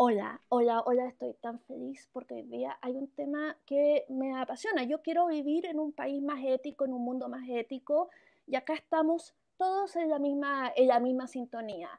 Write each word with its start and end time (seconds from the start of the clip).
Hola, 0.00 0.40
hola, 0.48 0.80
hola, 0.86 1.08
estoy 1.08 1.34
tan 1.34 1.58
feliz 1.58 2.08
porque 2.12 2.34
hoy 2.34 2.42
día 2.42 2.78
hay 2.82 2.94
un 2.94 3.08
tema 3.08 3.56
que 3.66 4.04
me 4.08 4.32
apasiona. 4.38 4.84
Yo 4.84 5.02
quiero 5.02 5.26
vivir 5.26 5.66
en 5.66 5.80
un 5.80 5.90
país 5.90 6.22
más 6.22 6.38
ético, 6.44 6.84
en 6.84 6.92
un 6.92 7.02
mundo 7.02 7.28
más 7.28 7.48
ético, 7.48 8.08
y 8.46 8.54
acá 8.54 8.74
estamos 8.74 9.34
todos 9.56 9.96
en 9.96 10.08
la 10.08 10.20
misma, 10.20 10.72
en 10.76 10.86
la 10.86 11.00
misma 11.00 11.26
sintonía. 11.26 11.90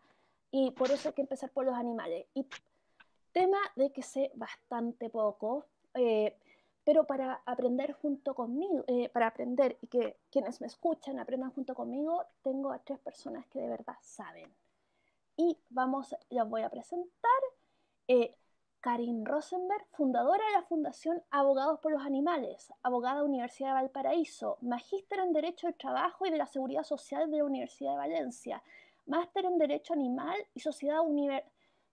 Y 0.50 0.72
por 0.72 0.90
eso 0.92 1.10
hay 1.10 1.14
que 1.14 1.24
empezar 1.24 1.50
por 1.50 1.66
los 1.66 1.76
animales. 1.76 2.26
Y 2.36 2.48
tema 3.34 3.60
de 3.76 3.92
que 3.92 4.02
sé 4.02 4.32
bastante 4.34 5.10
poco, 5.10 5.66
eh, 5.94 6.38
pero 6.86 7.04
para 7.04 7.42
aprender 7.46 7.92
junto 7.92 8.34
conmigo, 8.34 8.86
eh, 8.88 9.10
para 9.10 9.28
aprender 9.28 9.78
y 9.82 9.88
que 9.88 10.16
quienes 10.32 10.62
me 10.62 10.68
escuchan 10.68 11.20
aprendan 11.20 11.52
junto 11.52 11.76
conmigo, 11.76 12.24
tengo 12.44 12.72
a 12.72 12.80
tres 12.80 13.00
personas 13.00 13.46
que 13.48 13.60
de 13.60 13.68
verdad 13.68 13.98
saben. 14.02 14.50
Y 15.36 15.58
vamos, 15.70 16.16
las 16.30 16.50
voy 16.50 16.62
a 16.62 16.70
presentar. 16.70 17.49
Eh, 18.12 18.36
Karin 18.80 19.24
Rosenberg, 19.24 19.86
fundadora 19.92 20.44
de 20.44 20.54
la 20.54 20.64
Fundación 20.64 21.22
Abogados 21.30 21.80
por 21.80 21.92
los 21.92 22.04
Animales, 22.04 22.74
abogada 22.82 23.22
Universidad 23.24 23.70
de 23.70 23.74
Valparaíso, 23.76 24.58
magíster 24.62 25.20
en 25.20 25.32
Derecho 25.32 25.68
del 25.68 25.76
Trabajo 25.76 26.26
y 26.26 26.32
de 26.32 26.38
la 26.38 26.48
Seguridad 26.48 26.82
Social 26.82 27.30
de 27.30 27.38
la 27.38 27.44
Universidad 27.44 27.92
de 27.92 27.98
Valencia, 27.98 28.64
máster 29.06 29.46
en 29.46 29.60
Derecho 29.60 29.94
Animal 29.94 30.44
y 30.56 30.60
Sociedad, 30.60 31.02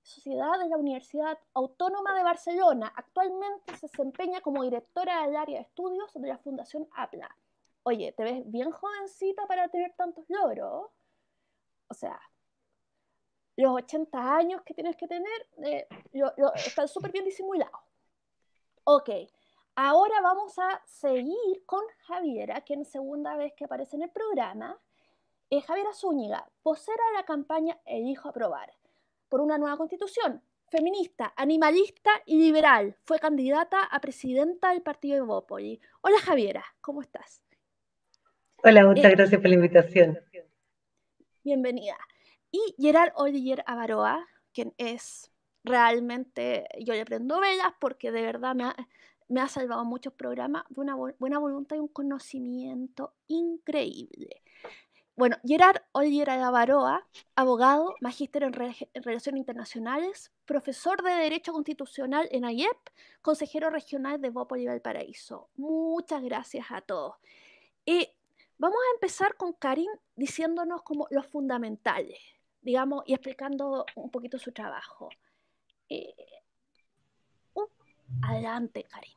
Sociedad 0.01 0.59
de 0.59 0.71
la 0.71 0.79
Universidad 0.79 1.39
Autónoma 1.53 2.15
de 2.15 2.23
Barcelona. 2.23 2.91
Actualmente 2.97 3.77
se 3.77 3.87
desempeña 3.87 4.41
como 4.41 4.63
directora 4.63 5.27
del 5.27 5.37
área 5.37 5.59
de 5.59 5.65
estudios 5.65 6.11
de 6.15 6.29
la 6.29 6.39
Fundación 6.39 6.89
APLA. 6.93 7.37
Oye, 7.83 8.13
te 8.13 8.25
ves 8.25 8.51
bien 8.51 8.71
jovencita 8.71 9.47
para 9.47 9.69
tener 9.69 9.93
tantos 9.93 10.25
logros. 10.31 10.89
O 11.89 11.95
sea, 11.95 12.19
los 13.57 13.73
80 13.73 14.37
años 14.37 14.63
que 14.63 14.75
tienes 14.75 14.97
que 14.97 15.09
tener 15.09 15.49
eh, 15.65 15.89
están 16.57 16.89
súper 16.89 17.11
bien 17.11 17.25
disimulados. 17.25 17.81
Ok, 18.85 19.11
ahora 19.75 20.21
vamos 20.21 20.59
a 20.59 20.83
seguir 20.87 21.65
con 21.65 21.83
Javiera, 22.07 22.61
que 22.61 22.75
es 22.75 22.89
segunda 22.89 23.37
vez 23.37 23.53
que 23.55 23.65
aparece 23.65 23.97
en 23.97 24.03
el 24.03 24.11
programa. 24.11 24.79
Eh, 25.51 25.61
Javiera 25.63 25.93
Zúñiga, 25.93 26.49
vocera 26.63 27.03
de 27.11 27.15
la 27.15 27.25
campaña 27.25 27.79
Elijo 27.85 28.29
Aprobar 28.29 28.73
por 29.29 29.41
una 29.41 29.59
nueva 29.59 29.77
constitución, 29.77 30.43
feminista, 30.69 31.33
animalista 31.37 32.11
y 32.27 32.39
liberal. 32.39 32.97
Fue 33.05 33.19
candidata 33.19 33.83
a 33.83 34.01
presidenta 34.01 34.71
del 34.71 34.83
partido 34.83 35.17
de 35.17 35.23
Bópoli. 35.23 35.81
Hola 36.03 36.19
Javiera, 36.21 36.65
¿cómo 36.81 37.01
estás? 37.01 37.43
Hola, 38.63 38.85
muchas 38.85 39.13
eh, 39.13 39.17
gracias 39.17 39.41
por 39.41 39.49
la 39.49 39.57
invitación. 39.57 40.19
Bienvenida. 41.43 41.97
Y 42.51 42.75
Gerard 42.79 43.13
Olivier 43.17 43.63
Avaroa, 43.67 44.27
quien 44.53 44.75
es 44.79 45.31
realmente, 45.65 46.67
yo 46.81 46.95
le 46.95 47.05
prendo 47.05 47.41
velas 47.41 47.73
porque 47.81 48.13
de 48.13 48.23
verdad 48.23 48.55
me 48.55 49.41
ha, 49.41 49.49
salvado 49.49 49.85
muchos 49.85 50.13
programas 50.13 50.65
de 50.69 50.81
una 50.81 50.95
buena 50.95 51.39
voluntad 51.39 51.77
y 51.77 51.81
un 51.81 51.89
conocimiento 51.89 53.13
increíble. 53.27 54.43
Bueno, 55.17 55.37
Gerard 55.45 55.81
Olivier 55.93 56.29
Avaroa, 56.29 57.07
abogado, 57.37 57.95
magíster 58.03 58.43
en, 58.43 58.53
Relaciones 58.53 59.39
Internacionales, 59.39 60.31
profesor 60.45 61.03
de 61.03 61.11
Derecho 61.11 61.55
Constitucional 61.55 62.29
en 62.33 62.45
AIEP, 62.45 62.77
consejero 63.23 63.71
regional 63.71 64.21
de 64.21 64.29
Bópoli 64.29 64.67
Valparaíso. 64.67 65.49
Muchas 65.57 66.23
gracias 66.23 66.67
a 66.71 66.83
todos. 66.83 67.15
Y 67.87 68.11
vamos 68.59 68.77
a 68.77 68.95
empezar 68.95 69.37
con 69.37 69.55
Karin 69.55 69.89
diciéndonos 70.17 70.83
como 70.83 71.07
los 71.11 71.27
fundamentales, 71.27 72.19
digamos, 72.67 73.05
y 73.07 73.15
explicando 73.15 73.87
un 73.95 74.11
poquito 74.11 74.39
su 74.39 74.53
trabajo. 74.53 75.09
Eh, 75.89 76.13
uh, 77.55 77.67
adelante, 78.23 78.85
Karin. 78.91 79.15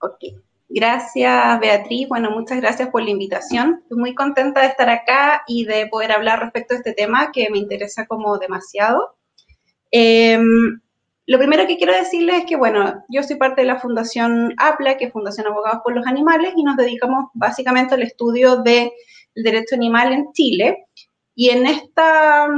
Ok. 0.00 0.44
Gracias, 0.68 1.60
Beatriz. 1.60 2.08
Bueno, 2.08 2.30
muchas 2.30 2.60
gracias 2.60 2.90
por 2.90 3.02
la 3.02 3.10
invitación. 3.10 3.80
Estoy 3.82 3.98
muy 3.98 4.14
contenta 4.14 4.60
de 4.60 4.66
estar 4.66 4.90
acá 4.90 5.44
y 5.46 5.64
de 5.64 5.86
poder 5.86 6.12
hablar 6.12 6.40
respecto 6.40 6.74
a 6.74 6.78
este 6.78 6.92
tema 6.92 7.32
que 7.32 7.48
me 7.50 7.58
interesa 7.58 8.06
como 8.06 8.38
demasiado. 8.38 9.16
Em, 9.90 10.80
lo 11.26 11.38
primero 11.38 11.66
que 11.66 11.78
quiero 11.78 11.94
decirles 11.94 12.40
es 12.40 12.46
que, 12.46 12.56
bueno, 12.56 13.02
yo 13.08 13.22
soy 13.22 13.36
parte 13.36 13.62
de 13.62 13.66
la 13.66 13.80
Fundación 13.80 14.52
APLA, 14.58 14.98
que 14.98 15.06
es 15.06 15.12
Fundación 15.12 15.46
Abogados 15.46 15.80
por 15.82 15.94
los 15.94 16.06
Animales, 16.06 16.52
y 16.54 16.62
nos 16.62 16.76
dedicamos 16.76 17.30
básicamente 17.32 17.94
al 17.94 18.02
estudio 18.02 18.56
del 18.56 18.90
derecho 19.34 19.74
animal 19.74 20.12
en 20.12 20.32
Chile. 20.32 20.86
Y 21.34 21.48
en 21.50 21.66
esta 21.66 22.48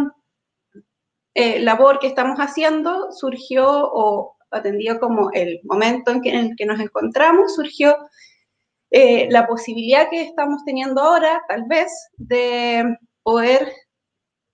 eh, 1.38 1.60
labor 1.60 1.98
que 1.98 2.06
estamos 2.06 2.38
haciendo 2.38 3.12
surgió 3.12 3.66
o 3.69 4.38
atendido 4.50 4.98
como 4.98 5.30
el 5.32 5.60
momento 5.64 6.10
en, 6.10 6.22
que, 6.22 6.30
en 6.30 6.36
el 6.36 6.56
que 6.56 6.64
nos 6.64 6.80
encontramos, 6.80 7.54
surgió 7.54 7.94
eh, 8.91 9.28
la 9.30 9.47
posibilidad 9.47 10.08
que 10.08 10.22
estamos 10.22 10.64
teniendo 10.64 11.02
ahora, 11.02 11.42
tal 11.47 11.64
vez, 11.69 11.92
de 12.16 12.97
poder 13.22 13.70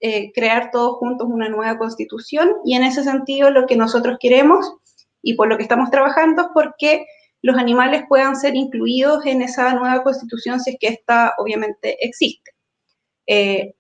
eh, 0.01 0.33
crear 0.33 0.73
todos 0.73 0.97
juntos 0.97 1.29
una 1.31 1.49
nueva 1.49 1.79
constitución 1.79 2.57
y 2.65 2.75
en 2.75 2.83
ese 2.83 3.05
sentido 3.05 3.53
lo 3.53 3.67
que 3.67 3.77
nosotros 3.77 4.17
queremos 4.19 4.75
y 5.23 5.35
por 5.35 5.47
lo 5.47 5.57
que 5.57 5.63
estamos 5.63 5.89
trabajando 5.93 6.43
es 6.43 6.49
porque 6.53 7.07
los 7.43 7.57
animales 7.57 8.03
puedan 8.09 8.35
ser 8.35 8.57
incluidos 8.57 9.25
en 9.25 9.43
esa 9.43 9.73
nueva 9.75 10.03
constitución 10.03 10.59
si 10.59 10.71
es 10.71 10.77
que 10.81 10.89
esta 10.89 11.35
obviamente 11.39 11.97
existe. 12.05 12.51
Eh, 13.29 13.77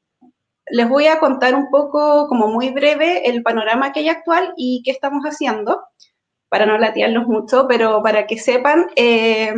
les 0.71 0.89
voy 0.89 1.07
a 1.07 1.19
contar 1.19 1.55
un 1.55 1.71
poco, 1.71 2.29
como 2.29 2.49
muy 2.49 2.71
breve, 2.71 3.29
el 3.29 3.43
panorama 3.43 3.93
que 3.93 4.01
hay 4.01 4.09
actual 4.09 4.53
y 4.57 4.83
qué 4.85 4.91
estamos 4.91 5.25
haciendo, 5.25 5.83
para 6.49 6.67
no 6.67 6.79
latearlos 6.79 7.27
mucho, 7.27 7.67
pero 7.69 8.03
para 8.03 8.27
que 8.27 8.39
sepan, 8.39 8.87
eh, 8.97 9.55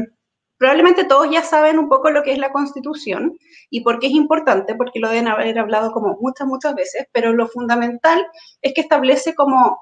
probablemente 0.59 1.05
todos 1.05 1.31
ya 1.31 1.43
saben 1.43 1.79
un 1.79 1.89
poco 1.89 2.11
lo 2.11 2.23
que 2.23 2.33
es 2.33 2.39
la 2.39 2.53
Constitución 2.53 3.37
y 3.71 3.83
por 3.83 3.99
qué 3.99 4.07
es 4.07 4.13
importante, 4.13 4.75
porque 4.77 5.01
lo 5.01 5.09
deben 5.09 5.29
haber 5.29 5.59
hablado 5.59 5.93
como 5.93 6.17
muchas, 6.21 6.47
muchas 6.47 6.75
veces, 6.75 7.07
pero 7.13 7.33
lo 7.33 7.49
fundamental 7.49 8.27
es 8.63 8.73
que 8.75 8.81
establece 8.81 9.35
cómo, 9.35 9.79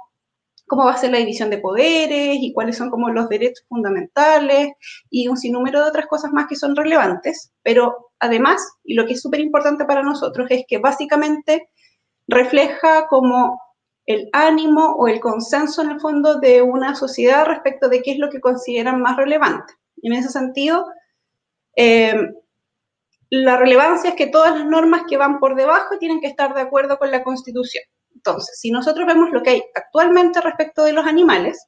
cómo 0.73 0.87
va 0.87 0.95
a 0.95 0.97
ser 0.97 1.11
la 1.11 1.19
división 1.19 1.51
de 1.51 1.59
poderes 1.59 2.39
y 2.41 2.55
cuáles 2.55 2.79
son 2.79 2.89
como 2.89 3.11
los 3.11 3.29
derechos 3.29 3.63
fundamentales 3.69 4.71
y 5.11 5.29
un 5.29 5.37
sinnúmero 5.37 5.83
de 5.83 5.91
otras 5.91 6.07
cosas 6.07 6.33
más 6.33 6.47
que 6.49 6.57
son 6.57 6.75
relevantes, 6.75 7.53
pero 7.63 8.11
además, 8.19 8.67
y 8.83 8.95
lo 8.95 9.05
que 9.05 9.13
es 9.13 9.21
súper 9.21 9.41
importante 9.41 9.85
para 9.85 10.03
nosotros 10.03 10.51
es 10.51 10.65
que 10.67 10.79
básicamente 10.79 11.69
refleja 12.27 13.07
como 13.09 13.61
el 14.07 14.31
ánimo 14.33 14.95
o 14.95 15.09
el 15.09 15.21
consenso 15.21 15.83
en 15.83 15.91
el 15.91 16.01
fondo 16.01 16.41
de 16.41 16.63
una 16.63 16.95
sociedad 16.95 17.45
respecto 17.45 17.91
de 17.91 18.01
qué 18.01 18.13
es 18.13 18.19
lo 18.19 18.31
que 18.31 18.41
consideran 18.41 19.03
más 19.03 19.19
relevante. 19.19 19.75
Y 19.97 20.07
en 20.07 20.15
ese 20.15 20.31
sentido, 20.31 20.87
eh, 21.77 22.31
la 23.29 23.59
relevancia 23.59 24.09
es 24.09 24.17
que 24.17 24.29
todas 24.29 24.59
las 24.59 24.67
normas 24.67 25.03
que 25.07 25.19
van 25.19 25.39
por 25.39 25.55
debajo 25.55 25.99
tienen 25.99 26.23
que 26.23 26.29
estar 26.29 26.55
de 26.55 26.63
acuerdo 26.63 26.97
con 26.97 27.11
la 27.11 27.23
Constitución. 27.23 27.85
Entonces, 28.25 28.61
si 28.61 28.71
nosotros 28.71 29.05
vemos 29.07 29.31
lo 29.33 29.43
que 29.43 29.51
hay 29.51 29.63
actualmente 29.75 30.41
respecto 30.41 30.85
de 30.85 30.93
los 30.93 31.07
animales, 31.07 31.67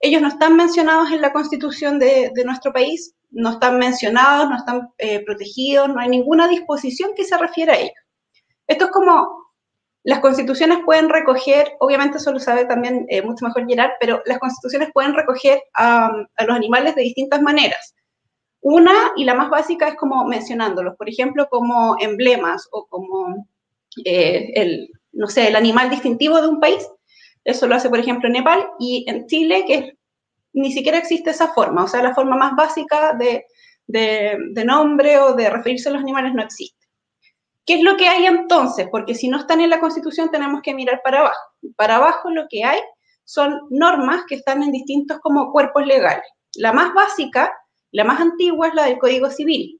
ellos 0.00 0.20
no 0.20 0.28
están 0.28 0.56
mencionados 0.56 1.12
en 1.12 1.20
la 1.20 1.32
Constitución 1.32 2.00
de, 2.00 2.32
nuestro 2.44 2.72
país, 2.72 3.14
no 3.30 3.52
están 3.52 3.78
mencionados, 3.78 4.50
no 4.50 4.56
están 4.56 4.90
eh, 4.98 5.24
protegidos, 5.24 5.88
no 5.88 6.00
hay 6.00 6.08
ninguna 6.08 6.48
disposición 6.48 7.12
que 7.16 7.24
se 7.24 7.38
refiera 7.38 7.74
a 7.74 7.78
ellos. 7.78 7.94
Esto 8.66 8.86
es 8.86 8.90
como 8.90 9.52
las 10.02 10.18
constituciones 10.18 10.78
pueden 10.84 11.08
recoger, 11.08 11.72
obviamente 11.78 12.18
eso 12.18 12.32
lo 12.32 12.40
sabe 12.40 12.64
también 12.64 13.06
eh, 13.08 13.22
mucho 13.22 13.44
mejor 13.44 13.66
Gerard, 13.68 13.92
pero 14.00 14.22
las 14.26 14.38
constituciones 14.38 14.90
pueden 14.92 15.14
recoger 15.14 15.62
a 15.74 16.10
los 16.44 16.56
animales 16.56 16.96
de 16.96 17.02
distintas 17.02 17.40
maneras. 17.40 17.94
Una 18.60 19.12
y 19.16 19.24
la 19.24 19.34
más 19.34 19.48
básica 19.48 19.88
es 19.88 19.94
como 19.94 20.24
mencionándolos, 20.24 20.96
por 20.96 21.08
ejemplo, 21.08 21.48
como 21.48 21.96
emblemas 22.00 22.66
o 22.72 22.86
como 22.86 23.46
eh, 24.04 24.50
el, 24.54 24.90
no 25.18 25.26
sé, 25.26 25.48
el 25.48 25.56
animal 25.56 25.90
distintivo 25.90 26.40
de 26.40 26.48
un 26.48 26.60
país. 26.60 26.88
Eso 27.44 27.66
lo 27.66 27.74
hace, 27.74 27.90
por 27.90 27.98
ejemplo, 27.98 28.28
Nepal 28.28 28.70
y 28.78 29.04
en 29.08 29.26
Chile, 29.26 29.64
que 29.66 29.98
ni 30.52 30.72
siquiera 30.72 30.98
existe 30.98 31.30
esa 31.30 31.48
forma, 31.48 31.84
o 31.84 31.88
sea, 31.88 32.02
la 32.02 32.14
forma 32.14 32.36
más 32.36 32.54
básica 32.56 33.14
de, 33.14 33.44
de 33.86 34.64
nombre 34.64 35.18
o 35.18 35.34
de 35.34 35.50
referirse 35.50 35.88
a 35.88 35.92
los 35.92 36.02
animales 36.02 36.34
no 36.34 36.42
existe. 36.42 36.86
¿Qué 37.66 37.74
es 37.74 37.82
lo 37.82 37.96
que 37.96 38.08
hay 38.08 38.26
entonces? 38.26 38.88
Porque 38.90 39.14
si 39.14 39.28
no 39.28 39.38
están 39.38 39.60
en 39.60 39.70
la 39.70 39.80
Constitución 39.80 40.30
tenemos 40.30 40.62
que 40.62 40.74
mirar 40.74 41.02
para 41.02 41.20
abajo. 41.20 41.40
Para 41.76 41.96
abajo 41.96 42.30
lo 42.30 42.46
que 42.48 42.64
hay 42.64 42.80
son 43.24 43.60
normas 43.70 44.22
que 44.26 44.36
están 44.36 44.62
en 44.62 44.72
distintos 44.72 45.18
como 45.20 45.52
cuerpos 45.52 45.84
legales. 45.84 46.24
La 46.54 46.72
más 46.72 46.94
básica, 46.94 47.52
la 47.90 48.04
más 48.04 48.20
antigua 48.20 48.68
es 48.68 48.74
la 48.74 48.84
del 48.84 48.98
Código 48.98 49.28
Civil. 49.30 49.78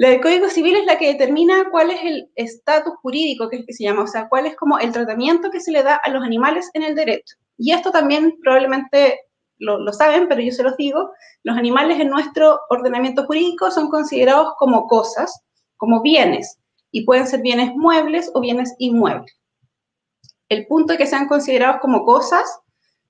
La 0.00 0.10
del 0.10 0.20
Código 0.20 0.48
Civil 0.48 0.76
es 0.76 0.86
la 0.86 0.96
que 0.96 1.08
determina 1.08 1.70
cuál 1.72 1.90
es 1.90 2.00
el 2.04 2.30
estatus 2.36 2.94
jurídico, 3.02 3.48
que 3.48 3.56
es 3.56 3.66
que 3.66 3.72
se 3.72 3.82
llama, 3.82 4.04
o 4.04 4.06
sea, 4.06 4.28
cuál 4.28 4.46
es 4.46 4.54
como 4.54 4.78
el 4.78 4.92
tratamiento 4.92 5.50
que 5.50 5.58
se 5.58 5.72
le 5.72 5.82
da 5.82 5.96
a 5.96 6.10
los 6.10 6.22
animales 6.22 6.70
en 6.74 6.84
el 6.84 6.94
derecho. 6.94 7.36
Y 7.56 7.72
esto 7.72 7.90
también 7.90 8.38
probablemente 8.40 9.18
lo, 9.58 9.80
lo, 9.80 9.92
saben, 9.92 10.28
pero 10.28 10.40
yo 10.40 10.52
se 10.52 10.62
los 10.62 10.76
digo, 10.76 11.10
los 11.42 11.56
animales 11.56 11.98
en 11.98 12.10
nuestro 12.10 12.60
ordenamiento 12.70 13.26
jurídico 13.26 13.72
son 13.72 13.90
considerados 13.90 14.52
como 14.56 14.86
cosas, 14.86 15.42
como 15.76 16.00
bienes, 16.00 16.60
y 16.92 17.04
pueden 17.04 17.26
ser 17.26 17.42
bienes 17.42 17.74
muebles 17.74 18.30
o 18.34 18.40
bienes 18.40 18.72
inmuebles. 18.78 19.36
el 20.48 20.64
punto 20.68 20.92
de 20.92 20.98
que 20.98 21.08
sean 21.08 21.26
considerados 21.26 21.80
como 21.80 22.04
cosas 22.04 22.44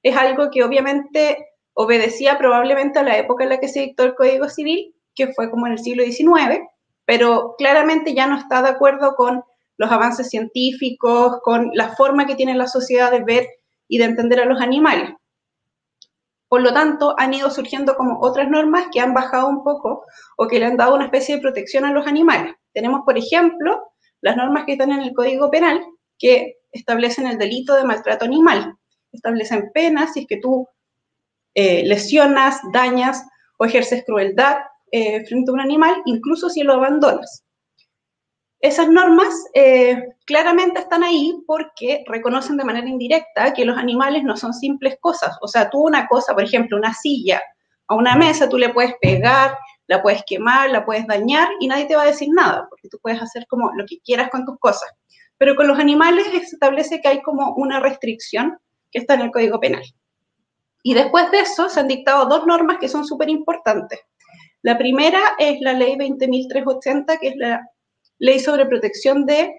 es 0.03 0.17
algo 0.17 0.51
que 0.51 0.65
obviamente 0.65 1.49
obedecía 1.75 2.39
probablemente 2.39 2.99
a 2.99 3.03
la 3.03 3.19
época 3.19 3.45
en 3.45 3.51
la 3.51 3.61
que 3.61 3.69
se 3.69 3.81
dictó 3.81 4.05
el 4.05 4.15
Código 4.15 4.49
Civil, 4.49 4.95
que 5.15 5.35
fue 5.35 5.51
como 5.51 5.67
en 5.67 5.75
el 5.75 5.79
siglo 5.81 6.03
XIX, 6.03 6.63
pero 7.09 7.55
claramente 7.57 8.13
ya 8.13 8.27
no 8.27 8.37
está 8.37 8.61
de 8.61 8.69
acuerdo 8.69 9.15
con 9.17 9.43
los 9.79 9.91
avances 9.91 10.29
científicos, 10.29 11.39
con 11.43 11.71
la 11.73 11.97
forma 11.97 12.27
que 12.27 12.35
tiene 12.35 12.55
la 12.55 12.67
sociedad 12.67 13.11
de 13.11 13.25
ver 13.25 13.49
y 13.89 13.97
de 13.97 14.05
entender 14.05 14.41
a 14.41 14.45
los 14.45 14.61
animales. 14.61 15.15
Por 16.49 16.61
lo 16.61 16.71
tanto, 16.75 17.15
han 17.17 17.33
ido 17.33 17.51
surgiendo 17.51 17.97
como 17.97 18.21
otras 18.21 18.51
normas 18.51 18.89
que 18.93 19.01
han 19.01 19.15
bajado 19.15 19.49
un 19.49 19.65
poco 19.65 20.05
o 20.37 20.49
que 20.49 20.59
le 20.59 20.67
han 20.67 20.77
dado 20.77 20.97
una 20.97 21.07
especie 21.07 21.37
de 21.37 21.41
protección 21.41 21.87
a 21.87 21.93
los 21.93 22.07
animales. 22.07 22.55
Tenemos, 22.75 23.01
por 23.07 23.17
ejemplo, 23.17 23.91
las 24.21 24.37
normas 24.37 24.67
que 24.67 24.73
están 24.73 24.93
en 24.93 25.01
el 25.01 25.15
Código 25.15 25.51
Penal 25.51 25.83
que 26.19 26.59
establecen 26.73 27.27
el 27.27 27.39
delito 27.39 27.75
de 27.75 27.85
maltrato 27.85 28.27
animal. 28.27 28.75
Establecen 29.13 29.71
penas 29.73 30.13
si 30.13 30.21
es 30.21 30.27
que 30.27 30.41
tú 30.43 30.69
eh, 31.55 31.87
lesionas, 31.87 32.61
dañas 32.71 33.25
o 33.57 33.65
ejerces 33.65 34.05
crueldad 34.05 34.59
eh, 34.93 35.25
frente 35.27 35.51
a 35.51 35.55
un 35.55 35.61
animal, 35.61 36.03
incluso 36.07 36.49
si 36.49 36.63
lo 36.63 36.75
abandonas. 36.75 37.45
Esas 38.61 38.89
normas 38.89 39.29
eh, 39.55 40.03
claramente 40.27 40.81
están 40.81 41.05
ahí 41.05 41.33
porque 41.47 42.03
reconocen 42.07 42.57
de 42.57 42.65
manera 42.65 42.89
indirecta 42.89 43.53
que 43.53 43.65
los 43.65 43.79
animales 43.79 44.25
no 44.25 44.37
son 44.37 44.53
simples 44.53 44.97
cosas. 45.01 45.37
O 45.43 45.47
sea, 45.47 45.71
tú 45.71 45.87
una 45.87 46.09
cosa, 46.09 46.35
por 46.35 46.43
ejemplo, 46.43 46.77
una 46.77 46.93
silla 46.93 47.41
a 47.87 47.95
una 47.95 48.17
mesa, 48.17 48.49
tú 48.49 48.59
le 48.59 48.71
puedes 48.71 48.95
pegar, 49.01 49.57
la 49.87 50.03
puedes 50.03 50.23
quemar, 50.27 50.71
la 50.71 50.85
puedes 50.85 51.07
dañar 51.07 51.49
y 51.61 51.69
nadie 51.69 51.87
te 51.87 51.97
va 51.97 52.03
a 52.03 52.07
decir 52.07 52.29
nada, 52.33 52.67
porque 52.69 52.89
tú 52.89 52.99
puedes 53.01 53.23
hacer 53.23 53.47
como 53.49 53.73
lo 53.75 53.87
que 53.87 54.01
quieras 54.01 54.29
con 54.31 54.45
tus 54.45 54.59
cosas. 54.59 54.91
Pero 55.39 55.55
con 55.55 55.69
los 55.69 55.79
animales 55.79 56.27
se 56.27 56.39
establece 56.39 57.01
que 57.01 57.09
hay 57.09 57.23
como 57.23 57.55
una 57.55 57.81
restricción 57.81 58.59
que 58.91 58.99
está 58.99 59.15
en 59.15 59.23
el 59.23 59.31
Código 59.31 59.61
Penal. 59.61 59.85
Y 60.83 60.95
después 60.95 61.31
de 61.31 61.41
eso 61.41 61.69
se 61.69 61.81
han 61.81 61.89
dictado 61.89 62.27
dos 62.27 62.47
normas 62.47 62.79
que 62.79 62.89
son 62.89 63.05
súper 63.05 63.29
importantes. 63.29 64.01
La 64.63 64.77
primera 64.77 65.21
es 65.39 65.61
la 65.61 65.73
ley 65.73 65.97
20.380, 65.97 67.19
que 67.21 67.29
es 67.29 67.37
la 67.37 67.61
ley 68.19 68.41
sobre 68.41 68.67
protección 68.67 69.25
de, 69.25 69.53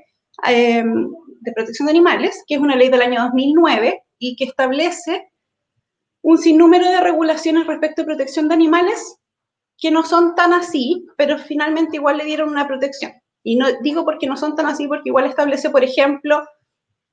em, 0.45 1.09
de 1.41 1.51
protección 1.53 1.85
de 1.85 1.91
animales, 1.91 2.43
que 2.47 2.55
es 2.55 2.61
una 2.61 2.75
ley 2.75 2.89
del 2.89 3.01
año 3.01 3.21
2009 3.23 4.03
y 4.19 4.35
que 4.35 4.45
establece 4.45 5.31
un 6.21 6.37
sinnúmero 6.37 6.85
de 6.89 7.01
regulaciones 7.01 7.65
respecto 7.65 8.01
a 8.01 8.05
protección 8.05 8.47
de 8.47 8.55
animales 8.55 9.17
que 9.77 9.91
no 9.91 10.03
son 10.03 10.35
tan 10.35 10.51
así, 10.51 11.07
pero 11.17 11.37
finalmente 11.37 11.95
igual 11.95 12.17
le 12.17 12.25
dieron 12.25 12.49
una 12.49 12.67
protección. 12.67 13.13
Y 13.43 13.55
no 13.55 13.67
digo 13.81 14.03
porque 14.03 14.27
no 14.27 14.35
son 14.35 14.55
tan 14.55 14.65
así, 14.65 14.87
porque 14.87 15.09
igual 15.09 15.25
establece, 15.25 15.69
por 15.69 15.83
ejemplo, 15.83 16.43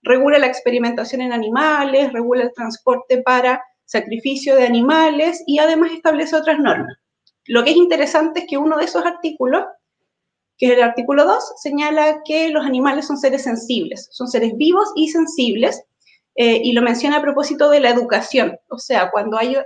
regula 0.02 0.38
la 0.38 0.48
experimentación 0.48 1.20
en 1.20 1.32
animales, 1.32 2.12
regula 2.12 2.42
el 2.42 2.52
transporte 2.52 3.22
para 3.22 3.62
sacrificio 3.84 4.56
de 4.56 4.66
animales 4.66 5.42
y 5.46 5.60
además 5.60 5.92
establece 5.92 6.34
otras 6.34 6.58
normas. 6.58 6.96
Lo 7.48 7.64
que 7.64 7.70
es 7.70 7.76
interesante 7.76 8.40
es 8.40 8.46
que 8.48 8.58
uno 8.58 8.76
de 8.78 8.84
esos 8.84 9.04
artículos 9.04 9.64
que 10.58 10.66
es 10.66 10.72
el 10.72 10.82
artículo 10.82 11.24
2, 11.24 11.52
señala 11.56 12.22
que 12.24 12.48
los 12.50 12.64
animales 12.64 13.06
son 13.06 13.18
seres 13.18 13.42
sensibles, 13.42 14.08
son 14.10 14.28
seres 14.28 14.56
vivos 14.56 14.90
y 14.96 15.08
sensibles, 15.08 15.82
eh, 16.34 16.60
y 16.62 16.72
lo 16.72 16.82
menciona 16.82 17.18
a 17.18 17.22
propósito 17.22 17.70
de 17.70 17.80
la 17.80 17.90
educación. 17.90 18.58
O 18.68 18.78
sea, 18.78 19.10
cuando 19.10 19.38
hay, 19.38 19.56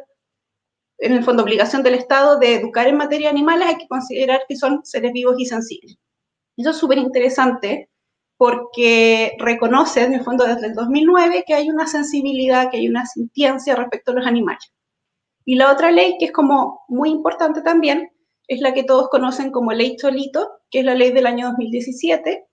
en 0.98 1.12
el 1.12 1.24
fondo, 1.24 1.42
obligación 1.42 1.82
del 1.82 1.94
Estado 1.94 2.38
de 2.38 2.56
educar 2.56 2.88
en 2.88 2.96
materia 2.96 3.28
de 3.28 3.36
animales, 3.36 3.68
hay 3.68 3.76
que 3.76 3.88
considerar 3.88 4.42
que 4.48 4.56
son 4.56 4.80
seres 4.84 5.12
vivos 5.12 5.36
y 5.38 5.46
sensibles. 5.46 5.96
Eso 6.56 6.70
es 6.70 6.76
súper 6.76 6.98
interesante 6.98 7.88
porque 8.36 9.36
reconoce, 9.38 10.02
en 10.02 10.14
el 10.14 10.24
fondo, 10.24 10.46
desde 10.46 10.68
el 10.68 10.74
2009, 10.74 11.44
que 11.46 11.54
hay 11.54 11.68
una 11.68 11.86
sensibilidad, 11.86 12.70
que 12.70 12.78
hay 12.78 12.88
una 12.88 13.06
sintiencia 13.06 13.76
respecto 13.76 14.12
a 14.12 14.14
los 14.14 14.26
animales. 14.26 14.72
Y 15.50 15.56
la 15.56 15.72
otra 15.72 15.90
ley, 15.90 16.16
que 16.16 16.26
es 16.26 16.32
como 16.32 16.84
muy 16.86 17.10
importante 17.10 17.60
también, 17.60 18.08
es 18.46 18.60
la 18.60 18.72
que 18.72 18.84
todos 18.84 19.08
conocen 19.08 19.50
como 19.50 19.72
ley 19.72 19.96
Cholito, 19.96 20.48
que 20.70 20.78
es 20.78 20.84
la 20.84 20.94
ley 20.94 21.10
del 21.10 21.26
año 21.26 21.48
2017, 21.48 22.46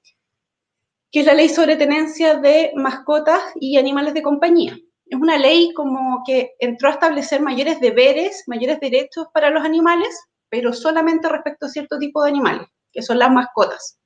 que 1.11 1.19
es 1.19 1.25
la 1.27 1.35
ley 1.35 1.47
sobre 1.47 1.75
tenencia 1.75 2.38
de 2.38 2.71
mascotas 2.73 3.39
y 3.59 3.77
animales 3.77 4.15
de 4.15 4.23
compañía. 4.23 4.75
Es 5.05 5.19
una 5.19 5.38
ley 5.38 5.73
como 5.75 6.23
que 6.25 6.55
entró 6.57 6.89
a 6.89 6.94
establecer 6.94 7.39
mayores 7.39 7.79
deberes, 7.79 8.41
mayores 8.47 8.79
derechos 8.79 9.27
para 9.31 9.51
los 9.51 9.63
animales, 9.63 10.19
pero 10.50 10.73
solamente 10.73 11.29
respecto 11.29 11.67
a 11.67 11.69
cierto 11.69 12.00
tipo 12.00 12.23
de 12.23 12.31
animales, 12.31 12.67
que 12.91 13.03
son 13.03 13.19
las 13.19 13.29
mascotas. 13.29 14.00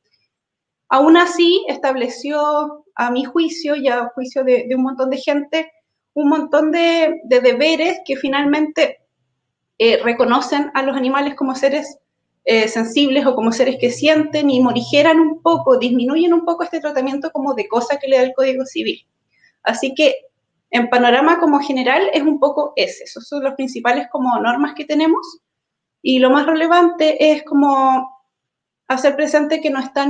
Aún 0.89 1.15
así, 1.15 1.63
estableció, 1.69 2.83
a 2.95 3.09
mi 3.09 3.23
juicio 3.23 3.77
y 3.77 3.87
a 3.87 4.09
juicio 4.13 4.43
de, 4.43 4.67
un 4.75 4.83
montón 4.83 5.11
de 5.11 5.17
gente, 5.17 5.71
un 6.13 6.29
montón 6.29 6.71
de 6.71 7.21
deberes 7.25 7.99
que 8.05 8.15
finalmente 8.15 9.01
eh, 9.77 9.97
reconocen 10.03 10.69
a 10.73 10.83
los 10.83 10.95
animales 10.95 11.35
como 11.35 11.55
seres 11.55 11.97
eh, 12.43 12.67
sensibles 12.67 13.25
o 13.25 13.35
como 13.35 13.51
seres 13.51 13.77
que 13.79 13.91
sienten 13.91 14.49
y 14.49 14.59
morigeran 14.59 15.19
un 15.19 15.41
poco, 15.41 15.77
disminuyen 15.77 16.33
un 16.33 16.45
poco 16.45 16.63
este 16.63 16.79
tratamiento 16.79 17.31
como 17.31 17.53
de 17.53 17.67
cosa 17.67 17.97
que 17.97 18.07
le 18.07 18.17
da 18.17 18.23
el 18.23 18.33
Código 18.33 18.65
Civil. 18.65 19.07
Así 19.63 19.93
que 19.95 20.13
en 20.71 20.89
panorama 20.89 21.39
como 21.39 21.59
general 21.59 22.09
es 22.13 22.21
un 22.23 22.39
poco 22.39 22.73
ese, 22.75 23.05
esos 23.05 23.27
son 23.27 23.43
los 23.43 23.53
principales 23.55 24.07
como 24.11 24.39
normas 24.39 24.73
que 24.75 24.85
tenemos. 24.85 25.39
Y 26.01 26.19
lo 26.19 26.29
más 26.29 26.45
relevante 26.45 27.31
es 27.31 27.43
como 27.43 28.07
hacer 28.87 29.15
presente 29.15 29.61
que 29.61 29.69
no 29.69 29.79
están 29.79 30.09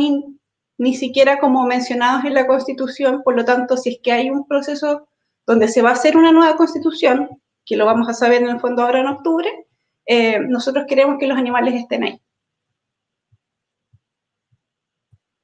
ni 0.77 0.95
siquiera 0.95 1.39
como 1.39 1.65
mencionados 1.65 2.25
en 2.25 2.33
la 2.33 2.48
Constitución, 2.48 3.21
por 3.24 3.36
lo 3.36 3.45
tanto, 3.45 3.77
si 3.77 3.89
es 3.89 4.00
que 4.01 4.12
hay 4.12 4.30
un 4.30 4.48
proceso 4.48 5.07
donde 5.51 5.68
se 5.68 5.81
va 5.81 5.89
a 5.89 5.94
hacer 5.94 6.15
una 6.15 6.31
nueva 6.31 6.56
Constitución, 6.56 7.30
que 7.65 7.75
lo 7.75 7.86
vamos 7.86 8.07
a 8.07 8.13
saber 8.13 8.42
en 8.42 8.48
el 8.48 8.62
fondo 8.62 8.83
ahora 8.83 9.01
en 9.01 9.07
octubre, 9.07 9.68
eh, 10.06 10.39
nosotros 10.39 10.86
queremos 10.88 11.18
que 11.19 11.27
los 11.27 11.38
animales 11.38 11.75
estén 11.75 12.03
ahí. 12.06 12.21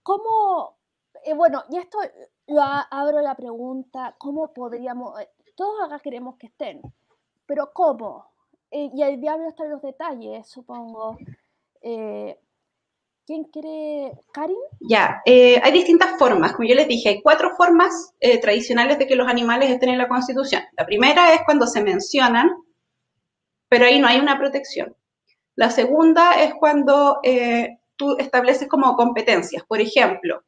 ¿Cómo, 0.01 0.77
eh, 1.25 1.33
bueno, 1.33 1.61
y 1.69 1.77
esto 1.77 1.97
lo 2.47 2.61
abro 2.61 3.19
la 3.19 3.35
pregunta, 3.35 4.15
¿cómo 4.17 4.53
podríamos, 4.53 5.19
eh, 5.19 5.29
todos 5.57 5.83
acá 5.83 5.99
queremos 5.99 6.37
que 6.37 6.47
estén, 6.47 6.81
pero 7.45 7.73
¿cómo? 7.73 8.31
y 8.69 9.01
el 9.01 9.19
diablo 9.21 9.47
está 9.47 9.63
en 9.63 9.71
los 9.71 9.81
detalles, 9.81 10.47
supongo. 10.47 11.17
¿Quién 13.27 13.43
quiere? 13.43 14.13
¿Karin? 14.33 14.55
Ya, 14.79 15.21
hay 15.25 15.71
distintas 15.71 16.17
formas. 16.17 16.53
Como 16.53 16.67
yo 16.67 16.73
les 16.73 16.87
dije, 16.87 17.09
hay 17.09 17.21
cuatro 17.21 17.51
formas 17.57 18.13
tradicionales 18.41 18.97
de 18.97 19.05
que 19.05 19.15
los 19.15 19.27
animales 19.27 19.69
estén 19.69 19.89
en 19.89 19.97
la 19.99 20.07
Constitución. 20.07 20.63
La 20.77 20.85
primera 20.85 21.33
es 21.33 21.41
cuando 21.45 21.67
se 21.67 21.83
mencionan 21.83 22.49
pero 23.69 23.85
ahí 23.85 23.99
no 23.99 24.07
hay 24.07 24.19
una 24.19 24.37
protección. 24.37 24.95
La 25.55 25.69
segunda 25.69 26.33
es 26.41 26.53
cuando 26.55 27.19
eh, 27.23 27.79
tú 27.95 28.15
estableces 28.17 28.67
como 28.67 28.95
competencias. 28.95 29.63
Por 29.67 29.81
ejemplo, 29.81 30.43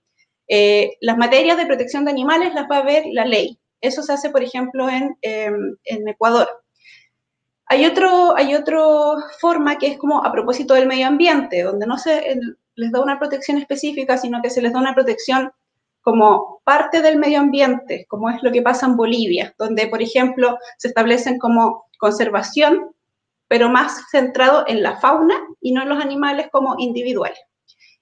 eh, 0.47 0.97
las 1.01 1.17
materias 1.17 1.57
de 1.57 1.65
protección 1.65 2.05
de 2.05 2.11
animales 2.11 2.53
las 2.53 2.69
va 2.69 2.77
a 2.77 2.85
ver 2.85 3.03
la 3.11 3.25
ley. 3.25 3.59
Eso 3.81 4.03
se 4.03 4.13
hace, 4.13 4.29
por 4.29 4.43
ejemplo, 4.43 4.89
en, 4.89 5.17
em, 5.21 5.77
en 5.83 6.07
Ecuador. 6.07 6.47
Hay, 7.65 7.85
otro, 7.85 8.35
hay 8.35 8.55
otra 8.55 8.79
forma 9.39 9.77
que 9.77 9.87
es 9.87 9.97
como 9.97 10.23
a 10.25 10.31
propósito 10.31 10.73
del 10.73 10.87
medio 10.87 11.07
ambiente, 11.07 11.61
donde 11.61 11.85
no 11.85 11.97
se 11.97 12.39
les 12.79 12.91
da 12.91 13.01
una 13.01 13.19
protección 13.19 13.57
específica, 13.57 14.17
sino 14.17 14.41
que 14.41 14.49
se 14.49 14.61
les 14.61 14.73
da 14.73 14.79
una 14.79 14.95
protección 14.95 15.51
como 16.01 16.61
parte 16.63 17.01
del 17.01 17.17
medio 17.17 17.39
ambiente, 17.39 18.05
como 18.07 18.29
es 18.29 18.41
lo 18.41 18.51
que 18.51 18.61
pasa 18.61 18.85
en 18.85 18.95
Bolivia, 18.95 19.53
donde, 19.57 19.87
por 19.87 20.01
ejemplo, 20.01 20.57
se 20.77 20.87
establecen 20.87 21.37
como 21.37 21.85
conservación 21.99 22.91
pero 23.49 23.67
más 23.67 24.03
centrado 24.11 24.63
en 24.67 24.81
la 24.81 24.97
fauna 24.97 25.35
y 25.59 25.73
no 25.73 25.81
en 25.81 25.89
los 25.89 26.01
animales 26.01 26.47
como 26.51 26.75
individuales. 26.77 27.39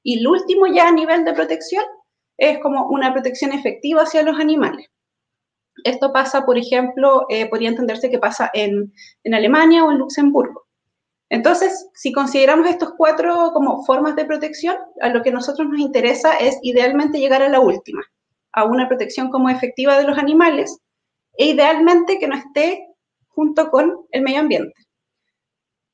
Y 0.03 0.19
el 0.19 0.27
último 0.27 0.67
ya 0.67 0.89
a 0.89 0.91
nivel 0.91 1.24
de 1.24 1.34
protección 1.34 1.84
es 2.38 2.60
como 2.60 2.88
una 2.89 3.13
protección 3.13 3.53
efectiva 3.53 4.03
hacia 4.03 4.24
los 4.24 4.38
animales. 4.39 4.88
Esto 5.84 6.12
pasa, 6.12 6.46
por 6.46 6.57
ejemplo, 6.57 7.25
eh, 7.29 7.50
podría 7.50 7.69
entenderse 7.69 8.10
que 8.10 8.19
pasa 8.19 8.51
en, 8.53 8.93
en 9.24 9.34
Alemania 9.34 9.86
o 9.86 9.91
en 9.91 10.00
Luxemburgo. 10.00 10.66
Entonces, 11.29 11.89
si 11.93 12.12
consideramos 12.12 12.67
estos 12.67 12.93
cuatro 12.98 13.51
como 13.53 13.84
formas 13.86 14.15
de 14.15 14.25
protección, 14.25 14.77
a 15.01 15.10
lo 15.10 15.22
que 15.22 15.29
a 15.29 15.34
nosotros 15.34 15.67
nos 15.67 15.79
interesa 15.79 16.36
es 16.38 16.57
idealmente 16.62 17.19
llegar 17.19 17.41
a 17.41 17.50
la 17.50 17.60
última, 17.60 18.01
a 18.53 18.63
una 18.63 18.88
protección 18.88 19.29
como 19.29 19.50
efectiva 19.50 19.98
de 19.98 20.07
los 20.07 20.17
animales 20.17 20.79
e 21.38 21.48
idealmente 21.48 22.17
que 22.17 22.27
no 22.27 22.36
esté 22.36 22.88
junto 23.27 23.69
con 23.69 24.05
el 24.12 24.22
medio 24.22 24.39
ambiente. 24.39 24.74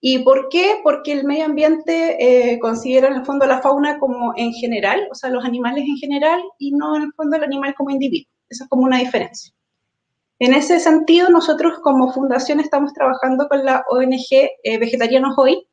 ¿Y 0.06 0.20
por 0.20 0.50
qué? 0.50 0.82
Porque 0.84 1.14
el 1.14 1.24
medio 1.24 1.46
ambiente 1.46 2.18
eh, 2.20 2.60
considera 2.60 3.08
en 3.08 3.16
el 3.16 3.26
fondo 3.26 3.46
la 3.46 3.62
fauna 3.62 4.00
como 4.00 4.34
en 4.36 4.52
general, 4.52 5.08
o 5.10 5.16
sea, 5.16 5.30
los 5.30 5.46
animales 5.46 5.86
en 5.88 5.96
general, 5.96 6.44
y 6.60 6.74
no 6.74 6.96
en 6.98 7.04
el 7.04 7.14
fondo 7.14 7.38
el 7.38 7.44
animal 7.44 7.74
como 7.74 7.90
individuo. 7.90 8.30
Eso 8.50 8.66
es 8.66 8.70
como 8.70 8.84
una 8.84 9.00
diferencia. 9.00 9.54
En 10.44 10.54
ese 10.54 10.82
sentido, 10.82 11.30
nosotros 11.30 11.80
como 11.80 12.12
fundación 12.12 12.60
estamos 12.60 12.92
trabajando 12.92 13.48
con 13.48 13.64
la 13.64 13.86
ONG 13.90 14.50
eh, 14.64 14.78
Vegetarianos 14.78 15.36
Hoy. 15.38 15.66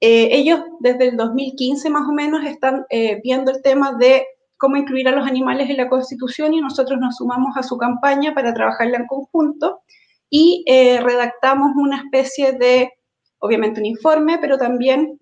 Eh, 0.00 0.28
ellos 0.32 0.60
desde 0.80 1.10
el 1.10 1.16
2015 1.16 1.88
más 1.88 2.02
o 2.08 2.12
menos 2.12 2.44
están 2.44 2.84
viendo 3.22 3.52
el 3.52 3.62
tema 3.62 3.92
de 3.92 4.26
cómo 4.56 4.76
incluir 4.76 5.06
a 5.06 5.12
los 5.12 5.24
animales 5.24 5.70
en 5.70 5.76
la 5.76 5.88
Constitución 5.88 6.52
y 6.52 6.60
nosotros 6.60 6.98
nos 6.98 7.16
sumamos 7.16 7.56
a 7.56 7.62
su 7.62 7.78
campaña 7.78 8.34
para 8.34 8.52
trabajarla 8.52 8.98
en 8.98 9.06
conjunto 9.06 9.82
y 10.28 10.64
eh, 10.66 11.00
redactamos 11.00 11.76
una 11.76 11.98
especie 11.98 12.54
de, 12.54 12.90
obviamente 13.38 13.78
un 13.78 13.86
informe, 13.86 14.38
pero 14.40 14.58
también 14.58 15.16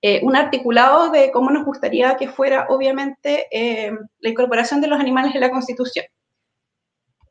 eh, 0.00 0.20
un 0.24 0.34
articulado 0.34 1.10
de 1.10 1.30
cómo 1.30 1.52
nos 1.52 1.64
gustaría 1.64 2.16
que 2.16 2.26
fuera, 2.26 2.66
obviamente, 2.70 3.46
eh, 3.52 3.92
la 4.18 4.28
incorporación 4.28 4.80
de 4.80 4.88
los 4.88 4.98
animales 4.98 5.32
en 5.36 5.42
la 5.42 5.50
Constitución. 5.52 6.06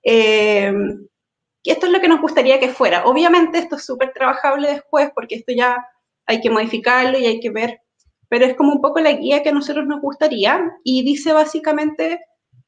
Esto 0.03 1.86
es 1.86 1.91
lo 1.91 2.00
que 2.00 2.08
nos 2.08 2.22
gustaría 2.22 2.60
que 2.60 2.70
fuera. 2.70 3.05
Obviamente 3.05 3.60
esto 3.60 3.75
es 3.75 3.86
súper 3.86 4.13
trabajable 4.13 4.70
después 4.70 5.12
porque 5.13 5.36
esto 5.36 5.53
ya 5.55 5.86
hay 6.25 6.41
que 6.41 6.50
modificarlo 6.50 7.17
y 7.17 7.25
hay 7.25 7.39
que 7.39 7.50
ver 7.50 7.81
pero 8.31 8.46
es 8.46 8.55
como 8.55 8.72
un 8.72 8.81
poco 8.81 9.01
la 9.01 9.12
guía 9.12 9.43
que 9.43 9.50
a 9.50 9.51
nosotros 9.51 9.86
nos 9.86 10.00
gustaría 10.00 10.72
y 10.86 11.03
dice 11.03 11.34
básicamente 11.34 12.22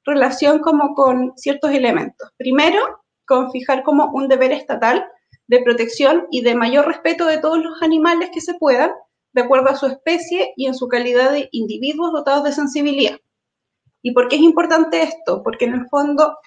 relación 0.03 0.59
como 0.59 0.93
con 0.93 1.31
ciertos 1.37 1.71
elementos. 1.71 2.31
Primero, 2.35 2.81
con 3.25 3.49
fijar 3.49 3.81
como 3.83 4.11
un 4.11 4.27
deber 4.27 4.51
estatal 4.51 5.07
de 5.47 5.61
protección 5.61 6.27
y 6.31 6.41
de 6.41 6.53
mayor 6.55 6.85
respeto 6.85 7.25
de 7.25 7.37
todos 7.37 7.59
los 7.63 7.81
animales 7.81 8.29
que 8.33 8.41
se 8.41 8.55
puedan, 8.55 8.91
de 9.31 9.41
acuerdo 9.41 9.69
a 9.69 9.77
su 9.77 9.85
especie 9.85 10.51
y 10.57 10.65
en 10.65 10.75
su 10.75 10.89
calidad 10.89 11.31
de 11.31 11.47
individuos 11.53 12.11
dotados 12.11 12.43
de 12.43 12.51
sensibilidad. 12.51 13.17
¿Y 14.01 14.11
por 14.11 14.27
qué 14.27 14.35
es 14.35 14.41
importante 14.41 15.01
esto? 15.01 15.41
Porque 15.43 15.63
en 15.63 15.75
el 15.75 15.87
fondo 15.87 16.39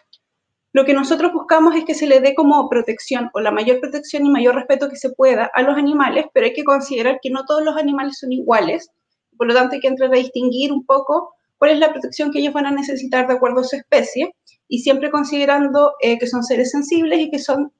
lo 0.76 0.84
que 0.84 0.94
nosotros 0.94 1.32
buscamos 1.32 1.74
es 1.74 1.84
que 1.84 1.94
se 1.94 2.06
le 2.06 2.20
dé 2.20 2.34
como 2.34 2.68
protección 2.68 3.30
o 3.32 3.40
la 3.40 3.50
mayor 3.50 3.80
protección 3.80 4.26
y 4.26 4.28
mayor 4.28 4.54
respeto 4.54 4.88
que 4.88 4.96
se 4.96 5.10
pueda 5.10 5.50
a 5.54 5.62
los 5.62 5.76
animales, 5.76 6.26
pero 6.32 6.46
hay 6.46 6.52
que 6.52 6.64
considerar 6.64 7.18
que 7.22 7.30
no 7.30 7.44
todos 7.46 7.64
los 7.64 7.76
animales 7.76 8.18
son 8.18 8.32
iguales 8.32 8.90
por 9.36 9.46
lo 9.46 9.54
tanto, 9.54 9.74
hay 9.74 9.80
que 9.80 9.88
entrar 9.88 10.12
a 10.12 10.18
distinguir 10.18 10.72
un 10.72 10.84
poco 10.84 11.34
cuál 11.58 11.72
es 11.72 11.78
la 11.78 11.92
protección 11.92 12.30
que 12.30 12.40
ellos 12.40 12.54
van 12.54 12.66
a 12.66 12.70
necesitar 12.70 13.26
de 13.26 13.34
acuerdo 13.34 13.60
a 13.60 13.64
su 13.64 13.76
especie 13.76 14.34
y 14.68 14.80
siempre 14.80 15.10
considerando 15.10 15.92
eh, 16.00 16.18
que 16.18 16.26
son 16.26 16.42
seres 16.42 16.70
sensibles 16.70 17.20
y 17.20 17.30
que 17.30 17.38
son 17.38 17.72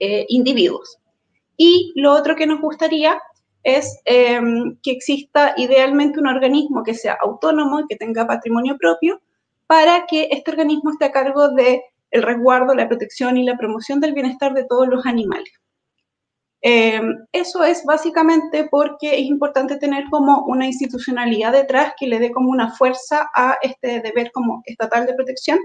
eh, 0.00 0.24
individuos. 0.28 0.98
Y 1.56 1.92
lo 1.96 2.12
otro 2.12 2.34
que 2.34 2.46
nos 2.46 2.60
gustaría 2.60 3.20
es 3.62 4.00
em, 4.04 4.76
que 4.82 4.90
exista 4.90 5.54
idealmente 5.56 6.20
un 6.20 6.26
organismo 6.26 6.82
que 6.82 6.94
sea 6.94 7.16
autónomo 7.20 7.80
y 7.80 7.86
que 7.86 7.96
tenga 7.96 8.26
patrimonio 8.26 8.76
propio 8.78 9.20
para 9.66 10.04
que 10.06 10.28
este 10.30 10.50
organismo 10.50 10.90
esté 10.90 11.06
a 11.06 11.12
cargo 11.12 11.48
del 11.50 11.80
el 12.14 12.22
resguardo, 12.22 12.74
la 12.74 12.88
protección 12.88 13.36
y 13.36 13.44
la 13.44 13.56
promoción 13.56 13.98
del 14.00 14.14
bienestar 14.14 14.54
de 14.54 14.64
todos 14.64 14.86
los 14.86 15.04
animales. 15.04 15.52
Eh, 16.62 17.00
eso 17.32 17.64
es 17.64 17.84
básicamente 17.84 18.68
porque 18.70 19.18
es 19.18 19.26
importante 19.26 19.76
tener 19.76 20.04
como 20.10 20.44
una 20.46 20.64
institucionalidad 20.64 21.52
detrás 21.52 21.92
que 21.98 22.06
le 22.06 22.20
dé 22.20 22.30
como 22.30 22.50
una 22.50 22.70
fuerza 22.70 23.28
a 23.34 23.58
este 23.62 24.00
deber 24.00 24.30
como 24.32 24.62
estatal 24.64 25.06
de 25.06 25.14
protección 25.14 25.58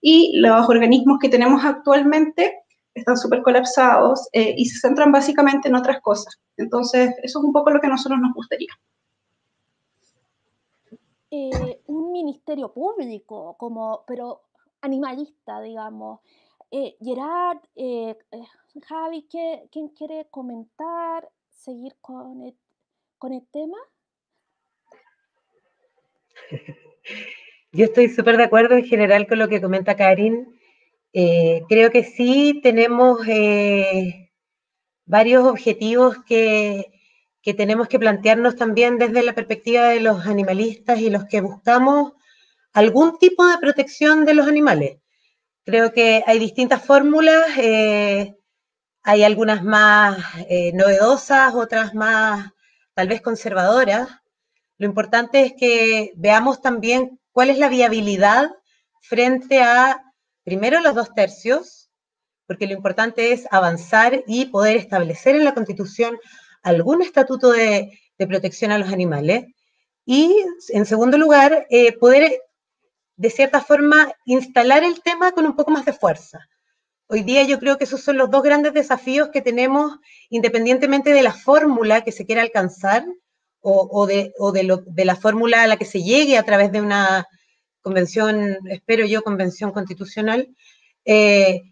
y 0.00 0.38
los 0.38 0.68
organismos 0.68 1.18
que 1.18 1.30
tenemos 1.30 1.64
actualmente 1.64 2.54
están 2.94 3.16
súper 3.16 3.42
colapsados 3.42 4.28
eh, 4.32 4.54
y 4.56 4.66
se 4.66 4.78
centran 4.78 5.10
básicamente 5.10 5.68
en 5.68 5.76
otras 5.76 6.00
cosas. 6.02 6.38
Entonces, 6.58 7.14
eso 7.22 7.38
es 7.38 7.44
un 7.44 7.52
poco 7.52 7.70
lo 7.70 7.80
que 7.80 7.86
a 7.86 7.90
nosotros 7.90 8.20
nos 8.20 8.34
gustaría. 8.34 8.72
Eh, 11.30 11.80
un 11.86 12.12
ministerio 12.12 12.72
público, 12.72 13.56
como, 13.58 14.04
pero 14.06 14.45
animalista, 14.86 15.60
digamos. 15.60 16.20
Gerard, 17.00 17.60
Javi, 18.82 19.26
¿quién 19.70 19.88
quiere 19.90 20.26
comentar, 20.30 21.30
seguir 21.48 21.94
con 22.00 22.42
el, 22.42 22.54
con 23.18 23.32
el 23.32 23.46
tema? 23.48 23.78
Yo 27.72 27.84
estoy 27.84 28.08
súper 28.08 28.36
de 28.36 28.44
acuerdo 28.44 28.74
en 28.76 28.84
general 28.84 29.26
con 29.26 29.38
lo 29.38 29.48
que 29.48 29.60
comenta 29.60 29.96
Karin. 29.96 30.58
Eh, 31.12 31.62
creo 31.68 31.90
que 31.90 32.04
sí 32.04 32.60
tenemos 32.62 33.26
eh, 33.26 34.30
varios 35.04 35.44
objetivos 35.44 36.16
que, 36.24 36.92
que 37.42 37.54
tenemos 37.54 37.88
que 37.88 37.98
plantearnos 37.98 38.56
también 38.56 38.98
desde 38.98 39.22
la 39.22 39.34
perspectiva 39.34 39.88
de 39.88 40.00
los 40.00 40.26
animalistas 40.26 41.00
y 41.00 41.10
los 41.10 41.24
que 41.24 41.40
buscamos 41.40 42.12
algún 42.76 43.18
tipo 43.18 43.46
de 43.46 43.56
protección 43.56 44.26
de 44.26 44.34
los 44.34 44.46
animales. 44.46 44.98
Creo 45.64 45.92
que 45.92 46.22
hay 46.26 46.38
distintas 46.38 46.84
fórmulas. 46.84 47.46
Eh, 47.56 48.36
hay 49.02 49.24
algunas 49.24 49.64
más 49.64 50.18
eh, 50.50 50.72
novedosas, 50.74 51.54
otras 51.54 51.94
más 51.94 52.50
tal 52.92 53.08
vez 53.08 53.22
conservadoras. 53.22 54.10
Lo 54.76 54.86
importante 54.86 55.40
es 55.40 55.54
que 55.58 56.12
veamos 56.16 56.60
también 56.60 57.18
cuál 57.32 57.48
es 57.48 57.56
la 57.56 57.70
viabilidad 57.70 58.50
frente 59.00 59.62
a, 59.62 60.02
primero, 60.44 60.80
los 60.80 60.94
dos 60.94 61.14
tercios, 61.14 61.90
porque 62.46 62.66
lo 62.66 62.74
importante 62.74 63.32
es 63.32 63.46
avanzar 63.50 64.22
y 64.26 64.46
poder 64.46 64.76
establecer 64.76 65.34
en 65.34 65.44
la 65.44 65.54
Constitución 65.54 66.18
algún 66.62 67.00
estatuto 67.00 67.52
de, 67.52 67.98
protección 68.18 68.70
a 68.70 68.78
los 68.78 68.92
animales. 68.92 69.46
Y, 70.04 70.44
en 70.68 70.84
segundo 70.84 71.16
lugar, 71.16 71.66
eh, 71.70 71.96
poder, 71.96 72.42
de 73.16 73.30
cierta 73.30 73.60
forma, 73.60 74.12
instalar 74.24 74.84
el 74.84 75.02
tema 75.02 75.32
con 75.32 75.46
un 75.46 75.56
poco 75.56 75.70
más 75.70 75.84
de 75.84 75.92
fuerza. 75.92 76.46
Hoy 77.08 77.22
día 77.22 77.44
yo 77.44 77.58
creo 77.58 77.78
que 77.78 77.84
esos 77.84 78.02
son 78.02 78.16
los 78.16 78.30
dos 78.30 78.42
grandes 78.42 78.74
desafíos 78.74 79.30
que 79.32 79.40
tenemos, 79.40 79.98
independientemente 80.28 81.12
de 81.12 81.22
la 81.22 81.32
fórmula 81.32 82.02
que 82.02 82.12
se 82.12 82.26
quiera 82.26 82.42
alcanzar 82.42 83.06
o, 83.60 84.06
de, 84.06 84.32
la 85.04 85.16
fórmula 85.16 85.62
a 85.62 85.66
la 85.66 85.76
que 85.76 85.84
se 85.84 86.02
llegue 86.02 86.38
a 86.38 86.44
través 86.44 86.70
de 86.70 86.80
una 86.80 87.26
convención, 87.80 88.58
espero 88.68 89.06
yo, 89.06 89.22
convención 89.22 89.72
constitucional. 89.72 90.54
Eh, 91.04 91.62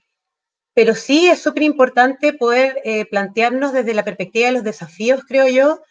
pero 0.75 0.95
sí 0.95 1.29
es 1.29 1.41
súper 1.41 1.63
importante 1.63 2.33
poder 2.33 2.81
eh, 2.85 3.07
plantearnos 3.07 3.73
desde 3.73 3.95
la 3.95 4.05
perspectiva 4.05 4.47
de 4.47 4.55
los 4.55 4.65
desafíos, 4.65 5.23
creo 5.27 5.47
yo. 5.47 5.83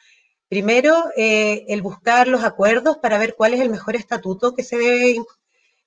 Primero, 0.50 1.06
eh, 1.16 1.66
el 1.70 1.82
buscar 1.82 2.28
los 2.28 2.44
acuerdos 2.44 2.98
para 2.98 3.18
ver 3.18 3.36
cuál 3.38 3.54
es 3.54 3.62
el 3.62 3.70
mejor 3.70 3.96
estatuto 3.96 4.54
que 4.54 4.64
se 4.64 4.78
debe 4.78 5.18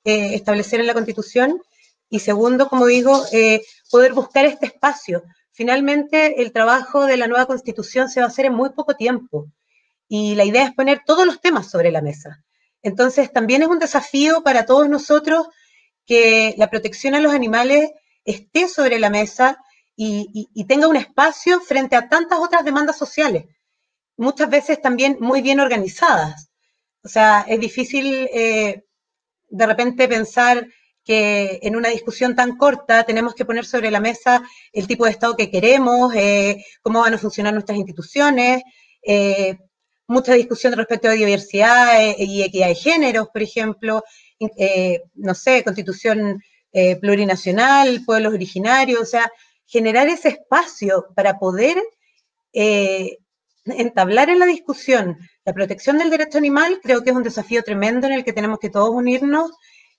establecer 0.07 0.81
en 0.81 0.87
la 0.87 0.95
Constitución 0.95 1.61
y 2.09 2.21
segundo, 2.21 2.69
como 2.69 2.87
digo, 2.87 3.25
eh, 3.33 3.63
poder 3.91 4.13
buscar 4.13 4.45
este 4.45 4.67
espacio. 4.67 5.25
Finalmente, 5.53 6.43
el 6.43 6.53
trabajo 6.53 7.07
de 7.07 7.17
la 7.17 7.27
nueva 7.27 7.47
constitución 7.47 8.09
se 8.09 8.21
va 8.21 8.27
a 8.27 8.29
hacer 8.29 8.47
en 8.47 8.55
muy 8.55 8.71
poco 8.71 8.95
tiempo 8.95 9.49
y 10.09 10.35
la 10.35 10.45
idea 10.45 10.65
es 10.65 10.75
poner 10.75 11.03
todos 11.05 11.27
los 11.27 11.41
temas 11.41 11.71
sobre 11.71 11.91
la 11.91 12.03
mesa. 12.03 12.45
Entonces, 12.83 13.33
también 13.33 13.63
es 13.63 13.69
un 13.69 13.79
desafío 13.79 14.43
para 14.43 14.67
todos 14.67 14.89
nosotros 14.89 15.49
que 16.05 16.55
la 16.57 16.71
protección 16.71 17.15
a 17.15 17.21
los 17.21 17.33
animales 17.33 17.91
esté 18.25 18.69
sobre 18.69 18.99
la 18.99 19.11
mesa 19.11 19.59
y, 19.97 20.65
tenga 20.69 20.89
un 20.89 20.97
espacio 20.97 21.61
frente 21.61 21.97
a 21.97 22.09
tantas 22.09 22.39
otras 22.39 22.65
demandas 22.65 22.99
sociales, 22.99 23.47
muchas 24.17 24.51
veces 24.51 24.81
también 24.81 25.17
muy 25.21 25.41
bien 25.41 25.59
organizadas. 25.59 26.51
O 27.03 27.09
sea, 27.09 27.45
es 27.49 27.59
difícil 27.59 28.29
eh, 28.33 28.85
de 29.49 29.67
repente 29.67 30.09
pensar 30.09 30.67
que 31.07 31.61
en 31.63 31.77
una 31.77 31.89
discusión 31.89 32.35
tan 32.35 32.57
corta 32.57 33.05
tenemos 33.05 33.35
que 33.35 33.45
poner 33.45 33.65
sobre 33.65 33.93
la 33.93 34.01
mesa 34.01 34.43
el 34.73 34.89
tipo 34.89 35.05
de 35.05 35.13
Estado 35.13 35.37
que 35.37 35.51
queremos, 35.51 36.13
eh, 36.15 36.65
cómo 36.83 37.01
van 37.01 37.15
a 37.15 37.19
funcionar 37.19 37.53
nuestras 37.53 37.79
instituciones, 37.79 38.63
eh, 39.03 39.57
mucha 40.09 40.35
discusión 40.35 40.73
respecto 40.73 41.09
a 41.09 41.13
diversidad 41.13 42.03
eh, 42.03 42.17
y 42.19 42.43
equidad 42.43 42.69
de 42.69 42.75
géneros, 42.75 43.29
por 43.33 43.43
ejemplo, 43.43 44.03
no 45.15 45.35
sé, 45.35 45.65
constitución 45.65 46.43
plurinacional, 47.01 48.05
pueblos 48.05 48.35
originarios, 48.35 49.01
o 49.01 49.07
sea, 49.07 49.33
generar 49.65 50.09
ese 50.09 50.29
espacio 50.29 51.07
para 51.15 51.39
poder 51.39 51.83
entablar 53.67 54.31
en 54.31 54.39
la 54.39 54.47
discusión 54.47 55.19
la 55.45 55.53
protección 55.53 55.99
del 55.99 56.11
derecho 56.11 56.39
animal, 56.39 56.81
creo 56.83 57.03
que 57.03 57.11
es 57.11 57.17
un 57.17 57.23
desafío 57.23 57.63
tremendo 57.63 58.07
en 58.07 58.13
el 58.13 58.25
que 58.25 58.33
tenemos 58.33 58.59
que 58.59 58.71
todos 58.71 58.91
unirnos 58.91 59.53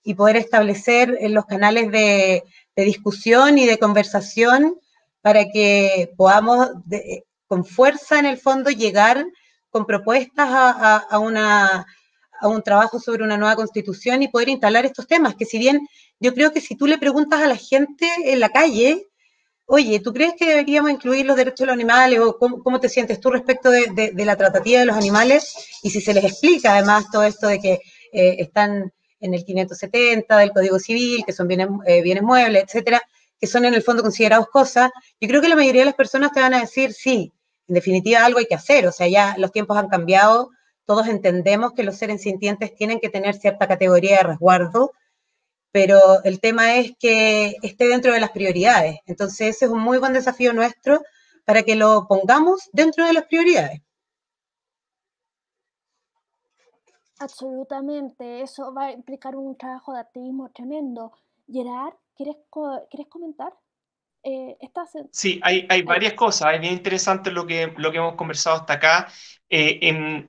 y 0.04 0.14
poder 0.14 0.38
establecer 0.38 1.18
los 1.30 1.46
canales 1.46 1.92
de, 1.92 2.44
discusión 2.76 3.58
y 3.58 3.66
de 3.66 3.80
conversación 3.80 4.76
para 5.22 5.46
que 5.46 6.12
podamos 6.16 6.70
con 7.48 7.66
fuerza 7.66 8.20
en 8.20 8.26
el 8.26 8.38
fondo 8.38 8.70
llegar 8.70 9.26
con 9.70 9.86
propuestas 9.86 10.48
a, 10.50 11.20
un 12.44 12.62
trabajo 12.62 13.00
sobre 13.00 13.24
una 13.24 13.38
nueva 13.38 13.56
constitución 13.56 14.22
y 14.22 14.28
poder 14.28 14.50
instalar 14.50 14.86
estos 14.86 15.08
temas, 15.08 15.36
que 15.36 15.46
si 15.46 15.58
bien 15.58 15.88
yo 16.20 16.34
creo 16.34 16.52
que 16.52 16.62
si 16.62 16.76
tú 16.76 16.86
le 16.86 17.00
preguntas 17.00 17.42
a 17.42 17.48
la 17.48 17.56
gente 17.56 18.08
en 18.26 18.40
la 18.40 18.50
calle, 18.50 19.08
oye, 19.68 20.00
¿tú 20.00 20.14
crees 20.14 20.34
que 20.34 20.48
deberíamos 20.48 20.92
incluir 20.92 21.26
los 21.26 21.36
derechos 21.36 21.60
de 21.60 21.66
los 21.68 21.74
animales 21.74 22.20
o 22.20 22.38
cómo, 22.38 22.80
te 22.80 22.90
sientes 22.90 23.20
tú 23.20 23.30
respecto 23.30 23.70
de, 23.70 24.14
la 24.16 24.36
tratativa 24.36 24.80
de 24.80 24.86
los 24.86 24.98
animales? 24.98 25.80
Y 25.84 25.90
si 25.92 26.02
se 26.02 26.14
les 26.14 26.24
explica 26.24 26.74
además 26.74 27.06
todo 27.12 27.24
esto 27.24 27.48
de 27.48 27.60
que 27.60 27.74
eh, 28.14 28.38
están 28.40 28.92
en 29.20 29.34
el 29.34 29.44
570 29.44 30.38
del 30.38 30.52
Código 30.52 30.80
Civil, 30.80 31.24
que 31.26 31.34
son 31.34 31.48
bienes, 31.48 31.68
eh, 31.86 32.02
bienes 32.02 32.24
muebles, 32.24 32.64
etcétera, 32.64 33.02
que 33.40 33.48
son 33.48 33.66
en 33.66 33.74
el 33.74 33.84
fondo 33.84 34.02
considerados 34.02 34.48
cosas, 34.48 34.90
yo 35.20 35.28
creo 35.28 35.42
que 35.42 35.50
la 35.50 35.56
mayoría 35.56 35.82
de 35.82 35.88
las 35.88 35.96
personas 35.96 36.32
te 36.32 36.40
van 36.40 36.54
a 36.54 36.62
decir, 36.62 36.94
sí, 36.94 37.34
en 37.68 37.76
definitiva 37.76 38.26
algo 38.26 38.40
hay 38.40 38.46
que 38.46 38.56
hacer, 38.56 38.88
o 38.88 38.92
sea, 38.92 39.08
ya 39.08 39.36
los 39.38 39.52
tiempos 39.52 39.78
han 39.78 39.90
cambiado, 39.90 40.50
todos 40.86 41.08
entendemos 41.08 41.74
que 41.74 41.84
los 41.84 41.98
seres 41.98 42.22
sintientes 42.22 42.74
tienen 42.74 43.00
que 43.00 43.10
tener 43.10 43.36
cierta 43.36 43.68
categoría 43.68 44.18
de 44.18 44.24
resguardo, 44.24 44.94
pero 45.78 46.24
el 46.24 46.40
tema 46.40 46.78
es 46.78 46.98
que 46.98 47.56
esté 47.62 47.88
dentro 47.88 48.12
de 48.12 48.20
las 48.20 48.32
prioridades. 48.32 48.98
Entonces, 49.06 49.56
ese 49.56 49.66
es 49.66 49.72
un 49.72 49.80
muy 49.80 50.00
buen 50.00 50.12
desafío 50.12 50.52
nuestro 50.52 51.04
para 51.46 51.62
que 51.62 51.76
lo 51.76 52.08
pongamos 52.08 52.68
dentro 52.74 53.06
de 53.06 53.14
las 53.14 53.26
prioridades. 53.26 53.80
Absolutamente, 57.20 58.42
eso 58.42 58.74
va 58.74 58.86
a 58.86 58.92
implicar 58.92 59.36
un 59.36 59.56
trabajo 59.56 59.94
de 59.94 60.00
activismo 60.00 60.50
tremendo. 60.50 61.12
Gerard, 61.48 61.94
¿quieres, 62.16 62.38
¿quieres 62.90 63.08
comentar? 63.08 63.54
Eh, 64.24 64.58
sí, 65.12 65.40
hay, 65.44 65.68
hay 65.70 65.84
varias 65.84 66.14
cosas. 66.14 66.56
Es 66.56 66.60
bien 66.60 66.74
interesante 66.74 67.30
lo 67.30 67.46
que, 67.46 67.72
lo 67.78 67.92
que 67.92 68.00
hemos 68.00 68.16
conversado 68.16 68.56
hasta 68.56 68.74
acá. 68.74 69.10
Eh, 69.48 69.78
en, 69.84 70.28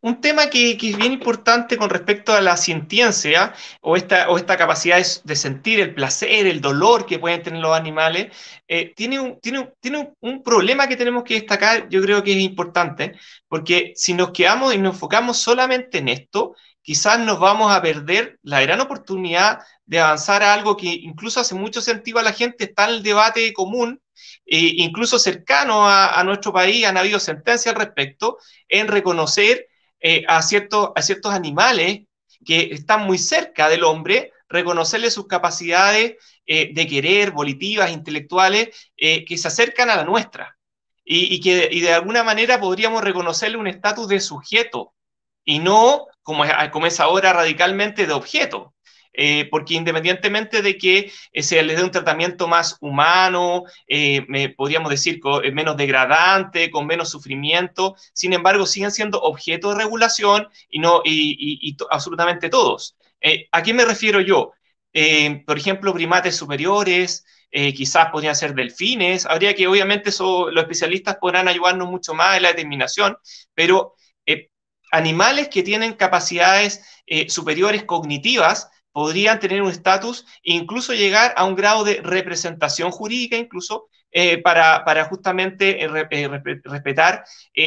un 0.00 0.20
tema 0.20 0.48
que, 0.48 0.72
es 0.72 0.96
bien 0.96 1.12
importante 1.12 1.76
con 1.76 1.90
respecto 1.90 2.32
a 2.32 2.40
la 2.40 2.56
sintiencia 2.56 3.54
o 3.80 3.96
esta, 3.96 4.30
o 4.30 4.36
esta 4.36 4.56
capacidad 4.56 4.98
de, 5.24 5.36
sentir 5.36 5.80
el 5.80 5.94
placer, 5.94 6.46
el 6.46 6.60
dolor 6.60 7.06
que 7.06 7.18
pueden 7.18 7.42
tener 7.42 7.60
los 7.60 7.76
animales, 7.76 8.28
eh, 8.68 8.92
tiene, 8.94 9.18
un, 9.18 9.40
tiene, 9.40 9.72
tiene 9.80 10.12
un, 10.20 10.42
problema 10.42 10.86
que 10.86 10.96
tenemos 10.96 11.24
que 11.24 11.34
destacar, 11.34 11.88
yo 11.88 12.00
creo 12.02 12.22
que 12.22 12.32
es 12.32 12.38
importante, 12.38 13.14
porque 13.48 13.92
si 13.96 14.14
nos 14.14 14.30
quedamos 14.30 14.74
y 14.74 14.78
nos 14.78 14.94
enfocamos 14.94 15.38
solamente 15.38 15.98
en 15.98 16.08
esto, 16.08 16.54
quizás 16.82 17.18
nos 17.18 17.40
vamos 17.40 17.72
a 17.72 17.82
perder 17.82 18.38
la 18.42 18.60
gran 18.60 18.80
oportunidad 18.80 19.60
de 19.84 20.00
avanzar 20.00 20.42
a 20.42 20.54
algo 20.54 20.76
que 20.76 20.86
incluso 20.86 21.40
hace 21.40 21.54
mucho 21.54 21.80
sentido 21.80 22.18
a 22.18 22.22
la 22.22 22.32
gente, 22.32 22.64
está 22.64 22.84
en 22.84 22.96
el 22.96 23.02
debate 23.02 23.52
común, 23.52 24.00
e 24.46 24.58
incluso 24.82 25.18
cercano 25.18 25.88
a, 25.88 26.18
a 26.18 26.24
nuestro 26.24 26.52
país, 26.52 26.86
han 26.86 26.96
habido 26.96 27.20
sentencias 27.20 27.74
al 27.74 27.80
respecto, 27.80 28.38
en 28.68 28.88
reconocer 28.88 29.67
eh, 30.00 30.24
a, 30.28 30.42
ciertos, 30.42 30.90
a 30.94 31.02
ciertos 31.02 31.32
animales 31.32 32.02
que 32.44 32.72
están 32.72 33.06
muy 33.06 33.18
cerca 33.18 33.68
del 33.68 33.84
hombre, 33.84 34.32
reconocerle 34.48 35.10
sus 35.10 35.26
capacidades 35.26 36.16
eh, 36.46 36.70
de 36.72 36.86
querer, 36.86 37.32
volitivas, 37.32 37.90
intelectuales, 37.90 38.90
eh, 38.96 39.24
que 39.24 39.36
se 39.36 39.48
acercan 39.48 39.90
a 39.90 39.96
la 39.96 40.04
nuestra. 40.04 40.56
Y, 41.10 41.40
que 41.40 41.70
y 41.72 41.80
de 41.80 41.94
alguna 41.94 42.22
manera 42.22 42.60
podríamos 42.60 43.02
reconocerle 43.02 43.56
un 43.56 43.66
estatus 43.66 44.08
de 44.08 44.20
sujeto 44.20 44.92
y 45.42 45.58
no, 45.58 46.06
como 46.22 46.44
como 46.70 46.86
es 46.86 47.00
ahora, 47.00 47.32
radicalmente 47.32 48.06
de 48.06 48.12
objeto. 48.12 48.74
Eh, 49.20 49.48
porque 49.50 49.74
independientemente 49.74 50.62
de 50.62 50.78
que 50.78 51.10
eh, 51.32 51.42
se 51.42 51.60
les 51.64 51.76
dé 51.76 51.82
un 51.82 51.90
tratamiento 51.90 52.46
más 52.46 52.76
humano, 52.80 53.64
eh, 53.88 54.54
podríamos 54.56 54.90
decir 54.90 55.20
menos 55.52 55.76
degradante, 55.76 56.70
con 56.70 56.86
menos 56.86 57.10
sufrimiento, 57.10 57.96
sin 58.12 58.32
embargo 58.32 58.64
siguen 58.64 58.92
siendo 58.92 59.20
objeto 59.20 59.70
de 59.70 59.78
regulación 59.78 60.46
y, 60.70 60.78
no, 60.78 61.02
y, 61.04 61.76
absolutamente 61.90 62.48
todos. 62.48 62.96
¿A 63.50 63.62
qué 63.64 63.74
me 63.74 63.84
refiero 63.84 64.20
yo? 64.20 64.52
por 65.46 65.58
ejemplo, 65.58 65.92
primates 65.92 66.36
superiores, 66.36 67.24
quizás 67.50 68.10
podrían 68.10 68.34
ser 68.36 68.54
delfines, 68.54 69.26
habría 69.26 69.54
que 69.54 69.66
obviamente 69.66 70.10
los 70.18 70.56
especialistas 70.56 71.16
podrán 71.20 71.48
ayudarnos 71.48 71.88
mucho 71.88 72.14
más 72.14 72.36
en 72.36 72.44
la 72.44 72.48
determinación, 72.50 73.16
pero 73.54 73.94
animales 74.92 75.48
que 75.48 75.62
tienen 75.62 75.94
capacidades 75.94 76.82
superiores 77.28 77.84
cognitivas, 77.84 78.70
podrían 78.98 79.38
tener 79.38 79.62
un 79.62 79.70
estatus 79.70 80.26
e 80.42 80.54
incluso 80.54 80.92
llegar 80.92 81.32
a 81.36 81.44
un 81.44 81.54
grado 81.54 81.84
de 81.84 82.00
representación 82.02 82.90
jurídica, 82.90 83.36
incluso 83.36 83.86
eh, 84.10 84.38
para, 84.38 85.04
justamente 85.04 85.84
eh, 85.84 86.08
eh, 86.10 86.28
respetar 86.64 87.24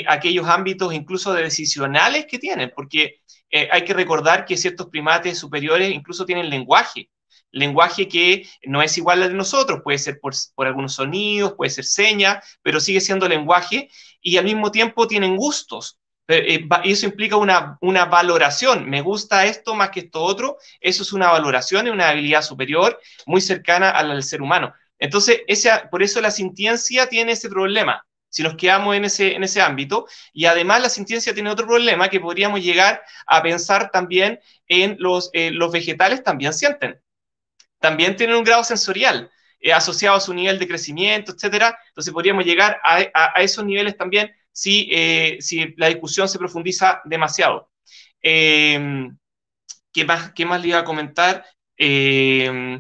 aquellos 0.07 0.45
ámbitos 0.45 0.93
incluso 0.93 1.33
de 1.33 1.43
decisionales 1.43 2.25
que 2.25 2.37
tienen, 2.37 2.73
porque 2.75 3.21
hay 3.49 3.85
que 3.85 3.93
recordar 3.93 4.43
que 4.43 4.57
ciertos 4.57 4.87
primates 4.87 5.39
superiores 5.39 5.93
incluso 5.93 6.25
tienen 6.25 6.49
lenguaje, 6.49 7.09
lenguaje 7.51 8.09
que 8.09 8.45
no 8.63 8.81
es 8.81 8.97
igual 8.97 9.23
al 9.23 9.29
de 9.29 9.35
nosotros, 9.35 9.79
puede 9.85 9.99
ser 9.99 10.19
por, 10.19 10.33
por 10.53 10.67
algunos 10.67 10.95
sonidos, 10.95 11.53
puede 11.53 11.69
ser 11.69 11.85
señas, 11.85 12.43
pero 12.61 12.81
sigue 12.81 12.99
siendo 12.99 13.29
lenguaje 13.29 13.89
y 14.21 14.35
al 14.35 14.43
mismo 14.43 14.69
tiempo 14.69 15.07
tienen 15.07 15.37
gustos, 15.37 16.00
eh, 16.37 16.67
eso 16.83 17.05
implica 17.05 17.35
una, 17.35 17.77
una, 17.81 18.05
valoración. 18.05 18.89
Me 18.89 19.01
gusta 19.01 19.45
esto 19.45 19.75
más 19.75 19.89
que 19.89 20.01
esto 20.01 20.21
otro. 20.21 20.57
Eso 20.79 21.03
es 21.03 21.13
una 21.13 21.31
valoración 21.31 21.87
y 21.87 21.89
una 21.89 22.09
habilidad 22.09 22.41
superior 22.41 22.99
muy 23.25 23.41
cercana 23.41 23.89
a 23.89 24.03
la 24.03 24.13
del 24.13 24.23
ser 24.23 24.41
humano. 24.41 24.73
Entonces, 24.99 25.41
esa, 25.47 25.89
por 25.89 26.03
eso 26.03 26.21
la 26.21 26.31
sintiencia 26.31 27.07
tiene 27.07 27.31
ese 27.31 27.49
problema, 27.49 28.05
si 28.29 28.43
nos 28.43 28.55
quedamos 28.55 28.95
en 28.95 29.05
ese, 29.05 29.35
en 29.35 29.43
ese 29.43 29.61
ámbito. 29.61 30.05
Y 30.31 30.45
además 30.45 30.81
la 30.81 30.89
sintiencia 30.89 31.33
tiene 31.33 31.49
otro 31.49 31.65
problema 31.65 32.09
que 32.09 32.19
podríamos 32.19 32.61
llegar 32.61 33.01
a 33.25 33.41
pensar 33.41 33.89
también 33.91 34.39
en 34.67 34.97
los, 34.99 35.31
eh, 35.33 35.51
los 35.51 35.71
vegetales 35.71 36.23
también 36.23 36.53
sienten. 36.53 37.01
También 37.79 38.15
tienen 38.15 38.35
un 38.35 38.43
grado 38.43 38.63
sensorial. 38.63 39.31
Eh, 39.59 39.73
asociado 39.73 40.17
a 40.17 40.19
su 40.19 40.33
nivel 40.33 40.57
de 40.57 40.67
crecimiento, 40.67 41.33
etcétera. 41.33 41.77
Entonces 41.89 42.11
podríamos 42.11 42.45
llegar 42.45 42.79
a, 42.83 42.97
a 43.13 43.41
esos 43.41 43.63
niveles 43.63 43.95
también 43.95 44.31
eh, 44.65 45.37
si, 45.39 45.73
la 45.77 45.87
discusión 45.87 46.27
se 46.27 46.39
profundiza 46.39 47.01
demasiado. 47.05 47.71
Em, 48.21 49.17
¿qué, 49.91 50.05
más, 50.05 50.31
¿Qué 50.33 50.45
más 50.45 50.61
le 50.61 50.69
iba 50.69 50.79
a 50.79 50.83
comentar? 50.83 51.45
Em, 51.77 52.79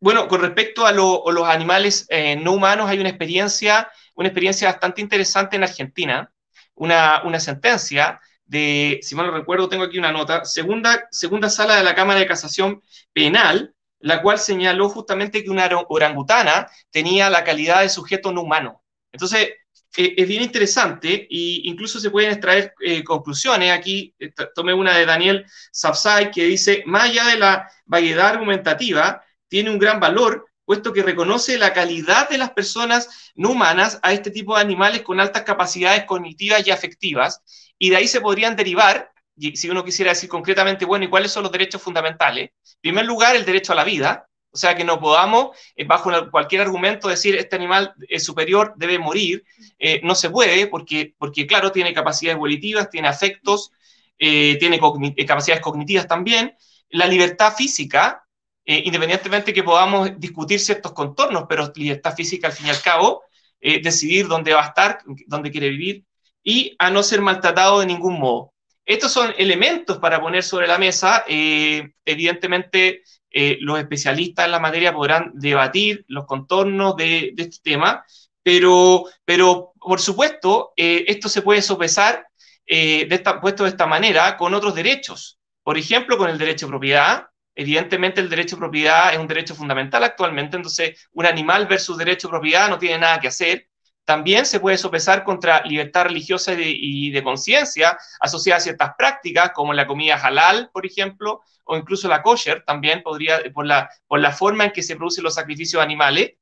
bueno, 0.00 0.28
con 0.28 0.40
respecto 0.40 0.86
a, 0.86 0.92
los 0.92 1.48
animales 1.48 2.06
eh, 2.10 2.36
no 2.36 2.52
humanos, 2.52 2.88
hay 2.90 2.98
una 2.98 3.08
experiencia, 3.08 3.90
una 4.14 4.28
experiencia 4.28 4.68
bastante 4.68 5.00
interesante 5.00 5.56
en 5.56 5.64
Argentina, 5.64 6.32
una, 6.74 7.22
una 7.24 7.40
sentencia 7.40 8.20
de, 8.46 9.00
si 9.02 9.14
mal 9.14 9.26
no 9.26 9.32
recuerdo, 9.32 9.68
tengo 9.68 9.84
aquí 9.84 9.98
una 9.98 10.12
nota, 10.12 10.44
segunda, 10.44 11.08
segunda 11.10 11.50
sala 11.50 11.76
de 11.76 11.84
la 11.84 11.94
Cámara 11.94 12.20
de 12.20 12.26
Casación 12.26 12.82
Penal, 13.12 13.74
la 13.98 14.22
cual 14.22 14.38
señaló 14.38 14.88
justamente 14.88 15.42
que 15.42 15.50
una 15.50 15.68
orangutana 15.88 16.68
tenía 16.90 17.30
la 17.30 17.44
calidad 17.44 17.80
de 17.80 17.88
sujeto 17.88 18.32
no 18.32 18.42
humano. 18.42 18.82
Entonces, 19.12 19.50
eh, 19.96 20.14
es 20.16 20.28
bien 20.28 20.42
interesante 20.42 21.26
e 21.30 21.60
incluso 21.64 21.98
se 21.98 22.10
pueden 22.10 22.32
extraer 22.32 22.74
eh, 22.80 23.02
conclusiones. 23.02 23.72
Aquí 23.72 24.14
eh, 24.18 24.30
tomé 24.54 24.74
una 24.74 24.96
de 24.96 25.06
Daniel 25.06 25.46
Sapsay 25.72 26.30
que 26.30 26.44
dice, 26.44 26.82
más 26.86 27.04
allá 27.04 27.24
de 27.26 27.38
la 27.38 27.70
variedad 27.86 28.28
argumentativa, 28.28 29.22
tiene 29.48 29.70
un 29.70 29.78
gran 29.78 29.98
valor, 29.98 30.46
puesto 30.64 30.92
que 30.92 31.02
reconoce 31.02 31.56
la 31.58 31.72
calidad 31.72 32.28
de 32.28 32.38
las 32.38 32.50
personas 32.50 33.32
no 33.34 33.50
humanas 33.50 33.98
a 34.02 34.12
este 34.12 34.30
tipo 34.30 34.54
de 34.54 34.60
animales 34.60 35.02
con 35.02 35.20
altas 35.20 35.42
capacidades 35.42 36.04
cognitivas 36.04 36.66
y 36.66 36.70
afectivas, 36.70 37.42
y 37.78 37.90
de 37.90 37.96
ahí 37.96 38.08
se 38.08 38.20
podrían 38.20 38.56
derivar, 38.56 39.12
si 39.54 39.70
uno 39.70 39.84
quisiera 39.84 40.12
decir 40.12 40.28
concretamente, 40.28 40.84
bueno, 40.84 41.04
¿y 41.04 41.08
cuáles 41.08 41.30
son 41.30 41.42
los 41.42 41.52
derechos 41.52 41.80
fundamentales? 41.80 42.50
En 42.50 42.80
primer 42.80 43.06
lugar, 43.06 43.36
el 43.36 43.44
derecho 43.44 43.72
a 43.72 43.76
la 43.76 43.84
vida, 43.84 44.28
o 44.56 44.58
sea, 44.58 44.74
que 44.74 44.84
no 44.84 44.98
podamos, 44.98 45.54
eh, 45.76 45.84
bajo 45.84 46.10
cualquier 46.30 46.62
argumento, 46.62 47.08
decir 47.08 47.36
este 47.36 47.56
animal 47.56 47.92
es 48.08 48.24
superior, 48.24 48.72
debe 48.76 48.98
morir. 48.98 49.44
Eh, 49.78 50.00
no 50.02 50.14
se 50.14 50.30
puede, 50.30 50.66
porque, 50.66 51.14
porque, 51.18 51.46
claro, 51.46 51.70
tiene 51.72 51.92
capacidades 51.92 52.38
volitivas, 52.38 52.88
tiene 52.88 53.06
afectos, 53.06 53.70
eh, 54.18 54.56
tiene 54.58 54.80
capacidades 55.26 55.62
cognitivas 55.62 56.08
también. 56.08 56.56
La 56.88 57.06
libertad 57.06 57.52
física, 57.52 58.24
independientemente 58.64 59.52
que 59.52 59.62
podamos 59.62 60.18
discutir 60.18 60.58
ciertos 60.58 60.92
contornos, 60.92 61.44
pero 61.46 61.70
libertad 61.76 62.14
física, 62.14 62.46
al 62.46 62.54
fin 62.54 62.68
y 62.68 62.70
al 62.70 62.80
cabo, 62.80 63.24
decidir 63.60 64.26
dónde 64.26 64.54
va 64.54 64.62
a 64.64 64.68
estar, 64.68 65.00
dónde 65.26 65.50
quiere 65.50 65.68
vivir, 65.68 66.04
y 66.42 66.74
a 66.78 66.90
no 66.90 67.02
ser 67.02 67.20
maltratado 67.20 67.80
de 67.80 67.86
ningún 67.86 68.18
modo. 68.18 68.54
Estos 68.86 69.12
son 69.12 69.34
elementos 69.36 69.98
para 69.98 70.20
poner 70.20 70.42
sobre 70.42 70.66
la 70.66 70.78
mesa. 70.78 71.24
evidentemente, 71.28 73.02
eh, 73.38 73.58
los 73.60 73.78
especialistas 73.78 74.46
en 74.46 74.52
la 74.52 74.58
materia 74.58 74.94
podrán 74.94 75.30
debatir 75.34 76.06
los 76.08 76.24
contornos 76.24 76.96
de, 76.96 77.34
este 77.36 77.58
tema, 77.62 78.02
pero, 78.42 79.04
pero 79.26 79.74
por 79.78 80.00
supuesto, 80.00 80.72
eh, 80.74 81.04
esto 81.06 81.28
se 81.28 81.42
puede 81.42 81.60
sopesar 81.60 82.26
eh, 82.64 83.04
de 83.06 83.14
esta, 83.14 83.38
puesto 83.38 83.64
de 83.64 83.68
esta 83.68 83.86
manera 83.86 84.38
con 84.38 84.54
otros 84.54 84.74
derechos. 84.74 85.38
Por 85.62 85.76
ejemplo, 85.76 86.16
con 86.16 86.30
el 86.30 86.38
derecho 86.38 86.64
de 86.64 86.70
propiedad. 86.70 87.26
Evidentemente, 87.54 88.22
el 88.22 88.30
derecho 88.30 88.56
de 88.56 88.60
propiedad 88.60 89.12
es 89.12 89.18
un 89.18 89.28
derecho 89.28 89.54
fundamental 89.54 90.02
actualmente, 90.02 90.56
entonces 90.56 91.06
un 91.12 91.26
animal 91.26 91.66
versus 91.66 91.98
derecho 91.98 92.28
de 92.28 92.32
propiedad 92.32 92.70
no 92.70 92.78
tiene 92.78 92.96
nada 92.96 93.20
que 93.20 93.28
hacer. 93.28 93.68
También 94.06 94.46
se 94.46 94.60
puede 94.60 94.78
sopesar 94.78 95.24
contra 95.24 95.64
libertad 95.64 96.04
religiosa 96.04 96.54
y 96.56 97.10
de, 97.10 97.22
conciencia 97.24 97.98
asociada 98.20 98.58
a 98.58 98.60
ciertas 98.60 98.92
prácticas, 98.96 99.50
como 99.52 99.74
la 99.74 99.88
comida 99.88 100.14
halal, 100.14 100.70
por 100.72 100.86
ejemplo, 100.86 101.42
o 101.64 101.76
incluso 101.76 102.06
la 102.06 102.22
kosher 102.22 102.62
también 102.64 103.02
podría, 103.02 103.40
por 103.52 103.66
la, 103.66 103.90
por 104.06 104.20
la 104.20 104.30
forma 104.30 104.64
en 104.64 104.70
que 104.70 104.84
se 104.84 104.94
producen 104.94 105.24
los 105.24 105.34
sacrificios 105.34 105.82
animales 105.82 106.34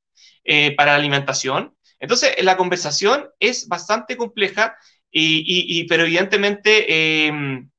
eh, 0.45 0.77
para 0.77 0.93
la 0.93 0.99
alimentación. 0.99 1.75
Entonces, 1.99 2.35
la 2.45 2.59
conversación 2.59 3.31
es 3.41 3.67
bastante 3.67 4.19
compleja, 4.19 4.77
y, 5.11 5.87
pero 5.89 6.03
evidentemente 6.03 7.27
em, 7.27 7.71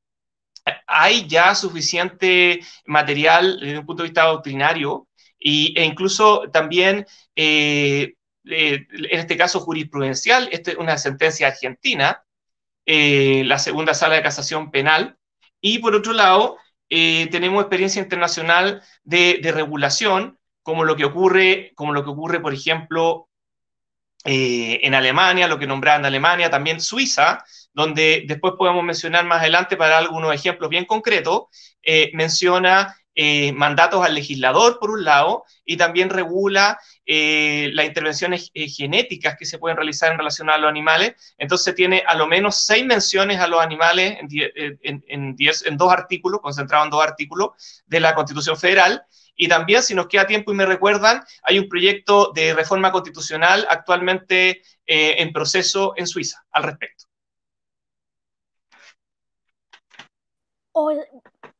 hay 0.87 1.27
ya 1.27 1.53
suficiente 1.53 2.59
material 2.87 3.59
desde 3.59 3.79
un 3.79 3.85
punto 3.85 4.01
de 4.01 4.09
vista 4.09 4.23
doctrinario 4.23 5.07
e 5.37 5.83
incluso 5.83 6.49
también 6.51 7.05
eh, 7.35 8.15
en 8.47 8.87
este 9.11 9.37
caso 9.37 9.59
jurisprudencial, 9.59 10.49
esta 10.51 10.71
es 10.71 10.77
una 10.77 10.97
sentencia 10.97 11.47
argentina, 11.47 12.23
eh, 12.85 13.43
la 13.45 13.57
segunda 13.57 13.93
sala 13.93 14.15
de 14.15 14.21
casación 14.21 14.71
penal. 14.71 15.17
Y 15.59 15.79
por 15.79 15.95
otro 15.95 16.13
lado, 16.13 16.57
eh, 16.89 17.27
tenemos 17.31 17.61
experiencia 17.61 18.01
internacional 18.01 18.83
de, 19.03 19.39
regulación, 19.53 20.37
como 20.61 20.83
lo 20.83 20.95
que 20.95 21.05
ocurre, 21.05 21.71
como 21.75 21.93
lo 21.93 22.03
que 22.03 22.11
ocurre 22.11 22.39
por 22.39 22.53
ejemplo, 22.53 23.29
eh, 24.23 24.79
en 24.83 24.95
Alemania, 24.95 25.47
lo 25.47 25.59
que 25.59 25.67
nombraban 25.67 26.05
Alemania, 26.05 26.49
también 26.49 26.81
Suiza, 26.81 27.43
donde 27.73 28.23
después 28.27 28.53
podemos 28.57 28.83
mencionar 28.83 29.25
más 29.25 29.41
adelante 29.41 29.77
para 29.77 29.97
algunos 29.97 30.33
ejemplos 30.33 30.69
bien 30.69 30.85
concretos, 30.85 31.43
menciona 32.13 32.95
eh, 33.17 33.53
mandatos 33.53 34.05
al 34.05 34.13
legislador, 34.13 34.77
por 34.77 34.91
un 34.91 35.05
lado, 35.05 35.45
y 35.63 35.77
también 35.77 36.09
regula 36.09 36.77
eh, 37.05 37.69
las 37.73 37.85
intervenciones 37.85 38.51
eh, 38.53 38.67
genéticas 38.67 39.37
que 39.39 39.45
se 39.45 39.57
pueden 39.57 39.77
realizar 39.77 40.11
en 40.11 40.17
relación 40.17 40.49
a 40.49 40.57
los 40.57 40.69
animales. 40.69 41.35
Entonces 41.37 41.73
tiene 41.75 42.03
a 42.05 42.15
lo 42.15 42.27
menos 42.27 42.65
seis 42.65 42.85
menciones 42.85 43.39
a 43.39 43.47
los 43.47 43.61
animales 43.61 44.17
en, 44.19 45.03
en, 45.07 45.77
dos 45.77 45.93
artículos, 45.93 46.41
concentrado 46.41 46.83
en 46.83 46.89
dos 46.89 47.03
artículos 47.03 47.83
de 47.85 48.01
la 48.01 48.13
Constitución 48.13 48.57
Federal. 48.57 49.05
Y 49.37 49.47
también, 49.47 49.81
si 49.81 49.95
nos 49.95 50.07
queda 50.07 50.27
tiempo 50.27 50.51
y 50.51 50.55
me 50.55 50.65
recuerdan, 50.65 51.23
hay 51.43 51.59
un 51.59 51.69
proyecto 51.69 52.33
de 52.35 52.53
reforma 52.53 52.91
constitucional 52.91 53.65
actualmente 53.69 54.61
en 54.85 55.31
proceso 55.31 55.93
en 55.95 56.07
Suiza 56.07 56.45
al 56.51 56.63
respecto. 56.63 57.05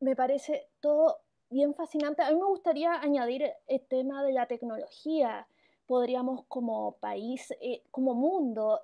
me 0.02 0.16
parece 0.16 0.68
todo 0.80 1.25
bien 1.50 1.74
fascinante. 1.74 2.22
A 2.24 2.32
mí 2.32 2.38
me 2.38 2.46
gustaría 2.46 3.00
añadir 3.00 3.52
el 3.68 3.82
tema 3.82 4.24
de 4.24 4.34
la 4.34 4.48
tecnología. 4.48 5.48
Podríamos 5.88 6.46
como 6.48 6.94
país, 6.94 7.54
eh, 7.62 7.84
como 7.92 8.14
mundo, 8.14 8.82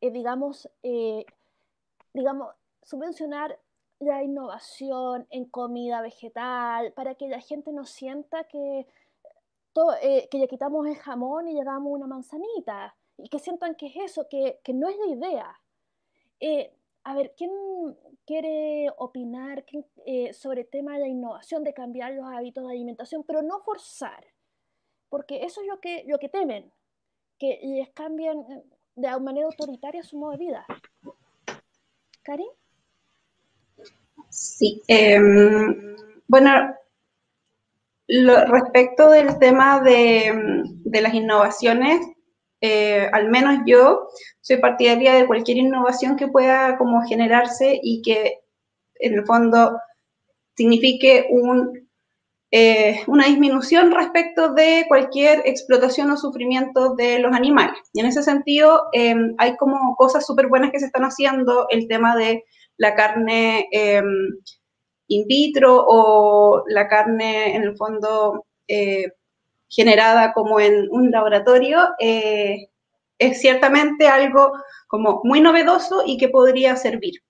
eh, 0.00 0.10
digamos, 0.10 0.68
eh, 0.82 1.24
digamos, 2.12 2.54
subvencionar 2.82 3.58
la 4.00 4.22
innovación 4.22 5.26
en 5.30 5.44
comida 5.46 6.00
vegetal 6.00 6.92
para 6.92 7.14
que 7.14 7.28
la 7.28 7.40
gente 7.40 7.72
no 7.72 7.84
sienta 7.84 8.44
que, 8.44 8.86
que 10.30 10.38
le 10.38 10.48
quitamos 10.48 10.86
el 10.86 10.96
jamón 10.96 11.48
y 11.48 11.54
le 11.54 11.64
damos 11.64 11.92
una 11.92 12.06
manzanita 12.06 12.96
y 13.18 13.28
que 13.28 13.38
sientan 13.38 13.74
que 13.74 13.86
es 13.86 13.96
eso, 13.96 14.26
que, 14.28 14.60
que 14.64 14.72
no 14.72 14.88
es 14.88 14.96
la 14.98 15.06
idea. 15.06 15.60
A 17.04 17.14
ver, 17.14 17.32
¿quién 17.36 17.50
quiere 18.26 18.88
opinar 18.98 19.64
eh, 20.04 20.32
sobre 20.34 20.62
el 20.62 20.68
tema 20.68 20.94
de 20.94 21.00
la 21.00 21.08
innovación, 21.08 21.64
de 21.64 21.72
cambiar 21.72 22.12
los 22.12 22.26
hábitos 22.26 22.64
de 22.64 22.72
alimentación, 22.72 23.24
pero 23.24 23.42
no 23.42 23.60
forzar? 23.60 24.24
Porque 25.08 25.44
eso 25.44 25.62
es 25.62 25.66
lo 25.66 25.80
que, 25.80 26.04
lo 26.06 26.18
que 26.18 26.28
temen, 26.28 26.70
que 27.38 27.58
les 27.62 27.88
cambien 27.90 28.38
eh, 28.50 28.62
de 28.96 29.20
manera 29.20 29.46
autoritaria 29.46 30.02
su 30.02 30.18
modo 30.18 30.32
de 30.32 30.38
vida. 30.38 30.66
¿Karin? 32.22 32.50
Sí. 34.28 34.82
Em, 34.86 35.96
bueno, 36.28 36.76
respecto 38.06 39.10
del 39.10 39.38
tema 39.38 39.80
de, 39.80 40.62
de 40.84 41.00
las 41.00 41.14
innovaciones, 41.14 42.00
eh, 42.60 43.08
al 43.12 43.28
menos 43.30 43.60
yo 43.66 44.08
soy 44.40 44.58
partidaria 44.58 45.14
de 45.14 45.26
cualquier 45.26 45.58
innovación 45.58 46.16
que 46.16 46.28
pueda 46.28 46.76
como 46.76 47.02
generarse 47.06 47.78
y 47.82 48.02
que 48.02 48.40
en 48.96 49.14
el 49.14 49.24
fondo 49.24 49.78
signifique 50.54 51.26
un, 51.30 51.88
eh, 52.50 53.00
una 53.06 53.26
disminución 53.26 53.92
respecto 53.92 54.52
de 54.52 54.84
cualquier 54.88 55.42
explotación 55.46 56.10
o 56.10 56.16
sufrimiento 56.16 56.94
de 56.94 57.18
los 57.18 57.34
animales. 57.34 57.78
Y 57.92 58.00
en 58.00 58.06
ese 58.06 58.22
sentido 58.22 58.88
em, 58.92 59.34
hay 59.38 59.56
como 59.56 59.96
cosas 59.96 60.26
súper 60.26 60.48
buenas 60.48 60.70
que 60.70 60.80
se 60.80 60.86
están 60.86 61.04
haciendo, 61.04 61.66
el 61.70 61.88
tema 61.88 62.16
de 62.16 62.44
la 62.76 62.94
carne 62.94 63.68
em, 63.72 64.04
in 65.08 65.26
vitro 65.26 65.84
o 65.88 66.64
la 66.68 66.88
carne 66.88 67.56
en 67.56 67.62
el 67.62 67.76
fondo 67.76 68.46
eh, 68.68 69.12
generada 69.70 70.32
como 70.32 70.60
en 70.60 70.88
un 70.90 71.10
laboratorio, 71.10 71.78
eh, 72.00 72.68
es 73.18 73.40
ciertamente 73.40 74.08
algo 74.08 74.52
como 74.88 75.20
muy 75.24 75.40
novedoso 75.40 76.02
y 76.04 76.18
que 76.18 76.28
podría 76.28 76.76
servir. 76.76 77.22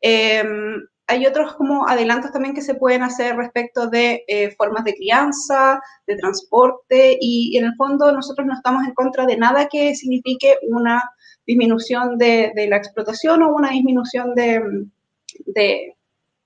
Em, 0.00 0.82
hay 1.06 1.26
otros 1.26 1.54
como 1.54 1.86
adelantos 1.86 2.32
también 2.32 2.54
que 2.54 2.62
se 2.62 2.74
pueden 2.74 3.02
hacer 3.02 3.36
respecto 3.36 3.88
de 3.88 4.24
eh, 4.26 4.50
formas 4.56 4.84
de 4.84 4.94
crianza, 4.94 5.80
de 6.06 6.16
transporte 6.16 7.18
y, 7.20 7.56
en 7.58 7.66
el 7.66 7.74
fondo 7.76 8.10
nosotros 8.10 8.46
no 8.46 8.54
estamos 8.54 8.84
en 8.84 8.94
contra 8.94 9.26
de 9.26 9.36
nada 9.36 9.68
que 9.68 9.94
signifique 9.94 10.56
una 10.62 11.02
disminución 11.46 12.16
de, 12.16 12.52
la 12.68 12.76
explotación 12.76 13.42
o 13.42 13.54
una 13.54 13.70
disminución 13.70 14.34
de, 14.34 14.62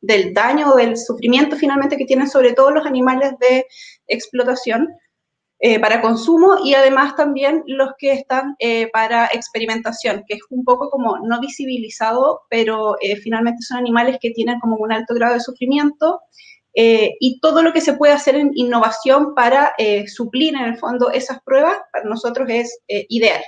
del 0.01 0.35
daño 0.35 0.73
o 0.73 0.77
del 0.77 0.97
sufrimiento 0.97 1.57
finalmente 1.57 1.97
que 1.97 2.05
tienen 2.05 2.29
sobre 2.29 2.53
todo 2.53 2.73
los 2.73 2.87
animales 2.87 3.33
de 3.39 3.67
explotación, 4.09 4.89
eh, 5.61 5.81
para 5.81 6.01
consumo 6.01 6.59
y 6.63 6.75
además 6.75 7.17
también 7.17 7.65
los 7.67 7.91
que 7.99 8.13
están 8.13 8.55
eh, 8.61 8.89
para 8.93 9.27
experimentación, 9.27 10.23
que 10.29 10.35
es 10.35 10.41
un 10.51 10.63
poco 10.65 10.89
como 10.89 11.19
no 11.19 11.41
visibilizado, 11.41 12.43
pero 12.49 12.95
eh, 13.01 13.17
finalmente 13.17 13.63
son 13.63 13.79
animales 13.79 14.19
que 14.21 14.31
tienen 14.31 14.61
como 14.61 14.77
un 14.77 14.93
alto 14.93 15.15
grado 15.15 15.35
de 15.35 15.41
sufrimiento 15.41 16.21
y 16.81 17.41
todo 17.41 17.65
lo 17.65 17.73
que 17.73 17.81
se 17.81 17.95
puede 17.95 18.13
hacer 18.13 18.37
en 18.37 18.53
innovación 18.55 19.35
para 19.35 19.73
suplir 20.07 20.55
en 20.55 20.63
el 20.63 20.77
fondo 20.77 21.11
esas 21.11 21.43
pruebas 21.43 21.77
para 21.93 22.05
nosotros 22.05 22.49
es 22.49 22.79
ideal. 23.09 23.43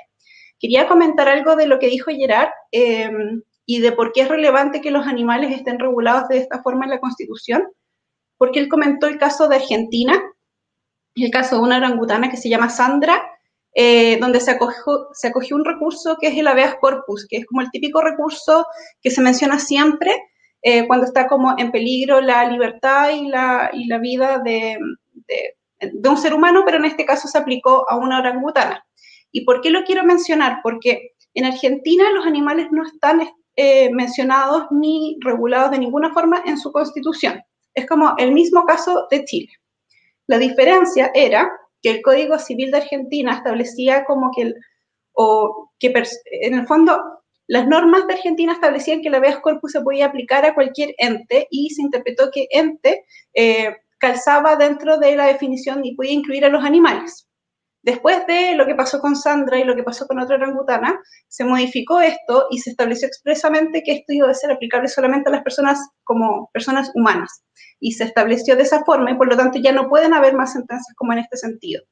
Quería 0.59 0.89
comentar 0.89 1.29
algo 1.29 1.55
de 1.55 1.69
lo 1.69 1.79
que 1.79 1.87
dijo 1.87 2.11
Gerard 2.11 2.51
em, 2.73 3.43
y 3.67 3.79
de 3.79 3.93
por 3.93 4.11
qué 4.13 4.23
es 4.23 4.29
relevante 4.29 4.81
que 4.81 4.91
los 4.91 5.07
animales 5.07 5.53
estén 5.53 5.79
regulados 5.79 6.27
de 6.27 6.39
esta 6.39 6.61
forma 6.61 6.87
en 6.87 6.91
la 6.91 6.99
Constitución, 6.99 7.69
porque 8.37 8.59
él 8.59 8.69
comentó 8.69 9.07
el 9.07 9.17
caso 9.17 9.47
de 9.47 9.57
Argentina, 9.57 10.21
el 11.15 11.31
caso 11.31 11.57
de 11.57 11.63
una 11.63 11.77
orangutana 11.77 12.31
que 12.31 12.37
se 12.37 12.49
llama 12.49 12.71
Sandra, 12.71 13.21
eh, 13.75 14.19
donde 14.19 14.41
se 14.41 14.51
acogió, 14.51 15.57
un 15.57 15.65
recurso 15.65 16.17
que 16.21 16.29
es 16.29 16.37
el 16.37 16.49
habeas 16.49 16.77
corpus, 16.81 17.27
que 17.29 17.39
es 17.39 17.47
como 17.47 17.61
el 17.61 17.71
típico 17.71 18.03
recurso 18.03 18.67
que 19.01 19.11
se 19.11 19.21
menciona 19.21 19.59
siempre 19.59 20.17
eh, 20.63 20.87
cuando 20.87 21.07
está 21.07 21.29
como 21.29 21.55
en 21.57 21.71
peligro 21.71 22.21
la 22.21 22.49
libertad 22.51 23.11
y 23.11 23.29
la, 23.29 23.71
vida 24.01 24.39
de, 24.39 24.77
de, 25.81 26.09
un 26.09 26.17
ser 26.17 26.35
humano, 26.35 26.63
pero 26.65 26.79
en 26.79 26.85
este 26.85 27.05
caso 27.05 27.29
se 27.29 27.39
aplicó 27.39 27.89
a 27.89 27.97
una 27.97 28.19
orangutana. 28.19 28.85
¿Y 29.33 29.45
por 29.45 29.61
qué 29.61 29.71
lo 29.71 29.85
quiero 29.85 30.05
mencionar? 30.05 30.59
Porque 30.63 31.13
en 31.35 31.45
Argentina 31.45 32.11
los 32.13 32.27
animales 32.27 32.69
no 32.73 32.85
están 32.85 33.23
eh, 33.57 33.91
mencionados 33.93 34.65
ni 34.71 35.17
regulados 35.21 35.71
de 35.71 35.79
ninguna 35.79 36.13
forma 36.13 36.43
en 36.45 36.59
su 36.59 36.73
constitución. 36.73 37.41
Es 37.75 37.87
como 37.87 38.15
el 38.19 38.33
mismo 38.33 38.65
caso 38.65 39.07
de 39.11 39.25
Chile. 39.25 39.53
La 40.31 40.39
diferencia 40.39 41.11
era 41.13 41.51
que 41.83 41.91
el 41.91 42.03
Código 42.03 42.39
Civil 42.39 42.71
de 42.71 42.77
Argentina 42.77 43.35
establecía 43.35 44.05
como 44.05 44.31
que, 44.31 44.55
o 45.13 45.73
que 45.81 45.93
en 46.43 46.55
el 46.55 46.69
fondo 46.69 47.03
las 47.49 47.67
normas 47.67 48.07
de 48.07 48.15
Argentina 48.15 48.53
establecían 48.53 49.03
que 49.03 49.11
la 49.11 49.17
habeas 49.17 49.41
corpus 49.41 49.73
se 49.73 49.81
podía 49.81 50.07
aplicar 50.07 50.47
a 50.47 50.55
cualquier 50.55 50.95
ente 50.99 51.49
y 51.51 51.71
se 51.71 51.83
interpretó 51.83 52.31
que 52.31 52.47
ente 52.53 53.05
eh, 53.35 53.75
calzaba 53.99 54.55
dentro 54.55 54.99
de 54.99 55.17
la 55.17 55.27
definición 55.27 55.85
y 55.85 55.97
podía 55.97 56.13
incluir 56.13 56.45
a 56.45 56.49
los 56.49 56.63
animales. 56.63 57.29
Después 57.83 58.27
de 58.27 58.55
lo 58.57 58.67
que 58.67 58.75
pasó 58.75 59.01
con 59.01 59.17
Sandra 59.17 59.59
y 59.59 59.65
lo 59.65 59.75
que 59.75 59.83
pasó 59.83 60.07
con 60.07 60.21
otra 60.21 60.37
orangutana, 60.37 61.01
se 61.29 61.45
modificó 61.45 62.01
esto 62.01 62.47
y 62.51 62.59
se 62.59 62.71
estableció 62.71 63.09
expresamente 63.09 63.83
que 63.83 63.93
esto 63.93 64.13
iba 64.13 64.31
a 64.31 64.35
ser 64.35 64.53
aplicable 64.53 64.89
solamente 64.89 65.31
a 65.31 65.33
las 65.33 65.43
personas 65.43 65.79
como 66.05 66.51
personas 66.53 66.91
humanas. 66.95 67.43
Y 67.79 67.93
se 67.93 68.05
estableció 68.05 68.55
de 68.57 68.65
esa 68.65 68.85
forma 68.85 69.11
y 69.11 69.15
por 69.15 69.29
lo 69.29 69.37
tanto 69.37 69.59
ya 69.59 69.73
no 69.73 69.89
pueden 69.89 70.13
haber 70.13 70.35
más 70.35 70.53
sentencias 70.53 70.95
como 70.97 71.15
en 71.15 71.21
este 71.21 71.39
sentido. 71.39 71.83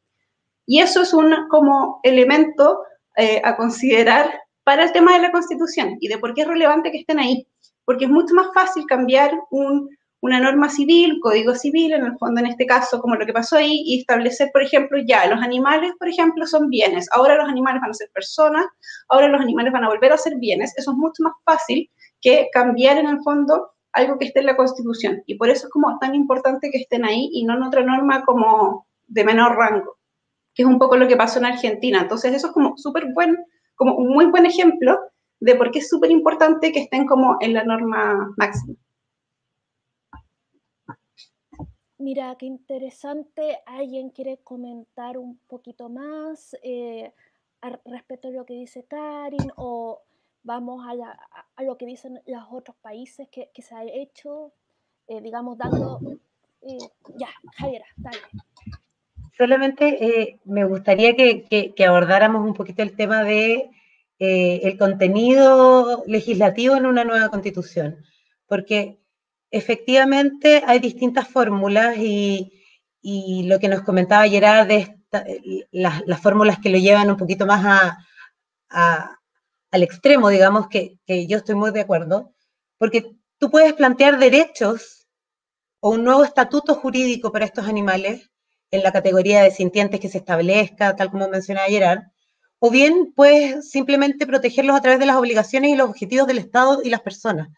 Y 0.66 0.80
eso 0.80 1.00
es 1.00 1.14
un 1.14 1.34
como 1.48 2.00
elemento 2.02 2.82
eh, 3.16 3.40
a 3.42 3.56
considerar 3.56 4.30
para 4.64 4.84
el 4.84 4.92
tema 4.92 5.14
de 5.14 5.20
la 5.20 5.32
Constitución 5.32 5.96
y 6.00 6.08
de 6.08 6.18
por 6.18 6.34
qué 6.34 6.42
es 6.42 6.48
relevante 6.48 6.90
que 6.90 6.98
estén 6.98 7.18
ahí. 7.18 7.48
Porque 7.86 8.04
es 8.04 8.10
mucho 8.10 8.34
más 8.34 8.48
fácil 8.52 8.84
cambiar 8.84 9.32
un 9.50 9.88
una 10.20 10.40
norma 10.40 10.68
civil, 10.68 11.18
código 11.22 11.54
civil, 11.54 11.92
en 11.92 12.04
el 12.04 12.18
fondo 12.18 12.40
en 12.40 12.46
este 12.46 12.66
caso, 12.66 13.00
como 13.00 13.14
lo 13.14 13.24
que 13.24 13.32
pasó 13.32 13.56
ahí, 13.56 13.82
y 13.86 14.00
establecer, 14.00 14.50
por 14.52 14.62
ejemplo, 14.62 14.98
ya, 15.06 15.26
los 15.26 15.40
animales, 15.40 15.92
por 15.98 16.08
ejemplo, 16.08 16.46
son 16.46 16.68
bienes, 16.68 17.08
ahora 17.12 17.36
los 17.36 17.48
animales 17.48 17.80
van 17.80 17.90
a 17.90 17.94
ser 17.94 18.10
personas, 18.12 18.66
ahora 19.08 19.28
los 19.28 19.40
animales 19.40 19.72
van 19.72 19.84
a 19.84 19.88
volver 19.88 20.12
a 20.12 20.18
ser 20.18 20.36
bienes, 20.36 20.76
eso 20.76 20.90
es 20.90 20.96
mucho 20.96 21.22
más 21.22 21.34
fácil 21.44 21.88
que 22.20 22.48
cambiar 22.52 22.98
en 22.98 23.06
el 23.06 23.20
fondo 23.22 23.70
algo 23.92 24.18
que 24.18 24.26
esté 24.26 24.40
en 24.40 24.46
la 24.46 24.56
Constitución, 24.56 25.22
y 25.26 25.36
por 25.36 25.50
eso 25.50 25.66
es 25.66 25.72
como 25.72 25.98
tan 25.98 26.14
importante 26.14 26.70
que 26.70 26.78
estén 26.78 27.04
ahí 27.04 27.30
y 27.32 27.44
no 27.44 27.54
en 27.54 27.62
otra 27.62 27.82
norma 27.82 28.24
como 28.24 28.86
de 29.06 29.24
menor 29.24 29.56
rango, 29.56 29.98
que 30.54 30.62
es 30.62 30.68
un 30.68 30.78
poco 30.78 30.96
lo 30.96 31.08
que 31.08 31.16
pasó 31.16 31.38
en 31.38 31.46
Argentina. 31.46 32.00
Entonces, 32.02 32.34
eso 32.34 32.48
es 32.48 32.52
como 32.52 32.76
súper 32.76 33.06
buen, 33.14 33.36
como 33.76 33.94
un 33.94 34.08
muy 34.08 34.26
buen 34.26 34.44
ejemplo 34.44 34.98
de 35.40 35.54
por 35.54 35.70
qué 35.70 35.78
es 35.78 35.88
súper 35.88 36.10
importante 36.10 36.72
que 36.72 36.80
estén 36.80 37.06
como 37.06 37.36
en 37.40 37.54
la 37.54 37.64
norma 37.64 38.32
máxima. 38.36 38.74
Mira, 41.98 42.36
qué 42.38 42.46
interesante. 42.46 43.58
¿Alguien 43.66 44.10
quiere 44.10 44.38
comentar 44.38 45.18
un 45.18 45.36
poquito 45.48 45.88
más 45.88 46.56
eh, 46.62 47.12
respecto 47.84 48.28
a 48.28 48.30
lo 48.30 48.46
que 48.46 48.54
dice 48.54 48.84
Karin? 48.84 49.50
O 49.56 50.02
vamos 50.44 50.86
a, 50.86 51.64
lo 51.64 51.76
que 51.76 51.86
dicen 51.86 52.20
los 52.26 52.44
otros 52.52 52.76
países 52.80 53.28
que, 53.28 53.50
se 53.60 53.74
ha 53.74 53.82
hecho, 53.82 54.52
eh, 55.08 55.20
digamos, 55.20 55.58
dando... 55.58 56.00
Eh, 56.62 56.78
ya, 57.16 57.30
Javiera, 57.56 57.86
dale. 57.96 58.18
Solamente 59.36 60.38
me 60.44 60.64
gustaría 60.64 61.16
que, 61.16 61.74
abordáramos 61.84 62.46
un 62.46 62.54
poquito 62.54 62.82
el 62.82 62.94
tema 62.94 63.24
de 63.24 63.70
el 64.20 64.78
contenido 64.78 66.04
legislativo 66.06 66.76
en 66.76 66.86
una 66.86 67.04
nueva 67.04 67.28
constitución, 67.28 68.04
porque 68.46 68.98
efectivamente 69.50 70.62
hay 70.66 70.78
distintas 70.78 71.28
fórmulas 71.28 71.96
y, 71.98 72.52
lo 73.46 73.58
que 73.58 73.68
nos 73.68 73.82
comentaba 73.82 74.28
Gerard 74.28 74.66
de 74.66 74.94
las, 75.70 76.02
fórmulas 76.20 76.58
que 76.58 76.68
lo 76.68 76.78
llevan 76.78 77.10
un 77.10 77.16
poquito 77.16 77.46
más 77.46 77.94
al 78.68 79.82
extremo, 79.82 80.28
digamos, 80.28 80.68
que, 80.68 80.98
yo 81.26 81.38
estoy 81.38 81.54
muy 81.54 81.70
de 81.70 81.80
acuerdo, 81.80 82.34
porque 82.76 83.12
tú 83.38 83.50
puedes 83.50 83.72
plantear 83.74 84.18
derechos 84.18 85.06
o 85.80 85.90
un 85.90 86.04
nuevo 86.04 86.24
estatuto 86.24 86.74
jurídico 86.74 87.32
para 87.32 87.46
estos 87.46 87.66
animales 87.66 88.30
en 88.70 88.82
la 88.82 88.92
categoría 88.92 89.42
de 89.42 89.50
sintientes 89.50 90.00
que 90.00 90.08
se 90.08 90.18
establezca, 90.18 90.94
tal 90.96 91.10
como 91.10 91.28
mencionaba 91.28 91.68
Gerard, 91.68 92.02
o 92.58 92.70
bien 92.70 93.12
puedes 93.14 93.70
simplemente 93.70 94.26
protegerlos 94.26 94.76
a 94.76 94.82
través 94.82 94.98
de 94.98 95.06
las 95.06 95.16
obligaciones 95.16 95.70
y 95.70 95.76
los 95.76 95.88
objetivos 95.88 96.26
del 96.26 96.38
Estado 96.38 96.80
y 96.82 96.90
las 96.90 97.00
personas. 97.00 97.48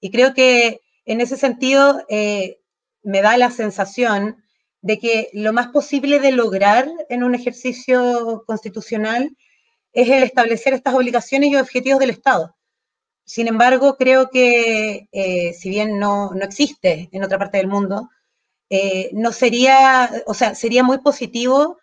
Y 0.00 0.10
creo 0.10 0.32
que 0.32 0.80
en 1.08 1.22
ese 1.22 1.38
sentido 1.38 2.04
eh, 2.10 2.60
me 3.02 3.22
da 3.22 3.38
la 3.38 3.50
sensación 3.50 4.44
de 4.82 4.98
que 4.98 5.30
lo 5.32 5.54
más 5.54 5.68
posible 5.68 6.20
de 6.20 6.32
lograr 6.32 6.86
en 7.08 7.24
un 7.24 7.34
ejercicio 7.34 8.44
constitucional 8.46 9.34
es 9.92 10.10
el 10.10 10.22
establecer 10.22 10.74
estas 10.74 10.94
obligaciones 10.94 11.50
y 11.50 11.56
objetivos 11.56 11.98
del 11.98 12.10
Estado. 12.10 12.54
Sin 13.24 13.48
embargo, 13.48 13.96
creo 13.96 14.28
que 14.28 15.08
eh, 15.10 15.54
si 15.54 15.70
bien 15.70 15.98
no, 15.98 16.30
existe 16.42 17.08
en 17.10 17.24
otra 17.24 17.38
parte 17.38 17.56
del 17.56 17.68
mundo, 17.68 18.10
eh, 18.68 19.08
no 19.14 19.32
sería, 19.32 20.10
o 20.26 20.34
sea, 20.34 20.54
sería 20.54 20.82
muy 20.82 20.98
positivo 20.98 21.78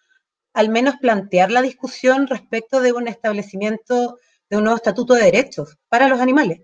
al 0.53 0.69
menos 0.69 0.97
plantear 1.01 1.49
la 1.49 1.63
discusión 1.63 2.27
respecto 2.27 2.79
de 2.79 2.93
un 2.93 3.07
establecimiento 3.07 4.19
de 4.51 4.57
un 4.57 4.65
nuevo 4.65 4.77
estatuto 4.77 5.15
de 5.15 5.23
derechos 5.23 5.77
para 5.89 6.07
los 6.07 6.21
animales 6.21 6.61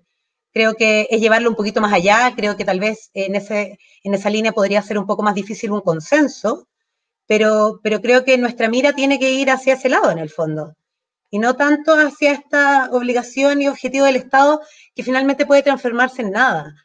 creo 0.51 0.75
que 0.75 1.07
es 1.09 1.21
llevarlo 1.21 1.49
un 1.49 1.55
poquito 1.55 1.81
más 1.81 1.93
allá, 1.93 2.33
creo 2.35 2.57
que 2.57 2.65
tal 2.65 2.79
vez 2.79 3.09
en, 3.13 3.35
ese, 3.35 3.79
en 4.03 4.13
esa 4.13 4.29
línea 4.29 4.51
podría 4.51 4.81
ser 4.81 4.97
un 4.97 5.07
poco 5.07 5.23
más 5.23 5.35
difícil 5.35 5.71
un 5.71 5.81
consenso, 5.81 6.67
pero, 7.27 7.79
pero 7.83 8.01
creo 8.01 8.23
que 8.23 8.37
nuestra 8.37 8.69
mira 8.69 8.93
tiene 8.93 9.19
que 9.19 9.31
ir 9.31 9.49
hacia 9.49 9.75
ese 9.75 9.89
lado 9.89 10.11
en 10.11 10.19
el 10.19 10.29
fondo, 10.29 10.75
y 11.29 11.39
no 11.39 11.55
tanto 11.55 11.93
hacia 11.93 12.33
esta 12.33 12.89
obligación 12.91 13.61
y 13.61 13.69
objetivo 13.69 14.05
del 14.05 14.17
Estado 14.17 14.61
que 14.93 15.03
finalmente 15.03 15.45
puede 15.45 15.63
transformarse 15.63 16.21
en 16.23 16.31
nada, 16.31 16.75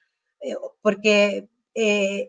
eh, 0.41 0.55
porque 0.81 1.49
eh, 1.75 2.29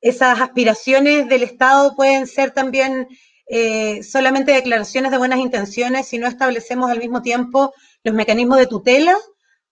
esas 0.00 0.40
aspiraciones 0.40 1.28
del 1.28 1.42
Estado 1.42 1.96
pueden 1.96 2.28
ser 2.28 2.52
también 2.52 3.08
eh, 3.48 4.02
solamente 4.02 4.52
declaraciones 4.52 5.10
de 5.10 5.18
buenas 5.18 5.38
intenciones 5.38 6.06
si 6.06 6.18
no 6.18 6.26
establecemos 6.26 6.90
al 6.90 6.98
mismo 6.98 7.22
tiempo 7.22 7.72
los 8.02 8.14
mecanismos 8.14 8.58
de 8.58 8.66
tutela 8.66 9.16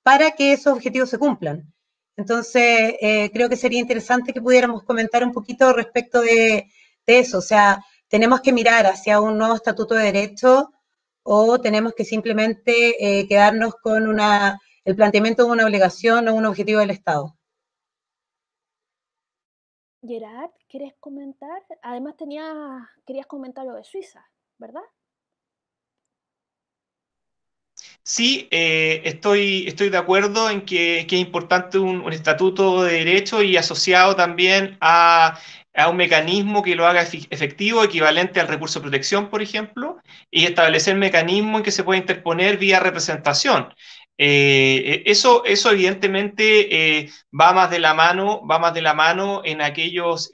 para 0.05 0.33
que 0.33 0.53
esos 0.53 0.75
objetivos 0.75 1.11
se 1.11 1.19
cumplan. 1.19 1.75
Entonces, 2.17 2.95
eh, 3.01 3.31
creo 3.33 3.49
que 3.49 3.57
sería 3.57 3.81
interesante 3.81 4.33
que 4.33 4.43
pudiéramos 4.43 4.85
comentar 4.85 5.25
un 5.25 5.33
poquito 5.33 5.73
respecto 5.73 6.21
de, 6.21 6.69
eso. 7.07 7.39
O 7.39 7.43
sea, 7.43 7.85
tenemos 8.09 8.41
que 8.41 8.53
mirar 8.53 8.87
hacia 8.87 9.21
un 9.21 9.37
nuevo 9.37 9.55
estatuto 9.57 9.95
de 9.95 10.05
derecho 10.05 10.71
o 11.25 11.59
tenemos 11.61 11.95
que 11.95 12.05
simplemente 12.05 13.21
eh, 13.21 13.27
quedarnos 13.27 13.75
con 13.77 14.07
una, 14.07 14.61
el 14.85 14.95
planteamiento 14.95 15.45
de 15.45 15.51
una 15.51 15.65
obligación 15.65 16.29
o 16.29 16.35
un 16.35 16.47
objetivo 16.47 16.81
del 16.81 16.91
Estado. 16.91 17.37
Gerard, 20.07 20.51
¿quieres 20.69 20.95
comentar? 21.01 21.63
Además 21.83 22.17
tenía, 22.17 22.91
querías 23.07 23.27
comentar 23.27 23.65
lo 23.65 23.75
de 23.75 23.85
Suiza, 23.85 24.29
¿verdad? 24.59 24.83
Sí, 28.07 28.49
eh, 28.51 29.01
estoy, 29.05 29.67
estoy 29.67 29.89
de 29.89 29.97
acuerdo 29.97 30.51
en 30.51 30.67
que, 30.67 31.01
es 31.01 31.13
importante 31.15 31.79
un, 31.79 32.13
estatuto 32.13 32.83
de 32.83 32.99
derecho 32.99 33.43
y 33.43 33.57
asociado 33.57 34.15
también 34.15 34.77
a, 34.83 35.39
un 35.89 35.97
mecanismo 35.97 36.63
que 36.63 36.77
lo 36.77 36.87
haga 36.87 37.03
efectivo, 37.03 37.83
equivalente 37.83 38.41
al 38.41 38.49
recurso 38.49 38.79
de 38.79 38.83
protección, 38.85 39.31
por 39.31 39.41
ejemplo, 39.43 39.97
y 40.31 40.45
establecer 40.45 40.97
mecanismos 40.97 41.61
en 41.61 41.65
que 41.65 41.71
se 41.71 41.83
pueda 41.83 41.99
interponer 41.99 42.59
vía 42.59 42.79
representación. 42.79 43.75
Eh, 44.19 45.03
eso, 45.07 45.45
eso 45.47 45.73
evidentemente 45.73 46.99
eh, 47.01 47.11
va 47.39 47.53
más 47.55 47.71
de 47.71 47.81
la 47.81 47.95
mano, 47.95 48.47
va 48.47 48.59
más 48.59 48.75
de 48.75 48.83
la 48.83 48.95
mano 48.95 49.41
en 49.45 49.63
aquellos 49.63 50.31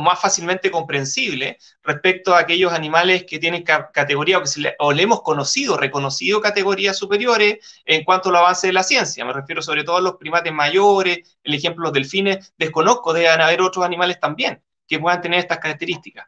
más 0.00 0.20
fácilmente 0.20 0.70
comprensible 0.70 1.58
respecto 1.82 2.34
a 2.34 2.40
aquellos 2.40 2.72
animales 2.72 3.24
que 3.24 3.38
tienen 3.38 3.62
categoría 3.62 4.38
o, 4.38 4.42
que 4.42 4.60
le, 4.60 4.74
o 4.78 4.92
le 4.92 5.02
hemos 5.02 5.22
conocido, 5.22 5.76
reconocido 5.76 6.40
categorías 6.40 6.96
superiores 6.96 7.82
en 7.84 8.04
cuanto 8.04 8.30
al 8.30 8.36
avance 8.36 8.66
de 8.66 8.72
la 8.72 8.82
ciencia. 8.82 9.24
Me 9.24 9.32
refiero 9.32 9.62
sobre 9.62 9.84
todo 9.84 9.96
a 9.96 10.00
los 10.00 10.16
primates 10.16 10.52
mayores, 10.52 11.38
el 11.42 11.54
ejemplo 11.54 11.84
los 11.84 11.92
delfines, 11.92 12.52
desconozco, 12.58 13.12
deben 13.12 13.40
haber 13.40 13.60
otros 13.60 13.84
animales 13.84 14.18
también 14.20 14.62
que 14.86 14.98
puedan 14.98 15.20
tener 15.20 15.40
estas 15.40 15.58
características. 15.58 16.26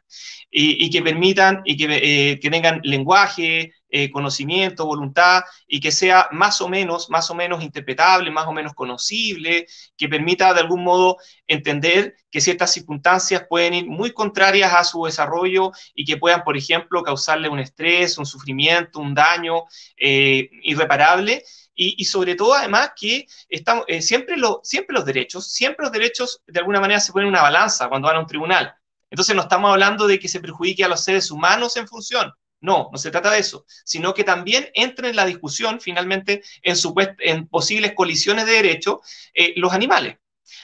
Y, 0.51 0.89
que 0.89 1.01
permitan 1.01 1.61
y 1.63 1.77
que, 1.77 2.31
eh, 2.31 2.39
tengan 2.49 2.81
lenguaje, 2.83 3.73
eh, 3.91 4.11
conocimiento, 4.11 4.85
voluntad 4.85 5.43
y 5.67 5.79
que 5.79 5.91
sea 5.91 6.27
más 6.31 6.61
o 6.61 6.69
menos, 6.69 7.09
más 7.09 7.29
o 7.31 7.35
menos 7.35 7.63
interpretable, 7.63 8.29
más 8.29 8.47
o 8.47 8.53
menos 8.53 8.73
conocible, 8.73 9.65
que 9.97 10.09
permita 10.09 10.53
de 10.53 10.59
algún 10.59 10.83
modo 10.83 11.17
entender 11.47 12.15
que 12.29 12.41
ciertas 12.41 12.71
circunstancias 12.71 13.45
pueden 13.49 13.73
ir 13.73 13.87
muy 13.87 14.11
contrarias 14.11 14.73
a 14.73 14.83
su 14.83 15.05
desarrollo 15.05 15.71
y 15.95 16.05
que 16.05 16.17
puedan, 16.17 16.43
por 16.43 16.55
ejemplo, 16.55 17.01
causarle 17.01 17.49
un 17.49 17.59
estrés, 17.59 18.17
un 18.17 18.25
sufrimiento, 18.25 18.99
un 18.99 19.15
daño 19.15 19.63
eh, 19.97 20.49
irreparable 20.61 21.43
y, 21.81 22.03
sobre 22.03 22.35
todo 22.35 22.53
además 22.53 22.91
que 22.93 23.25
estamos, 23.47 23.85
eh, 23.87 24.01
siempre, 24.01 24.35
lo, 24.35 24.59
siempre 24.63 24.93
los 24.93 25.05
derechos, 25.05 25.49
siempre 25.51 25.83
los 25.83 25.93
derechos 25.93 26.41
de 26.45 26.59
alguna 26.59 26.81
manera 26.81 26.99
se 26.99 27.13
ponen 27.13 27.27
en 27.27 27.33
una 27.33 27.43
balanza 27.43 27.87
cuando 27.87 28.09
van 28.09 28.17
a 28.17 28.19
un 28.19 28.27
tribunal. 28.27 28.73
Entonces 29.09 29.33
no 29.33 29.43
estamos 29.43 29.71
hablando 29.71 30.05
de 30.05 30.19
que 30.19 30.27
se 30.27 30.41
perjudique 30.41 30.83
a 30.83 30.89
los 30.89 31.03
seres 31.03 31.31
humanos 31.31 31.77
en 31.77 31.87
función. 31.87 32.33
No, 32.59 32.89
no 32.91 32.97
se 32.97 33.11
trata 33.11 33.31
de 33.31 33.39
eso, 33.39 33.65
sino 33.85 34.13
que 34.13 34.25
también 34.25 34.69
entre 34.73 35.09
en 35.09 35.15
la 35.15 35.25
discusión 35.25 35.79
finalmente 35.79 36.43
en, 36.61 36.75
en 37.19 37.47
posibles 37.47 37.93
colisiones 37.93 38.45
de 38.45 38.51
derechos 38.51 38.97
eh, 39.33 39.53
los 39.55 39.71
animales. 39.71 40.17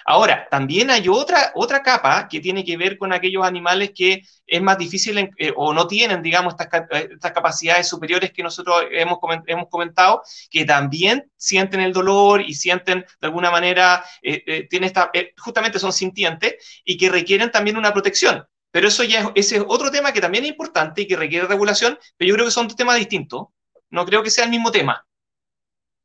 Ahora, 0.06 0.48
también 0.50 0.90
hay 0.92 1.08
otra, 1.08 1.52
otra 1.56 1.82
capa 1.82 2.28
que 2.28 2.40
tiene 2.40 2.64
que 2.64 2.78
ver 2.78 2.98
con 2.98 3.14
aquellos 3.14 3.46
animales 3.46 3.92
que 3.96 4.22
es 4.46 4.62
más 4.62 4.78
difícil 4.78 5.18
eh, 5.38 5.54
o 5.56 5.74
no 5.74 5.88
tienen, 5.88 6.22
digamos, 6.22 6.56
estas, 6.60 7.32
capacidades 7.34 7.88
superiores 7.88 8.32
que 8.32 8.44
nosotros 8.44 8.84
hemos, 8.92 9.20
hemos 9.48 9.70
comentado, 9.70 10.22
que 10.50 10.66
también 10.66 11.32
sienten 11.38 11.82
el 11.82 11.94
dolor 11.94 12.42
y 12.42 12.54
sienten 12.54 13.00
de 13.00 13.28
alguna 13.28 13.52
manera, 13.52 14.04
eh, 14.22 14.44
eh, 14.46 14.68
tienen 14.70 14.88
esta, 14.88 15.12
justamente 15.38 15.80
son 15.80 15.94
sintientes 15.94 16.82
y 16.84 16.98
que 16.98 17.10
requieren 17.10 17.52
también 17.52 17.78
una 17.78 17.94
protección. 17.94 18.46
Pero 18.72 18.90
eso 18.90 19.04
ya 19.04 19.22
es, 19.22 19.28
ese 19.36 19.56
es 19.58 19.64
otro 19.68 19.90
tema 19.90 20.12
que 20.12 20.22
también 20.22 20.44
es 20.44 20.50
importante 20.50 21.02
y 21.04 21.08
que 21.08 21.16
requiere 21.16 21.48
regulación, 21.48 21.98
pero 22.18 22.28
yo 22.30 22.36
creo 22.36 22.46
que 22.46 22.52
son 22.52 22.68
dos 22.68 22.76
temas 22.76 22.98
distintos. 22.98 23.48
No 23.90 24.06
creo 24.06 24.22
que 24.22 24.30
sea 24.30 24.44
el 24.44 24.50
mismo 24.50 24.72
tema. 24.72 25.06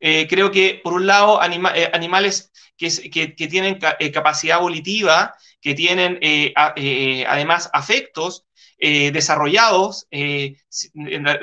Creo 0.01 0.51
que, 0.51 0.81
por 0.83 0.95
un 0.95 1.07
lado, 1.07 1.41
animales 1.41 2.51
que, 2.81 3.47
tienen 3.49 3.79
eh, 3.99 4.11
capacidad 4.11 4.61
volitiva, 4.61 5.35
que 5.61 5.75
tienen 5.75 6.19
eh, 6.23 6.55
eh, 6.77 7.25
además 7.29 7.69
afectos 7.73 8.47
desarrollados, 8.83 10.07
de 10.11 10.57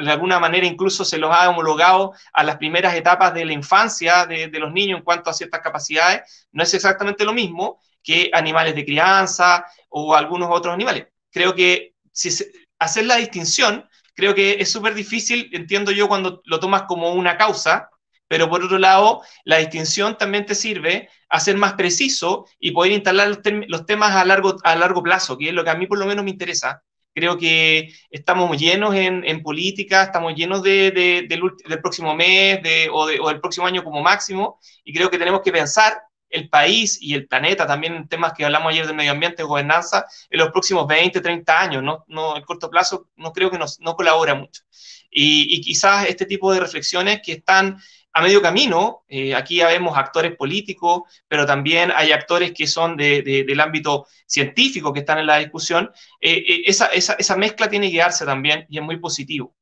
alguna 0.07 0.39
manera 0.39 0.65
incluso 0.65 1.05
se 1.05 1.19
los 1.19 1.31
ha 1.31 1.47
homologado 1.47 2.13
a 2.33 2.43
las 2.43 2.57
primeras 2.57 2.95
etapas 2.95 3.31
de 3.35 3.45
la 3.45 3.53
infancia 3.53 4.25
de, 4.25 4.49
los 4.53 4.73
niños 4.73 4.97
en 4.97 5.03
cuanto 5.03 5.29
a 5.29 5.33
ciertas 5.33 5.61
capacidades, 5.61 6.47
no 6.51 6.63
es 6.63 6.73
exactamente 6.73 7.25
lo 7.25 7.33
mismo 7.33 7.79
que 8.01 8.31
animales 8.33 8.73
de 8.73 8.83
crianza 8.83 9.67
o 9.89 10.15
algunos 10.15 10.49
otros 10.51 10.73
animales. 10.73 11.05
Creo 11.29 11.53
que 11.53 11.93
si 12.11 12.31
hacer 12.79 13.05
la 13.05 13.17
distinción, 13.17 13.87
creo 14.15 14.33
que 14.33 14.53
es 14.59 14.71
súper 14.71 14.95
difícil, 14.95 15.51
entiendo 15.53 15.91
yo, 15.91 16.07
cuando 16.07 16.41
lo 16.45 16.59
tomas 16.59 16.83
como 16.87 17.11
una 17.11 17.37
causa, 17.37 17.91
pero 18.27 18.49
por 18.49 18.63
otro 18.63 18.77
lado, 18.77 19.21
la 19.43 19.57
distinción 19.57 20.17
también 20.17 20.45
te 20.45 20.55
sirve 20.55 21.09
a 21.29 21.39
ser 21.39 21.57
más 21.57 21.73
preciso 21.73 22.45
y 22.59 22.71
poder 22.71 22.91
instalar 22.93 23.39
los, 23.67 23.85
temas 23.85 24.15
a 24.15 24.25
largo, 24.25 24.55
a 24.63 24.75
largo 24.75 25.03
plazo, 25.03 25.37
que 25.37 25.49
es 25.49 25.53
lo 25.53 25.63
que 25.63 25.69
a 25.69 25.75
mí 25.75 25.87
por 25.87 25.97
lo 25.97 26.05
menos 26.05 26.23
me 26.23 26.31
interesa. 26.31 26.83
Creo 27.13 27.37
que 27.37 27.91
estamos 28.11 28.55
llenos 28.57 28.93
en, 28.93 29.41
política, 29.41 30.03
estamos 30.03 30.35
llenos 30.35 30.61
de, 30.61 30.91
del, 31.27 31.81
próximo 31.81 32.15
mes 32.15 32.59
o, 32.91 33.05
o 33.05 33.29
del 33.29 33.41
próximo 33.41 33.65
año 33.65 33.83
como 33.83 34.03
máximo, 34.03 34.59
y 34.83 34.93
creo 34.93 35.09
que 35.09 35.17
tenemos 35.17 35.41
que 35.41 35.51
pensar 35.51 35.97
el 36.29 36.49
país 36.49 36.97
y 37.01 37.13
el 37.13 37.27
planeta, 37.27 37.65
también 37.65 37.95
en 37.95 38.07
temas 38.07 38.33
que 38.33 38.45
hablamos 38.45 38.71
ayer 38.71 38.87
de 38.87 38.93
medio 38.93 39.11
ambiente, 39.11 39.43
gobernanza, 39.43 40.05
en 40.29 40.39
los 40.39 40.49
próximos 40.49 40.87
20, 40.87 41.21
30 41.21 41.59
años, 41.59 41.83
¿no? 41.83 42.03
no 42.07 42.35
el 42.35 42.45
corto 42.45 42.69
plazo 42.69 43.09
no 43.15 43.31
creo 43.31 43.49
que 43.49 43.57
nos, 43.57 43.79
no 43.79 43.95
colabora 43.95 44.35
mucho. 44.35 44.63
Y, 45.09 45.55
y, 45.55 45.61
quizás 45.61 46.05
este 46.07 46.25
tipo 46.25 46.51
de 46.51 46.59
reflexiones 46.59 47.21
que 47.23 47.31
están 47.33 47.79
a 48.17 48.21
medio 48.21 48.41
camino. 48.41 49.03
Eh, 49.07 49.35
aquí 49.35 49.57
ya 49.57 49.67
vemos 49.67 49.97
actores 49.97 50.35
políticos, 50.35 51.03
pero 51.27 51.45
también 51.45 51.91
hay 51.95 52.11
actores 52.11 52.51
que 52.51 52.67
son 52.67 52.97
del 52.97 53.59
ámbito 53.59 54.07
científico 54.25 54.91
que 54.91 54.99
están 54.99 55.19
en 55.19 55.27
la 55.27 55.37
discusión. 55.37 55.91
Esa, 56.19 56.87
esa, 56.87 57.35
mezcla 57.35 57.69
tiene 57.69 57.91
que 57.91 57.99
darse 57.99 58.25
también 58.25 58.65
y 58.69 58.77
es 58.77 58.83
muy 58.83 58.97
positivo. 58.97 59.55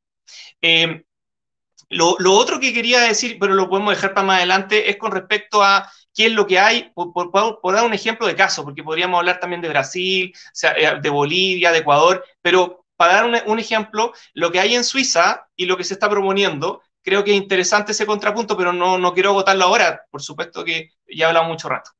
Lo, 1.90 2.34
otro 2.34 2.60
que 2.60 2.74
quería 2.74 3.02
decir, 3.02 3.38
pero 3.40 3.54
lo 3.54 3.70
podemos 3.70 3.96
dejar 3.96 4.14
para 4.14 4.26
más 4.26 4.38
adelante, 4.38 4.90
es 4.90 4.98
con 4.98 5.12
respecto 5.12 5.64
a 5.64 5.90
qué 6.14 6.28
es 6.28 6.32
lo 6.32 6.48
que 6.48 6.60
hay, 6.60 6.92
por, 6.94 7.32
dar 7.74 7.86
un 7.86 7.94
ejemplo 7.94 8.26
de 8.26 8.36
caso, 8.36 8.64
porque 8.64 8.84
podríamos 8.84 9.20
hablar 9.20 9.40
también 9.40 9.62
de 9.62 9.70
Brasil, 9.70 10.34
eh, 10.64 10.94
de 11.02 11.10
Bolivia, 11.10 11.72
de 11.72 11.80
Ecuador, 11.80 12.24
pero 12.42 12.86
para 12.96 13.14
dar 13.16 13.44
un, 13.46 13.60
ejemplo, 13.60 14.14
lo 14.34 14.52
que 14.52 14.60
hay 14.60 14.74
en 14.74 14.86
Suiza 14.86 15.48
y 15.56 15.66
lo 15.66 15.76
que 15.76 15.84
se 15.84 15.94
está 15.94 16.10
proponiendo, 16.10 16.82
creo 17.06 17.24
que 17.24 17.32
es 17.32 17.38
interesante 17.38 17.92
ese 17.92 18.08
contrapunto, 18.08 18.58
pero 18.58 18.74
no, 18.74 18.98
no 18.98 19.14
quiero 19.14 19.30
agotarlo 19.30 19.66
ahora, 19.66 20.04
por 20.10 20.22
supuesto 20.22 20.66
que 20.66 20.90
ya 21.08 21.26
he 21.26 21.28
hablado 21.28 21.48
mucho 21.48 21.70
rato. 21.70 21.92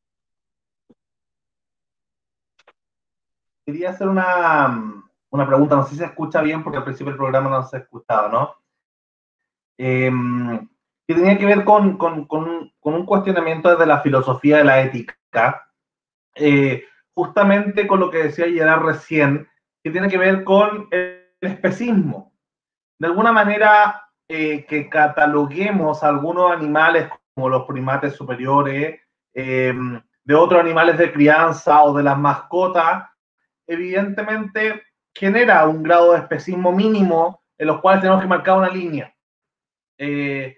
Quería 3.64 3.92
hacer 3.92 4.08
una, 4.08 5.04
una 5.30 5.48
pregunta, 5.48 5.76
no 5.76 5.84
sé 5.84 5.92
si 5.92 5.98
se 5.98 6.06
escucha 6.06 6.42
bien, 6.42 6.64
porque 6.64 6.78
al 6.80 6.84
principio 6.84 7.12
del 7.12 7.18
programa 7.18 7.50
no 7.52 7.68
se 7.68 7.78
escuchaba, 7.78 8.30
¿no? 8.30 8.56
Eh, 9.78 10.12
que 11.08 11.14
tenía 11.14 11.38
que 11.38 11.46
ver 11.46 11.64
con, 11.64 11.98
con, 11.98 12.26
con, 12.26 12.72
un 12.82 13.06
cuestionamiento 13.06 13.70
desde 13.70 13.86
la 13.86 14.02
filosofía 14.02 14.58
de 14.58 14.64
la 14.64 14.82
ética, 14.82 15.70
eh, 16.36 16.84
justamente 17.14 17.86
con 17.86 18.00
lo 18.00 18.10
que 18.10 18.24
decía 18.24 18.46
Gerard 18.46 18.84
recién, 18.84 19.48
que 19.84 19.92
tiene 19.92 20.08
que 20.08 20.18
ver 20.18 20.44
con 20.44 20.88
el 20.90 21.30
especismo. 21.42 22.34
De 22.98 23.08
alguna 23.08 23.32
manera, 23.32 24.05
eh, 24.28 24.66
que 24.66 24.90
cataloguemos 24.90 26.04
algunos 26.04 26.52
animales 26.52 27.10
como 27.34 27.50
los 27.50 27.66
primates 27.66 28.16
superiores, 28.16 29.00
em, 29.34 30.02
de 30.24 30.36
otros 30.36 30.60
animales 30.60 30.98
de 30.98 31.12
crianza 31.12 31.84
o 31.84 31.94
de 31.96 32.04
las 32.04 32.18
mascotas, 32.18 33.08
evidentemente 33.68 34.82
genera 35.14 35.68
un 35.68 35.84
grado 35.84 36.14
de 36.14 36.20
especismo 36.20 36.72
mínimo 36.72 37.44
en 37.58 37.68
los 37.68 37.82
cuales 37.82 38.02
tenemos 38.02 38.22
que 38.22 38.28
marcar 38.28 38.58
una 38.58 38.70
línea. 38.70 39.14
Eh, 39.98 40.58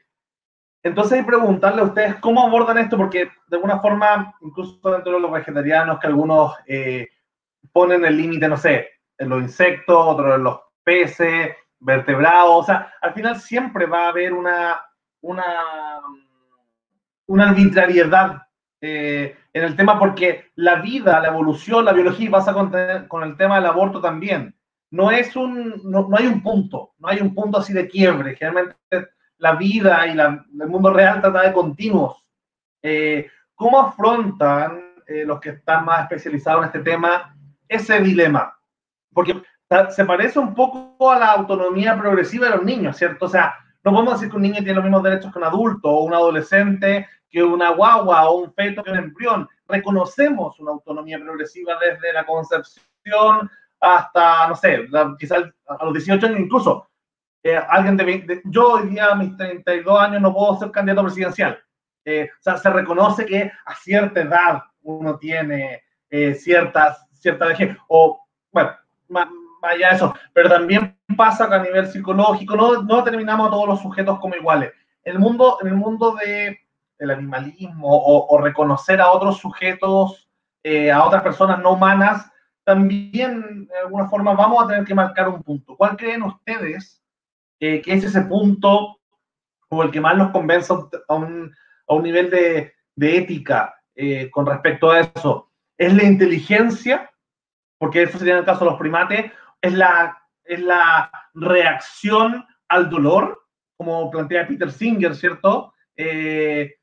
entonces, 0.83 1.25
preguntarle 1.25 1.81
a 1.81 1.85
ustedes 1.85 2.15
cómo 2.15 2.45
abordan 2.45 2.77
esto, 2.77 2.95
porque 2.97 3.29
de 3.47 3.55
alguna 3.57 3.79
forma, 3.79 4.33
incluso 4.41 4.89
dentro 4.89 5.13
de 5.13 5.19
los 5.19 5.31
vegetarianos, 5.31 5.99
que 5.99 6.07
algunos 6.07 6.55
eh, 6.65 7.09
ponen 7.73 8.05
el 8.05 8.15
límite, 8.15 8.47
no 8.47 8.57
sé, 8.57 8.89
en 9.17 9.29
los 9.29 9.41
insectos, 9.41 9.97
otros 9.99 10.35
en 10.35 10.43
los 10.43 10.59
peces, 10.83 11.55
vertebrados, 11.79 12.51
o 12.51 12.63
sea, 12.63 12.93
al 13.01 13.13
final 13.13 13.39
siempre 13.39 13.85
va 13.85 14.05
a 14.05 14.09
haber 14.09 14.33
una, 14.33 14.81
una, 15.21 15.45
una 17.27 17.49
arbitrariedad 17.49 18.43
eh, 18.81 19.35
en 19.53 19.63
el 19.63 19.75
tema, 19.75 19.97
porque 19.97 20.51
la 20.55 20.75
vida, 20.75 21.19
la 21.19 21.29
evolución, 21.29 21.85
la 21.85 21.93
biología 21.93 22.29
pasa 22.29 22.53
con, 22.53 22.71
con 23.07 23.23
el 23.23 23.37
tema 23.37 23.55
del 23.55 23.65
aborto 23.65 24.01
también. 24.01 24.55
No 24.89 25.11
es 25.11 25.35
un, 25.35 25.81
no, 25.83 26.07
no 26.07 26.17
hay 26.17 26.27
un 26.27 26.41
punto, 26.41 26.93
no 26.99 27.09
hay 27.09 27.19
un 27.19 27.33
punto 27.33 27.57
así 27.57 27.73
de 27.73 27.87
quiebre. 27.87 28.35
Generalmente 28.35 28.77
la 29.37 29.55
vida 29.55 30.07
y 30.07 30.11
el 30.11 30.67
mundo 30.67 30.93
real 30.93 31.21
trata 31.21 31.41
de 31.41 31.53
continuos. 31.53 32.25
Eh, 32.81 33.29
¿Cómo 33.55 33.79
afrontan 33.79 34.93
eh, 35.07 35.25
los 35.25 35.39
que 35.39 35.49
están 35.49 35.85
más 35.85 36.03
especializados 36.03 36.61
en 36.61 36.67
este 36.67 36.79
tema 36.79 37.35
ese 37.67 37.99
dilema? 37.99 38.57
Porque 39.13 39.41
se 39.89 40.05
parece 40.05 40.39
un 40.39 40.53
poco 40.53 41.11
a 41.11 41.19
la 41.19 41.31
autonomía 41.31 41.97
progresiva 41.97 42.47
de 42.49 42.55
los 42.55 42.65
niños, 42.65 42.97
¿cierto? 42.97 43.25
O 43.25 43.29
sea, 43.29 43.55
no 43.83 43.91
podemos 43.91 44.13
decir 44.13 44.29
que 44.29 44.35
un 44.35 44.43
niño 44.43 44.55
tiene 44.55 44.75
los 44.75 44.83
mismos 44.83 45.03
derechos 45.03 45.31
que 45.31 45.39
un 45.39 45.45
adulto 45.45 45.89
o 45.89 46.03
un 46.03 46.13
adolescente, 46.13 47.07
que 47.29 47.43
una 47.43 47.71
guagua 47.71 48.29
o 48.29 48.39
un 48.39 48.53
feto 48.53 48.83
que 48.83 48.91
un 48.91 48.97
embrión. 48.97 49.47
Reconocemos 49.67 50.59
una 50.59 50.71
autonomía 50.71 51.19
progresiva 51.19 51.77
desde 51.79 52.13
la 52.13 52.25
concepción 52.25 53.49
hasta, 53.79 54.47
no 54.47 54.55
sé, 54.55 54.87
quizás 55.19 55.43
a 55.67 55.85
los 55.85 55.93
18 55.93 56.25
años 56.25 56.39
incluso 56.39 56.87
alguien 57.55 57.97
de, 57.97 58.41
yo 58.45 58.73
hoy 58.73 58.89
día 58.89 59.11
a 59.11 59.15
mis 59.15 59.35
32 59.37 59.99
años 59.99 60.21
no 60.21 60.33
puedo 60.33 60.59
ser 60.59 60.71
candidato 60.71 61.03
presidencial. 61.03 61.59
Eh, 62.05 62.29
o 62.31 62.41
sea, 62.41 62.57
se 62.57 62.69
reconoce 62.69 63.25
que 63.25 63.51
a 63.65 63.75
cierta 63.75 64.21
edad 64.21 64.63
uno 64.81 65.17
tiene 65.17 65.83
eh, 66.09 66.33
cierta, 66.33 66.97
cierta 67.13 67.47
o 67.87 68.19
bueno, 68.51 68.71
vaya 69.61 69.89
eso, 69.89 70.13
pero 70.33 70.49
también 70.49 70.97
pasa 71.15 71.47
que 71.47 71.55
a 71.55 71.63
nivel 71.63 71.87
psicológico 71.87 72.55
no, 72.55 72.83
no 72.83 73.03
terminamos 73.03 73.47
a 73.47 73.51
todos 73.51 73.67
los 73.67 73.81
sujetos 73.81 74.19
como 74.19 74.35
iguales. 74.35 74.71
El 75.03 75.19
mundo, 75.19 75.57
en 75.61 75.67
el 75.67 75.75
mundo 75.75 76.15
de, 76.15 76.59
del 76.97 77.11
animalismo 77.11 77.87
o, 77.89 78.37
reconocer 78.41 78.99
a 78.99 79.11
otros 79.11 79.37
sujetos, 79.37 80.29
eh, 80.63 80.91
a 80.91 81.05
otras 81.05 81.23
personas 81.23 81.59
no 81.59 81.73
humanas, 81.73 82.31
también 82.63 83.67
de 83.67 83.77
alguna 83.77 84.07
forma 84.07 84.33
vamos 84.33 84.63
a 84.63 84.67
tener 84.67 84.83
que 84.83 84.95
marcar 84.95 85.29
un 85.29 85.41
punto. 85.41 85.75
¿Cuál 85.77 85.95
creen 85.95 86.23
ustedes 86.23 87.01
que 87.59 87.81
es 87.85 88.03
ese 88.03 88.21
punto 88.21 88.97
como 89.69 89.83
el 89.83 89.91
que 89.91 90.01
más 90.01 90.17
nos 90.17 90.31
convence 90.31 90.73
a 91.07 91.13
un, 91.13 91.53
a 91.87 91.93
un 91.93 92.03
nivel 92.03 92.29
de, 92.29 92.73
de 92.95 93.17
ética 93.17 93.75
eh, 93.95 94.29
con 94.29 94.45
respecto 94.45 94.91
a 94.91 94.99
eso. 94.99 95.51
¿Es 95.77 95.93
la 95.93 96.03
inteligencia? 96.03 97.11
Porque 97.77 98.03
eso 98.03 98.17
sería 98.17 98.33
en 98.33 98.39
el 98.39 98.45
caso 98.45 98.65
de 98.65 98.71
los 98.71 98.79
primates. 98.79 99.31
¿Es 99.61 99.73
la, 99.73 100.17
es 100.43 100.59
la 100.59 101.11
reacción 101.33 102.45
al 102.67 102.89
dolor? 102.89 103.39
Como 103.77 104.09
plantea 104.09 104.47
Peter 104.47 104.71
Singer, 104.71 105.15
¿cierto? 105.15 105.73
Eh, 105.95 106.75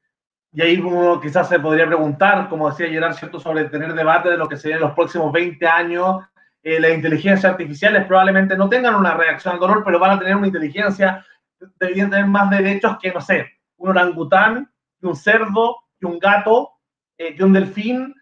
y 0.53 0.63
ahí 0.63 0.79
uno 0.79 1.21
quizás 1.21 1.49
se 1.49 1.59
podría 1.59 1.87
preguntar, 1.87 2.49
como 2.49 2.71
decía 2.71 2.89
Gerard, 2.89 3.15
¿cierto? 3.15 3.41
Sobre 3.41 3.65
tener 3.65 3.95
debate 3.95 4.31
de 4.31 4.37
lo 4.37 4.49
que 4.49 4.57
serían 4.57 4.81
los 4.81 4.93
próximos 4.93 5.33
20 5.33 5.67
años 5.67 6.25
eh, 6.65 6.81
las 6.81 6.95
inteligencias 6.95 7.45
artificiales 7.45 8.07
probablemente 8.07 8.57
no 8.57 8.71
tengan 8.71 8.95
una 8.95 9.13
reacción 9.13 9.53
al 9.53 9.61
dolor, 9.61 9.83
pero 9.85 9.99
van 9.99 10.13
a 10.13 10.19
tener 10.19 10.35
una 10.35 10.47
inteligencia, 10.47 11.23
deberían 11.79 12.09
tener 12.09 12.27
más 12.27 12.49
derechos 12.49 12.97
que, 13.03 13.13
no 13.13 13.21
sé, 13.21 13.51
un 13.77 13.91
orangután, 13.91 14.73
que 14.99 15.07
un 15.07 15.15
cerdo, 15.15 15.77
que 16.01 16.07
un 16.07 16.19
gato, 16.19 16.71
eh, 17.19 17.35
que 17.35 17.45
un 17.45 17.53
delfín. 17.53 18.15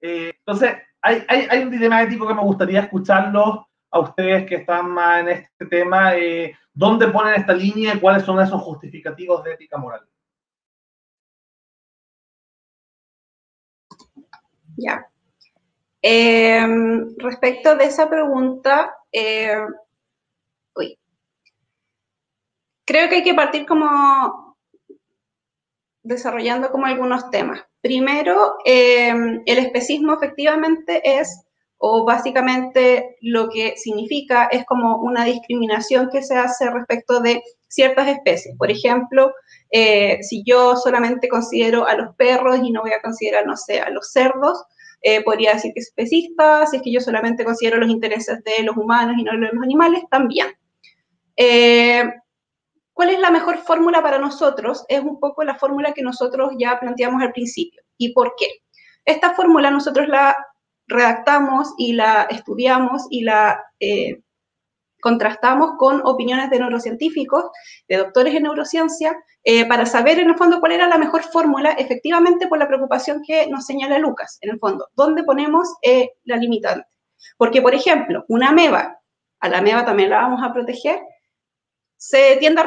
Eh, 0.00 0.32
entonces, 0.36 0.74
hay, 1.00 1.24
hay, 1.28 1.46
hay, 1.48 1.62
un 1.62 1.70
dilema 1.70 2.02
ético 2.02 2.26
que 2.26 2.34
me 2.34 2.42
gustaría 2.42 2.80
escucharlo 2.80 3.68
a 3.94 4.00
ustedes 4.00 4.46
que 4.46 4.56
están 4.56 4.90
más 4.90 5.20
en 5.20 5.28
este 5.28 5.66
tema. 5.66 6.12
¿Dónde 6.72 7.08
ponen 7.08 7.34
esta 7.34 7.52
línea 7.52 7.94
y 7.94 8.00
cuáles 8.00 8.24
son 8.24 8.40
esos 8.40 8.60
justificativos 8.60 9.42
de 9.44 9.52
ética 9.54 9.78
moral? 9.78 10.06
Ya, 14.76 15.06
Em, 16.06 17.16
respecto 17.16 17.76
de 17.76 17.84
esa 17.84 18.10
pregunta, 18.10 18.94
eh, 19.10 19.56
creo 22.84 23.08
que 23.08 23.14
hay 23.14 23.24
que 23.24 23.32
partir 23.32 23.64
como 23.64 24.58
desarrollando 26.02 26.70
como 26.70 26.84
algunos 26.84 27.30
temas. 27.30 27.64
Primero, 27.80 28.56
em, 28.66 29.42
el 29.46 29.58
especismo 29.58 30.12
efectivamente 30.12 31.00
es, 31.20 31.43
o 31.86 32.02
básicamente 32.02 33.18
lo 33.20 33.50
que 33.50 33.76
significa 33.76 34.46
es 34.46 34.64
como 34.64 35.02
una 35.02 35.26
discriminación 35.26 36.08
que 36.10 36.22
se 36.22 36.34
hace 36.34 36.70
respecto 36.70 37.20
de 37.20 37.42
ciertas 37.68 38.08
especies. 38.08 38.56
Por 38.56 38.70
ejemplo, 38.70 39.34
eh, 39.70 40.16
si 40.22 40.42
yo 40.46 40.76
solamente 40.76 41.28
considero 41.28 41.86
a 41.86 41.94
los 41.94 42.16
perros 42.16 42.60
y 42.62 42.70
no 42.70 42.80
voy 42.80 42.92
a 42.92 43.02
considerar, 43.02 43.46
no 43.46 43.54
sé, 43.54 43.82
a 43.82 43.90
los 43.90 44.12
cerdos, 44.12 44.64
eh, 45.02 45.22
podría 45.24 45.52
decir 45.52 45.74
que 45.74 45.80
es 45.80 45.88
especista, 45.88 46.66
si 46.66 46.78
es 46.78 46.82
que 46.82 46.90
yo 46.90 47.00
solamente 47.02 47.44
considero 47.44 47.76
los 47.76 47.90
intereses 47.90 48.42
de 48.44 48.62
los 48.62 48.78
humanos 48.78 49.16
y 49.18 49.22
no 49.22 49.32
de 49.32 49.52
los 49.52 49.62
animales, 49.62 50.04
también. 50.10 50.46
Eh, 51.36 52.02
¿Cuál 52.94 53.10
es 53.10 53.20
la 53.20 53.30
mejor 53.30 53.58
fórmula 53.58 54.00
para 54.02 54.18
nosotros? 54.18 54.86
Es 54.88 55.02
un 55.02 55.20
poco 55.20 55.44
la 55.44 55.56
fórmula 55.56 55.92
que 55.92 56.00
nosotros 56.00 56.52
ya 56.58 56.80
planteamos 56.80 57.20
al 57.20 57.32
principio. 57.32 57.82
¿Y 57.98 58.14
por 58.14 58.36
qué? 58.38 58.46
Esta 59.04 59.34
fórmula 59.34 59.70
nosotros 59.70 60.08
la 60.08 60.34
redactamos 60.94 61.74
y 61.76 61.92
la 61.92 62.22
estudiamos 62.30 63.06
y 63.10 63.22
la 63.22 63.62
eh, 63.80 64.22
contrastamos 65.04 65.72
con 65.76 66.00
opiniones 66.06 66.48
de 66.48 66.58
neurocientíficos, 66.58 67.44
de 67.88 67.98
doctores 67.98 68.34
en 68.34 68.44
neurociencia, 68.44 69.14
eh, 69.42 69.66
para 69.66 69.84
saber 69.84 70.18
en 70.18 70.30
el 70.30 70.36
fondo 70.36 70.60
cuál 70.60 70.72
era 70.72 70.88
la 70.88 70.96
mejor 70.96 71.22
fórmula, 71.24 71.72
efectivamente 71.72 72.48
por 72.48 72.58
la 72.58 72.66
preocupación 72.66 73.20
que 73.22 73.46
nos 73.48 73.66
señala 73.66 73.98
Lucas, 73.98 74.38
en 74.40 74.52
el 74.52 74.58
fondo, 74.58 74.88
dónde 74.94 75.22
ponemos 75.22 75.68
eh, 75.82 76.12
la 76.24 76.36
limitante. 76.38 76.88
Porque, 77.36 77.60
por 77.60 77.74
ejemplo, 77.74 78.24
una 78.28 78.48
ameba, 78.48 78.98
a 79.40 79.48
la 79.50 79.58
ameba 79.58 79.84
también 79.84 80.08
la 80.08 80.22
vamos 80.22 80.42
a 80.42 80.54
proteger, 80.54 81.00
se 82.06 82.36
tiende 82.36 82.60
a 82.60 82.66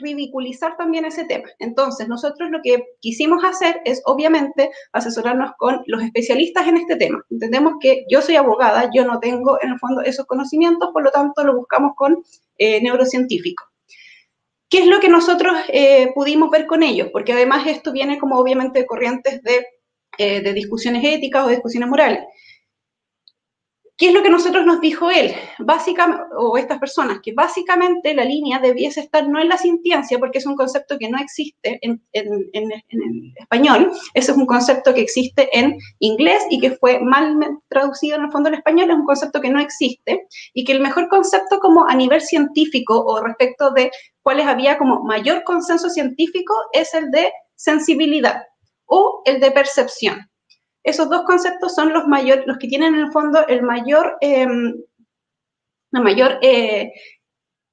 ridiculizar, 0.00 0.76
también 0.76 1.04
ese 1.04 1.24
tema. 1.26 1.48
Entonces, 1.60 2.08
nosotros 2.08 2.50
lo 2.50 2.58
que 2.60 2.82
quisimos 3.00 3.44
hacer 3.44 3.80
es, 3.84 4.02
obviamente, 4.04 4.72
asesorarnos 4.92 5.52
con 5.58 5.80
los 5.86 6.02
especialistas 6.02 6.66
en 6.66 6.78
este 6.78 6.96
tema. 6.96 7.24
Entendemos 7.30 7.74
que 7.80 8.04
yo 8.10 8.20
soy 8.20 8.34
abogada, 8.34 8.90
yo 8.92 9.04
no 9.04 9.20
tengo, 9.20 9.62
en 9.62 9.70
el 9.70 9.78
fondo, 9.78 10.02
esos 10.02 10.26
conocimientos, 10.26 10.90
por 10.92 11.04
lo 11.04 11.12
tanto, 11.12 11.44
lo 11.44 11.54
buscamos 11.54 11.92
con 11.94 12.20
eh, 12.58 12.82
neurocientíficos. 12.82 13.68
¿Qué 14.68 14.78
es 14.78 14.86
lo 14.88 14.98
que 14.98 15.08
nosotros 15.08 15.56
eh, 15.68 16.10
pudimos 16.12 16.50
ver 16.50 16.66
con 16.66 16.82
ellos? 16.82 17.10
Porque 17.12 17.34
además 17.34 17.64
esto 17.64 17.92
viene 17.92 18.18
como 18.18 18.40
obviamente 18.40 18.80
de 18.80 18.86
corrientes 18.86 19.40
de, 19.44 19.66
eh, 20.18 20.40
de 20.40 20.52
discusiones 20.52 21.04
éticas 21.04 21.46
o 21.46 21.48
discusiones 21.48 21.88
morales. 21.88 22.24
¿Qué 23.98 24.10
es 24.10 24.14
lo 24.14 24.22
que 24.22 24.30
nosotros 24.30 24.64
nos 24.64 24.80
dijo 24.80 25.10
él? 25.10 25.34
Básicamente, 25.58 26.22
o 26.36 26.56
estas 26.56 26.78
personas, 26.78 27.18
que 27.20 27.32
básicamente 27.32 28.14
la 28.14 28.24
línea 28.24 28.60
debiese 28.60 29.00
estar 29.00 29.28
no 29.28 29.40
en 29.40 29.48
la 29.48 29.58
sintiencia, 29.58 30.20
porque 30.20 30.38
es 30.38 30.46
un 30.46 30.54
concepto 30.54 30.96
que 30.98 31.10
no 31.10 31.18
existe 31.18 31.80
en, 31.82 32.00
español, 33.34 33.90
ese 34.14 34.30
es 34.30 34.38
un 34.38 34.46
concepto 34.46 34.94
que 34.94 35.00
existe 35.00 35.48
en 35.52 35.76
inglés 35.98 36.46
y 36.48 36.60
que 36.60 36.76
fue 36.76 37.00
mal 37.00 37.36
traducido 37.66 38.16
en 38.16 38.26
el 38.26 38.30
fondo 38.30 38.48
en 38.50 38.54
español, 38.54 38.88
es 38.88 38.96
un 38.96 39.04
concepto 39.04 39.40
que 39.40 39.50
no 39.50 39.58
existe 39.58 40.28
y 40.54 40.64
que 40.64 40.72
el 40.72 40.80
mejor 40.80 41.08
concepto 41.08 41.58
como 41.58 41.88
a 41.88 41.94
nivel 41.96 42.20
científico 42.20 43.04
o 43.04 43.20
respecto 43.20 43.72
de 43.72 43.90
cuáles 44.22 44.46
había 44.46 44.78
como 44.78 45.02
mayor 45.02 45.42
consenso 45.42 45.90
científico 45.90 46.54
es 46.72 46.94
el 46.94 47.10
de 47.10 47.32
sensibilidad 47.56 48.44
o 48.86 49.22
el 49.24 49.40
de 49.40 49.50
percepción. 49.50 50.27
Esos 50.88 51.10
dos 51.10 51.24
conceptos 51.24 51.74
son 51.74 51.92
los 51.92 52.06
mayores, 52.06 52.46
los 52.46 52.56
que 52.56 52.66
tienen 52.66 52.94
en 52.94 53.00
el 53.02 53.12
fondo 53.12 53.46
el 53.46 53.62
mayor, 53.62 54.16
em, 54.22 54.74
la 55.90 56.00
mayor 56.00 56.38
eh, 56.40 56.90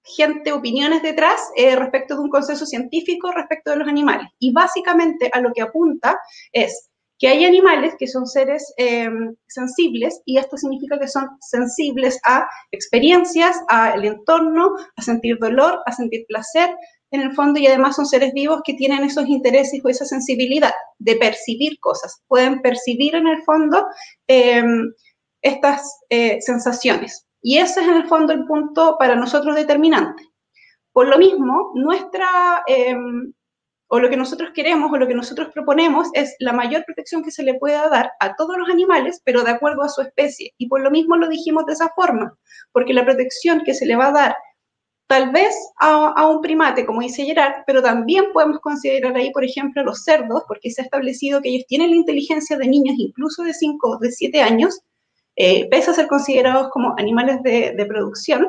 gente, 0.03 0.51
opiniones 0.51 1.01
detrás 1.01 1.39
eh, 1.55 1.77
respecto 1.77 2.15
de 2.15 2.19
un 2.19 2.29
consenso 2.29 2.65
científico 2.65 3.31
respecto 3.31 3.71
de 3.71 3.77
los 3.77 3.87
animales. 3.87 4.27
Y 4.37 4.51
básicamente 4.51 5.29
a 5.31 5.39
lo 5.39 5.53
que 5.53 5.61
apunta 5.61 6.19
es 6.51 6.89
que 7.17 7.29
hay 7.29 7.45
animales 7.45 7.95
que 7.97 8.07
son 8.07 8.27
seres 8.27 8.73
em, 8.75 9.33
sensibles 9.47 10.21
y 10.25 10.37
esto 10.37 10.57
significa 10.57 10.99
que 10.99 11.07
son 11.07 11.29
sensibles 11.39 12.19
a 12.25 12.45
experiencias, 12.71 13.55
al 13.69 14.03
entorno, 14.03 14.75
a 14.97 15.01
sentir 15.01 15.37
dolor, 15.39 15.79
a 15.85 15.93
sentir 15.93 16.25
placer, 16.27 16.75
en 17.15 17.21
el 17.21 17.33
fondo 17.33 17.59
y 17.59 17.67
además 17.67 17.95
son 17.95 18.05
seres 18.05 18.33
vivos 18.33 18.61
que 18.63 18.73
tienen 18.73 19.03
esos 19.03 19.27
intereses 19.27 19.81
o 19.83 19.89
esa 19.89 20.05
sensibilidad 20.05 20.73
de 20.99 21.15
percibir 21.15 21.79
cosas. 21.79 22.21
Pueden 22.27 22.61
percibir 22.61 23.15
en 23.15 23.27
el 23.27 23.41
fondo 23.43 23.85
em, 24.27 24.91
estas 25.41 25.99
eh, 26.09 26.39
sensaciones. 26.41 27.25
Y 27.41 27.57
ese 27.59 27.81
es 27.81 27.87
en 27.87 27.95
el 27.95 28.07
fondo 28.07 28.33
el 28.33 28.45
punto 28.45 28.97
para 28.97 29.15
nosotros 29.15 29.55
determinante. 29.55 30.23
Por 30.91 31.07
lo 31.07 31.17
mismo, 31.17 31.71
nuestra, 31.75 32.63
em, 32.67 33.33
o 33.87 33.99
lo 33.99 34.09
que 34.09 34.17
nosotros 34.17 34.51
queremos 34.55 34.91
o 34.91 34.97
lo 34.97 35.07
que 35.07 35.13
nosotros 35.13 35.49
proponemos 35.53 36.07
es 36.13 36.35
la 36.39 36.53
mayor 36.53 36.83
protección 36.85 37.23
que 37.23 37.31
se 37.31 37.43
le 37.43 37.59
pueda 37.59 37.87
dar 37.89 38.11
a 38.19 38.35
todos 38.35 38.57
los 38.57 38.69
animales, 38.69 39.21
pero 39.23 39.43
de 39.43 39.51
acuerdo 39.51 39.83
a 39.83 39.89
su 39.89 40.01
especie. 40.01 40.53
Y 40.57 40.67
por 40.67 40.81
lo 40.81 40.89
mismo 40.89 41.17
lo 41.17 41.27
dijimos 41.27 41.65
de 41.65 41.73
esa 41.73 41.89
forma, 41.95 42.37
porque 42.71 42.93
la 42.93 43.05
protección 43.05 43.61
que 43.63 43.73
se 43.73 43.85
le 43.85 43.95
va 43.95 44.07
a 44.07 44.11
dar 44.11 44.35
tal 45.07 45.31
vez 45.31 45.55
a, 45.79 46.27
un 46.27 46.41
primate, 46.41 46.85
como 46.85 47.01
dice 47.01 47.25
Gerard, 47.25 47.63
pero 47.67 47.81
también 47.81 48.25
podemos 48.33 48.59
considerar 48.59 49.15
ahí, 49.15 49.31
por 49.31 49.43
ejemplo, 49.43 49.83
los 49.83 50.03
cerdos, 50.03 50.43
porque 50.47 50.71
se 50.71 50.81
ha 50.81 50.85
establecido 50.85 51.41
que 51.41 51.49
ellos 51.49 51.65
tienen 51.67 51.91
la 51.91 51.97
inteligencia 51.97 52.57
de 52.57 52.67
niños 52.67 52.95
incluso 52.97 53.43
de 53.43 53.53
5 53.53 53.89
o 53.89 53.97
de 53.99 54.11
7 54.11 54.41
años, 54.41 54.81
eh, 55.35 55.67
pese 55.69 55.91
a 55.91 55.93
ser 55.93 56.07
considerados 56.07 56.69
como 56.71 56.95
animales 56.97 57.43
de, 57.43 57.85
producción, 57.87 58.47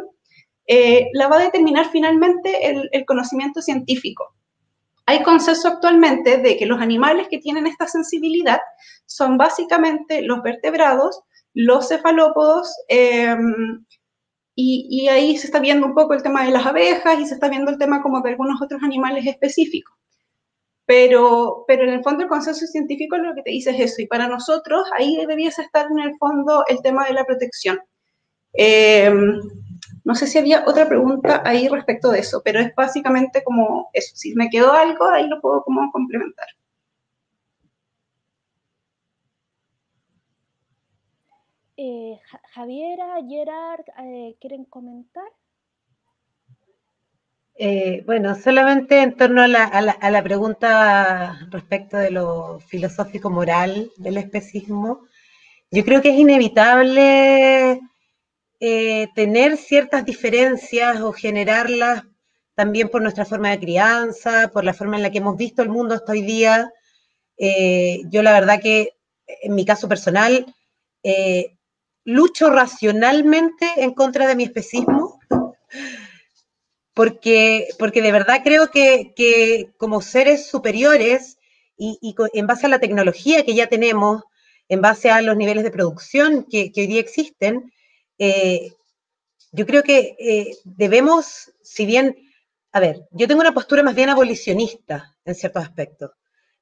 eh, 0.67 1.09
la 1.13 1.29
va 1.29 1.37
a 1.37 1.45
determinar 1.45 1.91
finalmente 1.91 2.71
el, 2.93 3.05
conocimiento 3.05 3.61
científico. 3.61 4.33
Hay 5.05 5.23
consenso 5.23 5.69
actualmente 5.69 6.39
de 6.39 6.57
que 6.57 6.67
los 6.67 6.81
animales 6.81 7.29
que 7.29 7.39
tienen 7.39 7.67
esta 7.67 7.87
sensibilidad 7.87 8.59
son 9.05 9.37
básicamente 9.37 10.23
los 10.23 10.43
vertebrados, 10.43 11.21
los 11.55 11.89
cefalópodos, 11.89 12.75
eh, 12.89 13.37
y, 14.59 15.09
ahí 15.09 15.37
se 15.37 15.47
está 15.47 15.61
viendo 15.61 15.87
un 15.87 15.95
poco 15.95 16.15
el 16.15 16.23
tema 16.23 16.45
de 16.45 16.51
las 16.51 16.65
abejas 16.65 17.21
y 17.21 17.27
se 17.27 17.35
está 17.35 17.49
viendo 17.49 17.71
el 17.71 17.79
tema 17.79 18.03
como 18.03 18.23
de 18.23 18.31
algunos 18.31 18.61
otros 18.63 18.83
animales 18.83 19.27
específicos. 19.27 19.95
Pero, 20.87 21.65
pero 21.69 21.83
en 21.83 21.91
el 21.91 22.03
fondo 22.03 22.23
el 22.23 22.29
consenso 22.29 22.67
científico 22.67 23.19
lo 23.19 23.35
que 23.35 23.43
te 23.43 23.51
dice 23.51 23.71
es 23.71 23.93
eso. 23.93 24.03
Y 24.03 24.07
para 24.07 24.29
nosotros 24.29 24.89
ahí 24.99 25.25
debiese 25.27 25.61
estar 25.61 25.87
en 25.91 25.99
el 25.99 26.17
fondo 26.17 26.65
el 26.69 26.81
tema 26.81 27.05
de 27.05 27.13
la 27.13 27.25
protección. 27.25 27.79
Eh, 28.55 29.13
no 30.05 30.15
sé 30.15 30.27
si 30.27 30.39
había 30.39 30.65
otra 30.67 30.89
pregunta 30.89 31.43
ahí 31.45 31.69
respecto 31.69 32.11
de 32.11 32.21
eso, 32.21 32.41
pero 32.43 32.61
es 32.61 32.75
básicamente 32.75 33.45
como 33.45 33.91
eso. 33.93 34.13
Si 34.15 34.35
me 34.37 34.49
quedó 34.49 34.73
algo, 34.73 35.07
ahí 35.09 35.27
lo 35.27 35.41
puedo 35.41 35.63
como 35.65 35.91
complementar. 35.93 36.47
Eh, 41.79 42.19
Javiera, 42.55 43.17
Gerard, 43.29 43.85
eh, 43.99 44.35
¿quieren 44.41 44.65
comentar? 44.65 45.29
Eh, 47.59 48.03
bueno, 48.07 48.35
solamente 48.35 49.03
en 49.03 49.15
torno 49.15 49.43
a 49.43 49.49
la, 49.49 50.23
pregunta 50.23 51.39
respecto 51.51 51.99
de 51.99 52.11
lo 52.11 52.61
filosófico-moral 52.61 53.91
del 53.99 54.17
especismo, 54.17 55.07
yo 55.71 55.85
creo 55.85 56.01
que 56.01 56.11
es 56.11 56.19
inevitable 56.19 57.81
tener 59.15 59.59
ciertas 59.59 60.05
diferencias 60.07 61.01
o 61.03 61.13
generarlas 61.13 62.05
también 62.55 62.89
por 62.89 63.03
nuestra 63.03 63.27
forma 63.27 63.51
de 63.51 63.61
crianza, 63.61 64.51
por 64.51 64.65
la 64.65 64.73
forma 64.73 64.97
en 64.97 65.03
la 65.03 65.11
que 65.11 65.19
hemos 65.19 65.37
visto 65.37 65.63
el 65.63 65.69
mundo 65.69 65.95
hasta 65.95 66.13
hoy 66.13 66.23
día. 66.23 66.73
yo 67.39 68.23
la 68.23 68.33
verdad 68.33 68.61
que 68.63 68.97
en 69.27 69.55
mi 69.55 69.67
caso 69.67 69.89
personal, 69.89 70.47
lucho 72.07 72.51
racionalmente 72.51 73.69
en 73.77 73.93
contra 73.93 74.27
de 74.29 74.37
mi 74.37 74.45
especismo, 74.45 75.19
porque, 76.95 77.67
porque 77.79 78.01
de 78.01 78.13
verdad 78.13 78.41
creo 78.45 78.71
que, 78.71 79.75
como 79.77 80.01
seres 80.01 80.47
superiores 80.47 81.37
y, 81.77 82.15
en 82.33 82.47
base 82.47 82.67
a 82.67 82.71
la 82.71 82.79
tecnología 82.79 83.45
que 83.45 83.55
ya 83.55 83.67
tenemos, 83.67 84.23
en 84.69 84.81
base 84.81 85.11
a 85.11 85.21
los 85.21 85.37
niveles 85.37 85.65
de 85.65 85.73
producción 85.73 86.47
que, 86.49 86.73
hoy 86.77 86.87
día 86.87 87.01
existen, 87.01 87.73
eh, 88.19 88.73
yo 89.51 89.67
creo 89.67 89.83
que 89.83 90.17
eh, 90.19 90.57
debemos, 90.65 91.53
si 91.61 91.87
bien, 91.87 92.17
a 92.71 92.79
ver, 92.79 93.03
yo 93.11 93.27
tengo 93.27 93.41
una 93.41 93.53
postura 93.55 93.83
más 93.83 93.97
bien 93.97 94.11
abolicionista 94.11 95.17
en 95.25 95.35
ciertos 95.35 95.65
aspectos, 95.65 96.13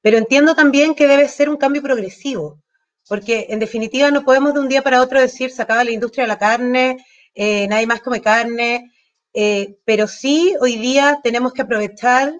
pero 0.01 0.17
entiendo 0.17 0.55
también 0.55 0.95
que 0.95 1.07
debe 1.07 1.27
ser 1.27 1.49
un 1.49 1.57
cambio 1.57 1.83
progresivo 1.83 2.64
porque 3.07 3.47
en 3.49 3.59
definitiva 3.59 4.11
no 4.11 4.23
podemos 4.23 4.53
de 4.53 4.59
un 4.59 4.69
día 4.69 4.81
para 4.81 5.01
otro 5.01 5.19
decir 5.19 5.51
se 5.51 5.61
acaba 5.61 5.83
la 5.83 5.91
industria 5.91 6.23
de 6.23 6.27
la 6.29 6.39
carne, 6.39 7.05
eh, 7.33 7.67
nadie 7.67 7.87
más 7.87 8.01
come 8.01 8.21
carne, 8.21 8.91
eh, 9.33 9.77
pero 9.85 10.07
sí 10.07 10.55
hoy 10.61 10.77
día 10.77 11.19
tenemos 11.23 11.53
que 11.53 11.61
aprovechar 11.61 12.33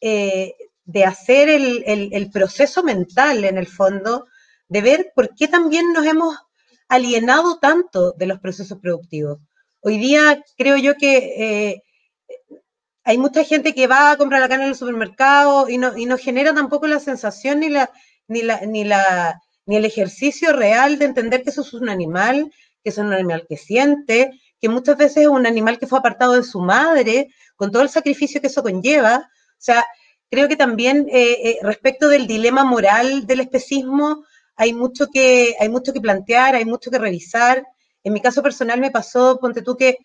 eh, 0.00 0.54
de 0.84 1.04
hacer 1.04 1.48
el, 1.48 2.30
proceso 2.30 2.82
mental 2.82 3.44
en 3.44 3.56
el 3.56 3.66
fondo, 3.66 4.26
de 4.68 4.82
ver 4.82 5.12
por 5.14 5.34
qué 5.34 5.48
también 5.48 5.92
nos 5.92 6.04
hemos 6.04 6.36
alienado 6.88 7.58
tanto 7.58 8.12
de 8.12 8.26
los 8.26 8.40
procesos 8.40 8.78
productivos. 8.80 9.38
Hoy 9.80 9.98
día 9.98 10.44
creo 10.56 10.76
yo 10.76 10.96
que 10.96 11.80
hay 13.04 13.18
mucha 13.18 13.44
gente 13.44 13.74
que 13.74 13.86
va 13.86 14.10
a 14.10 14.16
comprar 14.16 14.40
la 14.40 14.48
carne 14.48 14.64
en 14.64 14.70
el 14.70 14.76
supermercado 14.76 15.68
y 15.68 15.78
no, 15.78 15.96
y 15.96 16.06
no 16.06 16.18
genera 16.18 16.54
tampoco 16.54 16.86
la 16.86 17.00
sensación 17.00 17.60
ni 17.60 17.68
la, 17.68 17.90
ni 18.28 18.42
la, 18.42 18.60
ni 18.62 18.84
la 18.84 19.40
ni 19.66 19.76
el 19.76 19.84
ejercicio 19.84 20.52
real 20.52 20.98
de 20.98 21.06
entender 21.06 21.42
que 21.42 21.50
eso 21.50 21.62
es 21.62 21.72
un 21.74 21.88
animal, 21.88 22.50
que 22.82 22.90
es 22.90 22.98
un 22.98 23.12
animal 23.12 23.46
que 23.48 23.56
siente, 23.56 24.30
que 24.60 24.68
muchas 24.68 24.96
veces 24.96 25.24
es 25.24 25.28
un 25.28 25.46
animal 25.46 25.78
que 25.78 25.86
fue 25.86 25.98
apartado 25.98 26.34
de 26.34 26.42
su 26.42 26.60
madre, 26.60 27.28
con 27.56 27.70
todo 27.70 27.82
el 27.82 27.88
sacrificio 27.88 28.40
que 28.40 28.48
eso 28.48 28.62
conlleva. 28.62 29.16
O 29.18 29.58
sea, 29.58 29.84
creo 30.30 30.48
que 30.48 30.56
también 30.56 31.06
eh, 31.10 31.50
eh, 31.50 31.58
respecto 31.62 32.08
del 32.08 32.26
dilema 32.26 32.64
moral 32.64 33.26
del 33.26 33.40
especismo, 33.40 34.24
hay 34.56 34.72
mucho, 34.72 35.08
que, 35.12 35.54
hay 35.58 35.68
mucho 35.68 35.92
que 35.92 36.00
plantear, 36.00 36.54
hay 36.54 36.64
mucho 36.64 36.90
que 36.90 36.98
revisar. 36.98 37.64
En 38.02 38.12
mi 38.12 38.20
caso 38.20 38.42
personal 38.42 38.80
me 38.80 38.90
pasó, 38.90 39.38
ponte 39.40 39.62
tú 39.62 39.76
que, 39.76 39.98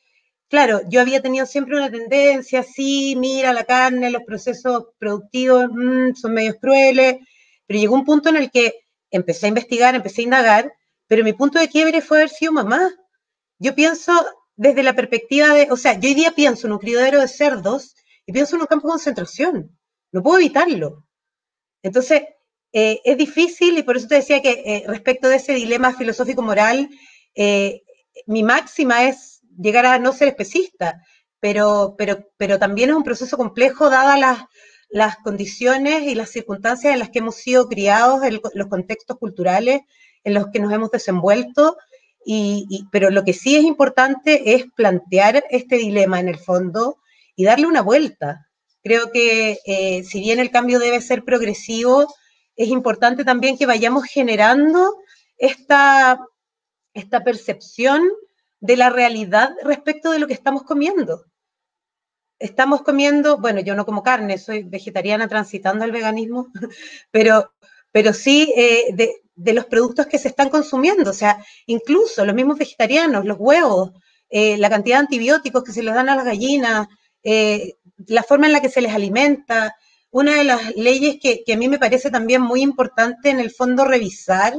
claro, 0.48 0.82
yo 0.90 1.02
había 1.02 1.22
tenido 1.22 1.46
siempre 1.46 1.78
una 1.78 1.92
tendencia, 1.92 2.64
sí, 2.64 3.16
mira 3.18 3.54
la 3.54 3.66
carne, 3.66 4.10
los 4.10 4.24
procesos 4.24 4.88
productivos 4.98 5.68
mm, 5.72 6.16
son 6.16 6.34
medios 6.34 6.56
crueles, 6.60 7.18
pero 7.66 7.80
llegó 7.80 7.96
un 7.96 8.06
punto 8.06 8.30
en 8.30 8.38
el 8.38 8.50
que 8.52 8.74
empecé 9.12 9.46
a 9.46 9.50
investigar, 9.50 9.96
empecé 9.96 10.22
a 10.22 10.26
indagar, 10.26 10.74
pero 11.08 11.24
mi 11.24 11.34
punto 11.34 11.60
de 11.60 11.70
quiebre 11.70 12.02
fue 12.02 12.20
haber 12.20 12.30
sido 12.30 12.52
mamá. 12.52 12.92
Yo 13.58 13.76
pienso 13.76 14.14
desde 14.56 14.84
la 14.84 14.96
perspectiva 14.96 15.54
de, 15.54 15.68
o 15.72 15.78
sea, 15.78 16.00
yo 16.00 16.10
hoy 16.10 16.16
día 16.16 16.32
pienso 16.32 16.68
en 16.68 16.74
un 16.74 16.80
criadero 16.80 17.20
de 17.20 17.28
cerdos 17.28 17.96
y 18.26 18.32
pienso 18.32 18.56
en 18.56 18.62
un 18.62 18.68
campo 18.68 18.88
de 18.88 18.92
concentración. 18.94 19.78
No 20.12 20.22
puedo 20.22 20.38
evitarlo. 20.38 21.06
Entonces, 21.82 22.24
eh, 22.72 23.02
es 23.04 23.18
difícil 23.18 23.78
y 23.78 23.84
por 23.84 23.98
eso 23.98 24.08
te 24.08 24.16
decía 24.16 24.42
que 24.42 24.64
eh, 24.66 24.84
respecto 24.88 25.28
de 25.28 25.38
ese 25.38 25.54
dilema 25.54 25.94
filosófico-moral, 25.94 26.90
eh, 27.36 27.82
mi 28.28 28.44
máxima 28.44 29.06
es 29.06 29.42
llegar 29.58 29.86
a 29.86 29.98
no 29.98 30.14
ser 30.14 30.28
especista, 30.28 31.02
pero, 31.40 31.96
pero, 31.98 32.30
pero 32.38 32.60
también 32.60 32.90
es 32.90 32.96
un 32.96 33.04
proceso 33.04 33.38
complejo 33.38 33.90
dadas 33.90 34.20
las, 34.20 34.40
las 34.90 35.18
condiciones 35.18 36.04
y 36.04 36.16
las 36.16 36.30
circunstancias 36.30 36.94
en 36.94 37.00
las 37.00 37.10
que 37.10 37.20
hemos 37.20 37.36
sido 37.36 37.68
criados, 37.68 38.24
en 38.24 38.40
los 38.54 38.68
contextos 38.68 39.18
culturales 39.18 39.82
en 40.24 40.34
los 40.34 40.48
que 40.48 40.60
nos 40.60 40.74
hemos 40.74 40.92
desenvuelto, 40.92 41.78
y, 42.26 42.86
pero 42.92 43.10
lo 43.10 43.24
que 43.24 43.34
sí 43.34 43.56
es 43.56 43.64
importante 43.64 44.54
es 44.54 44.66
plantear 44.76 45.44
este 45.50 45.78
dilema 45.78 46.20
en 46.20 46.28
el 46.28 46.38
fondo 46.38 46.98
y 47.36 47.46
darle 47.46 47.66
una 47.66 47.82
vuelta. 47.82 48.48
Creo 48.84 49.12
que 49.12 49.60
eh, 49.66 50.04
si 50.04 50.20
bien 50.20 50.40
el 50.40 50.52
cambio 50.52 50.80
debe 50.80 51.02
ser 51.02 51.24
progresivo, 51.24 52.14
es 52.56 52.68
importante 52.68 53.24
también 53.24 53.58
que 53.58 53.66
vayamos 53.66 54.04
generando 54.06 54.98
esta, 55.38 56.20
esta 56.94 57.24
percepción 57.24 58.04
de 58.60 58.78
la 58.78 58.90
realidad 58.90 59.52
respecto 59.64 60.12
de 60.12 60.20
lo 60.20 60.28
que 60.28 60.34
estamos 60.34 60.64
comiendo. 60.64 61.26
Estamos 62.40 62.82
comiendo, 62.82 63.38
bueno, 63.38 63.60
yo 63.60 63.76
no 63.76 63.86
como 63.86 64.02
carne, 64.02 64.38
soy 64.38 64.64
vegetariana 64.64 65.28
transitando 65.28 65.84
al 65.84 65.92
veganismo, 65.92 66.48
pero, 67.12 67.52
pero 67.92 68.14
sí 68.14 68.54
eh, 68.56 68.94
de, 68.94 69.54
los 69.54 69.66
productos 69.66 70.08
que 70.08 70.18
se 70.18 70.30
están 70.30 70.50
consumiendo, 70.50 71.10
o 71.12 71.14
sea, 71.14 71.44
incluso 71.66 72.26
los 72.26 72.36
mismos 72.36 72.58
vegetarianos, 72.58 73.26
los 73.26 73.38
huevos, 73.40 73.92
eh, 74.30 74.58
la 74.58 74.70
cantidad 74.70 74.98
de 74.98 75.02
antibióticos 75.02 75.64
que 75.64 75.72
se 75.72 75.84
les 75.84 75.94
dan 75.94 76.10
a 76.10 76.16
las 76.16 76.26
gallinas, 76.26 76.88
eh, 77.24 77.76
la 78.08 78.24
forma 78.24 78.48
en 78.48 78.54
la 78.54 78.62
que 78.62 78.70
se 78.70 78.82
les 78.82 78.94
alimenta. 78.94 79.76
Una 80.12 80.36
de 80.36 80.44
las 80.44 80.76
leyes 80.76 81.18
que, 81.22 81.44
a 81.52 81.58
mí 81.58 81.68
me 81.68 81.80
parece 81.80 82.10
también 82.10 82.42
muy 82.42 82.62
importante 82.62 83.30
en 83.30 83.40
el 83.40 83.52
fondo 83.52 83.86
revisar 83.86 84.56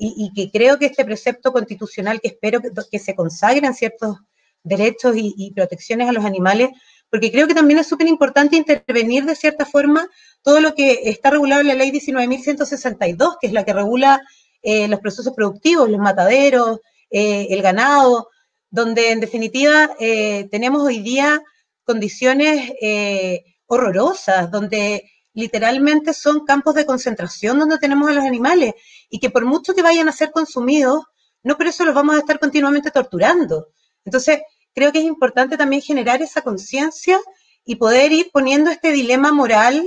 y, 0.00 0.32
que 0.34 0.50
creo 0.50 0.78
que 0.78 0.86
este 0.86 1.04
precepto 1.04 1.52
constitucional 1.52 2.20
que 2.20 2.28
espero 2.28 2.60
que, 2.60 2.98
se 3.00 3.16
consagren 3.16 3.74
ciertos 3.74 4.18
derechos 4.62 5.14
y, 5.16 5.52
protecciones 5.54 6.08
a 6.08 6.12
los 6.12 6.24
animales, 6.24 6.70
porque 7.10 7.32
creo 7.32 7.46
que 7.46 7.54
también 7.54 7.78
es 7.78 7.86
súper 7.86 8.06
importante 8.06 8.56
intervenir 8.56 9.24
de 9.24 9.34
cierta 9.34 9.64
forma 9.64 10.08
todo 10.42 10.60
lo 10.60 10.74
que 10.74 11.00
está 11.04 11.30
regulado 11.30 11.62
en 11.62 11.68
la 11.68 11.74
ley 11.74 11.90
19.162, 11.90 13.36
que 13.40 13.46
es 13.46 13.52
la 13.52 13.64
que 13.64 13.72
regula 13.72 14.20
eh, 14.62 14.88
los 14.88 15.00
procesos 15.00 15.32
productivos, 15.34 15.88
los 15.88 16.00
mataderos, 16.00 16.80
eh, 17.10 17.46
el 17.50 17.62
ganado, 17.62 18.28
donde 18.70 19.12
en 19.12 19.20
definitiva 19.20 19.90
eh, 19.98 20.48
tenemos 20.50 20.82
hoy 20.82 21.00
día 21.00 21.40
condiciones 21.84 22.72
eh, 22.82 23.44
horrorosas, 23.66 24.50
donde 24.50 25.10
literalmente 25.32 26.12
son 26.12 26.44
campos 26.44 26.74
de 26.74 26.84
concentración 26.84 27.58
donde 27.58 27.78
tenemos 27.78 28.10
a 28.10 28.12
los 28.12 28.24
animales 28.24 28.74
y 29.08 29.20
que 29.20 29.30
por 29.30 29.44
mucho 29.46 29.74
que 29.74 29.82
vayan 29.82 30.08
a 30.08 30.12
ser 30.12 30.30
consumidos, 30.32 31.04
no 31.42 31.56
por 31.56 31.66
eso 31.66 31.84
los 31.84 31.94
vamos 31.94 32.16
a 32.16 32.18
estar 32.18 32.38
continuamente 32.38 32.90
torturando. 32.90 33.68
Entonces, 34.04 34.40
creo 34.78 34.92
que 34.92 35.00
es 35.00 35.06
importante 35.06 35.56
también 35.56 35.82
generar 35.82 36.22
esa 36.22 36.42
conciencia 36.42 37.18
y 37.64 37.74
poder 37.74 38.12
ir 38.12 38.30
poniendo 38.32 38.70
este 38.70 38.92
dilema 38.92 39.32
moral 39.32 39.84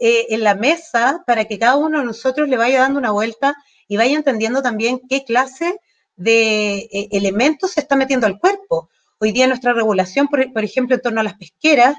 eh, 0.00 0.26
en 0.30 0.42
la 0.42 0.56
mesa 0.56 1.22
para 1.24 1.44
que 1.44 1.56
cada 1.56 1.76
uno 1.76 2.00
de 2.00 2.04
nosotros 2.04 2.48
le 2.48 2.56
vaya 2.56 2.80
dando 2.80 2.98
una 2.98 3.12
vuelta 3.12 3.54
y 3.86 3.96
vaya 3.96 4.16
entendiendo 4.16 4.60
también 4.60 5.00
qué 5.08 5.22
clase 5.22 5.78
de 6.16 6.78
eh, 6.78 7.08
elementos 7.12 7.70
se 7.70 7.80
está 7.80 7.94
metiendo 7.94 8.26
al 8.26 8.40
cuerpo. 8.40 8.88
Hoy 9.20 9.30
día 9.30 9.46
nuestra 9.46 9.72
regulación, 9.72 10.26
por, 10.26 10.64
ejemplo, 10.64 10.96
en 10.96 11.02
torno 11.02 11.20
a 11.20 11.24
las 11.24 11.34
pesqueras, 11.34 11.94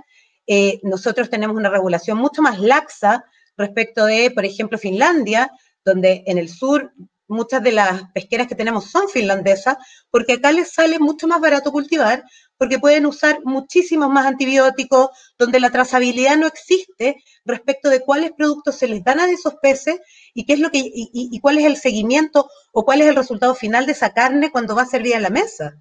eh, 0.46 0.82
nosotros 0.84 1.30
tenemos 1.30 1.56
una 1.56 1.70
regulación 1.70 2.18
mucho 2.18 2.42
más 2.42 2.60
laxa 2.60 3.24
respecto 3.56 4.06
de, 4.08 4.30
por 4.32 4.44
ejemplo, 4.44 4.78
Finlandia, 4.78 5.50
donde 5.86 6.26
en 6.28 6.38
el 6.38 6.50
sur 6.50 6.92
muchas 7.28 7.64
de 7.64 7.72
las 7.72 8.04
pesqueras 8.14 8.48
que 8.48 8.56
tenemos 8.56 8.86
son 8.86 9.10
finlandesas, 9.10 9.78
porque 10.10 10.34
acá 10.34 10.52
les 10.52 10.72
sale 10.72 11.00
mucho 11.00 11.28
más 11.28 11.42
barato 11.42 11.72
cultivar, 11.72 12.24
porque 12.58 12.80
pueden 12.80 13.06
usar 13.06 13.40
muchísimos 13.44 14.10
más 14.10 14.26
antibióticos, 14.26 15.10
donde 15.38 15.60
la 15.60 15.72
trazabilidad 15.72 16.38
no 16.38 16.48
existe 16.48 17.18
respecto 17.44 17.90
de 17.90 18.02
cuáles 18.02 18.32
productos 18.32 18.76
se 18.76 18.88
les 18.88 19.04
dan 19.04 19.20
a 19.20 19.30
esos 19.30 19.56
peces 19.62 20.00
y 20.34 20.46
qué 20.46 20.54
es 20.54 20.60
lo 20.60 20.72
que 20.72 20.82
y, 20.84 21.40
cuál 21.40 21.58
es 21.58 21.66
el 21.66 21.78
seguimiento 21.78 22.50
o 22.72 22.86
cuál 22.86 23.02
es 23.02 23.08
el 23.08 23.16
resultado 23.16 23.56
final 23.56 23.86
de 23.86 23.92
esa 23.92 24.14
carne 24.14 24.52
cuando 24.52 24.76
va 24.76 24.84
a 24.84 24.88
servir 24.88 25.14
en 25.14 25.24
la 25.24 25.30
mesa. 25.30 25.76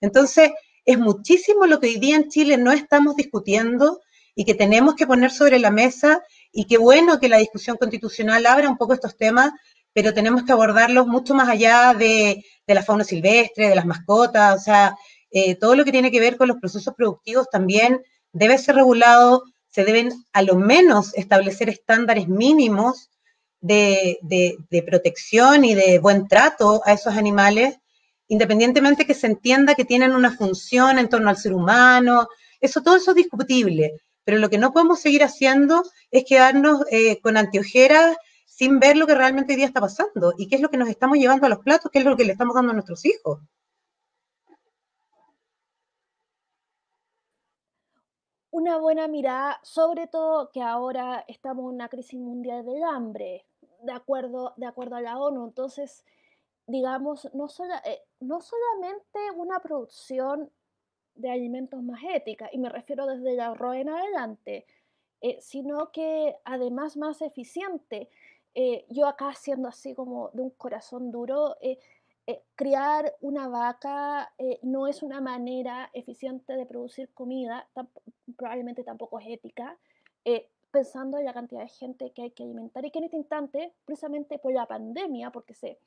Entonces, 0.00 0.50
es 0.84 0.98
muchísimo 0.98 1.66
lo 1.66 1.80
que 1.80 1.88
hoy 1.88 1.98
día 1.98 2.16
en 2.16 2.28
Chile 2.28 2.56
no 2.56 2.72
estamos 2.72 3.16
discutiendo 3.16 4.00
y 4.34 4.44
que 4.44 4.54
tenemos 4.54 4.94
que 4.94 5.06
poner 5.06 5.30
sobre 5.30 5.58
la 5.58 5.70
mesa 5.70 6.22
y 6.52 6.66
qué 6.66 6.78
bueno 6.78 7.20
que 7.20 7.28
la 7.28 7.38
discusión 7.38 7.76
constitucional 7.76 8.46
abra 8.46 8.68
un 8.68 8.78
poco 8.78 8.94
estos 8.94 9.16
temas 9.16 9.52
pero 9.92 10.14
tenemos 10.14 10.44
que 10.44 10.52
abordarlos 10.52 11.06
mucho 11.06 11.34
más 11.34 11.48
allá 11.48 11.94
de, 11.94 12.44
la 12.66 12.82
fauna 12.82 13.04
silvestre, 13.04 13.68
de 13.68 13.74
las 13.74 13.86
mascotas, 13.86 14.60
o 14.60 14.62
sea, 14.62 14.96
eh, 15.32 15.56
todo 15.56 15.74
lo 15.74 15.84
que 15.84 15.92
tiene 15.92 16.10
que 16.10 16.20
ver 16.20 16.36
con 16.36 16.48
los 16.48 16.58
procesos 16.58 16.94
productivos 16.94 17.48
también 17.50 18.00
debe 18.32 18.58
ser 18.58 18.76
regulado, 18.76 19.42
se 19.68 19.84
deben 19.84 20.12
a 20.32 20.42
lo 20.42 20.54
menos 20.54 21.12
establecer 21.14 21.68
estándares 21.68 22.28
mínimos 22.28 23.10
de, 23.60 24.18
de, 24.22 24.82
protección 24.82 25.64
y 25.64 25.74
de 25.74 25.98
buen 25.98 26.28
trato 26.28 26.80
a 26.84 26.92
esos 26.92 27.16
animales, 27.16 27.76
independientemente 28.28 29.04
que 29.04 29.14
se 29.14 29.26
entienda 29.26 29.74
que 29.74 29.84
tienen 29.84 30.12
una 30.12 30.36
función 30.36 30.98
en 30.98 31.08
torno 31.08 31.28
al 31.28 31.36
ser 31.36 31.52
humano, 31.52 32.28
eso 32.60 32.82
todo 32.82 32.96
eso 32.96 33.10
es 33.10 33.16
discutible, 33.16 33.92
pero 34.24 34.38
lo 34.38 34.48
que 34.48 34.58
no 34.58 34.72
podemos 34.72 35.00
seguir 35.00 35.24
haciendo 35.24 35.82
es 36.10 36.24
quedarnos 36.24 36.84
eh, 36.90 37.20
con 37.20 37.36
anteojeras 37.36 38.16
sin 38.60 38.78
ver 38.78 38.98
lo 38.98 39.06
que 39.06 39.14
realmente 39.14 39.54
hoy 39.54 39.56
día 39.56 39.66
está 39.66 39.80
pasando 39.80 40.34
y 40.36 40.46
qué 40.46 40.56
es 40.56 40.60
lo 40.60 40.68
que 40.68 40.76
nos 40.76 40.90
estamos 40.90 41.16
llevando 41.16 41.46
a 41.46 41.48
los 41.48 41.60
platos, 41.60 41.90
qué 41.90 42.00
es 42.00 42.04
lo 42.04 42.14
que 42.14 42.26
le 42.26 42.32
estamos 42.32 42.54
dando 42.54 42.72
a 42.72 42.74
nuestros 42.74 43.06
hijos. 43.06 43.40
Una 48.50 48.76
buena 48.76 49.08
mirada, 49.08 49.58
sobre 49.62 50.08
todo 50.08 50.50
que 50.50 50.60
ahora 50.60 51.24
estamos 51.26 51.62
en 51.62 51.76
una 51.76 51.88
crisis 51.88 52.20
mundial 52.20 52.66
del 52.66 52.82
hambre, 52.84 53.46
de 53.82 53.92
acuerdo, 53.92 54.52
de 54.58 54.66
acuerdo 54.66 54.96
a 54.96 55.00
la 55.00 55.18
ONU. 55.18 55.42
Entonces, 55.46 56.04
digamos, 56.66 57.30
no, 57.32 57.46
eh, 57.86 58.02
no 58.20 58.42
solamente 58.42 59.20
una 59.36 59.60
producción 59.60 60.50
de 61.14 61.30
alimentos 61.30 61.82
más 61.82 62.02
ética, 62.14 62.50
y 62.52 62.58
me 62.58 62.68
refiero 62.68 63.06
desde 63.06 63.32
el 63.32 63.40
ahorro 63.40 63.72
en 63.72 63.88
adelante, 63.88 64.66
eh, 65.22 65.38
sino 65.40 65.92
que 65.92 66.36
además 66.44 66.98
más 66.98 67.22
eficiente. 67.22 68.10
Eh, 68.54 68.84
yo 68.88 69.06
acá 69.06 69.32
siendo 69.34 69.68
así 69.68 69.94
como 69.94 70.30
de 70.32 70.42
un 70.42 70.50
corazón 70.50 71.10
duro, 71.10 71.56
eh, 71.60 71.78
eh, 72.26 72.42
criar 72.54 73.14
una 73.20 73.48
vaca 73.48 74.32
no 74.62 74.86
es 74.86 75.02
una 75.02 75.20
manera 75.20 75.90
eficiente 75.94 76.54
de 76.54 76.66
producir 76.66 77.08
comida, 77.12 77.68
probablemente 78.36 78.84
tampoco 78.84 79.18
es 79.18 79.28
ética, 79.28 79.78
pensando 80.70 81.18
en 81.18 81.24
la 81.24 81.32
cantidad 81.32 81.62
de 81.62 81.68
gente 81.68 82.12
que 82.12 82.22
hay 82.22 82.30
que 82.30 82.44
alimentar 82.44 82.84
y 82.84 82.90
que 82.90 82.98
en 82.98 83.06
este 83.06 83.16
instante, 83.16 83.72
precisamente 83.84 84.38
por 84.38 84.52
la 84.52 84.66
pandemia, 84.66 85.30
porque 85.30 85.54
se 85.54 85.78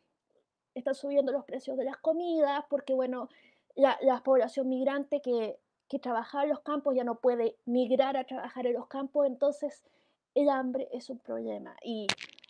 están 0.73 0.95
subiendo 0.95 1.31
los 1.31 1.45
precios 1.45 1.77
de 1.77 1.85
las 1.85 1.97
comidas, 1.97 2.65
porque 2.69 2.93
bueno, 2.93 3.29
la, 3.75 3.97
la 4.01 4.21
población 4.21 4.67
migrante 4.67 5.21
que, 5.21 5.57
que 5.87 5.99
trabaja 5.99 6.43
en 6.43 6.49
los 6.49 6.59
campos 6.61 6.95
ya 6.95 7.03
no 7.03 7.15
puede 7.15 7.55
migrar 7.65 8.17
a 8.17 8.25
trabajar 8.25 8.67
en 8.67 8.73
los 8.73 8.87
campos, 8.87 9.27
entonces 9.27 9.83
el 10.35 10.49
hambre 10.49 10.89
es 10.91 11.09
un 11.09 11.19
problema. 11.19 11.77
Y 11.83 12.07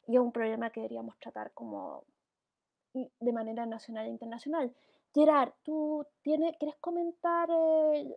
y 0.07 0.15
es 0.15 0.21
un 0.21 0.31
problema 0.31 0.69
que 0.69 0.81
deberíamos 0.81 1.17
tratar 1.19 1.51
como 1.53 2.03
de 2.93 3.33
manera 3.33 3.65
nacional 3.65 4.05
e 4.05 4.09
internacional. 4.09 4.71
Gerard, 5.13 5.51
¿tú 5.63 6.05
tienes, 6.21 6.55
quieres 6.57 6.77
comentar? 6.79 7.49
Eh? 7.49 8.15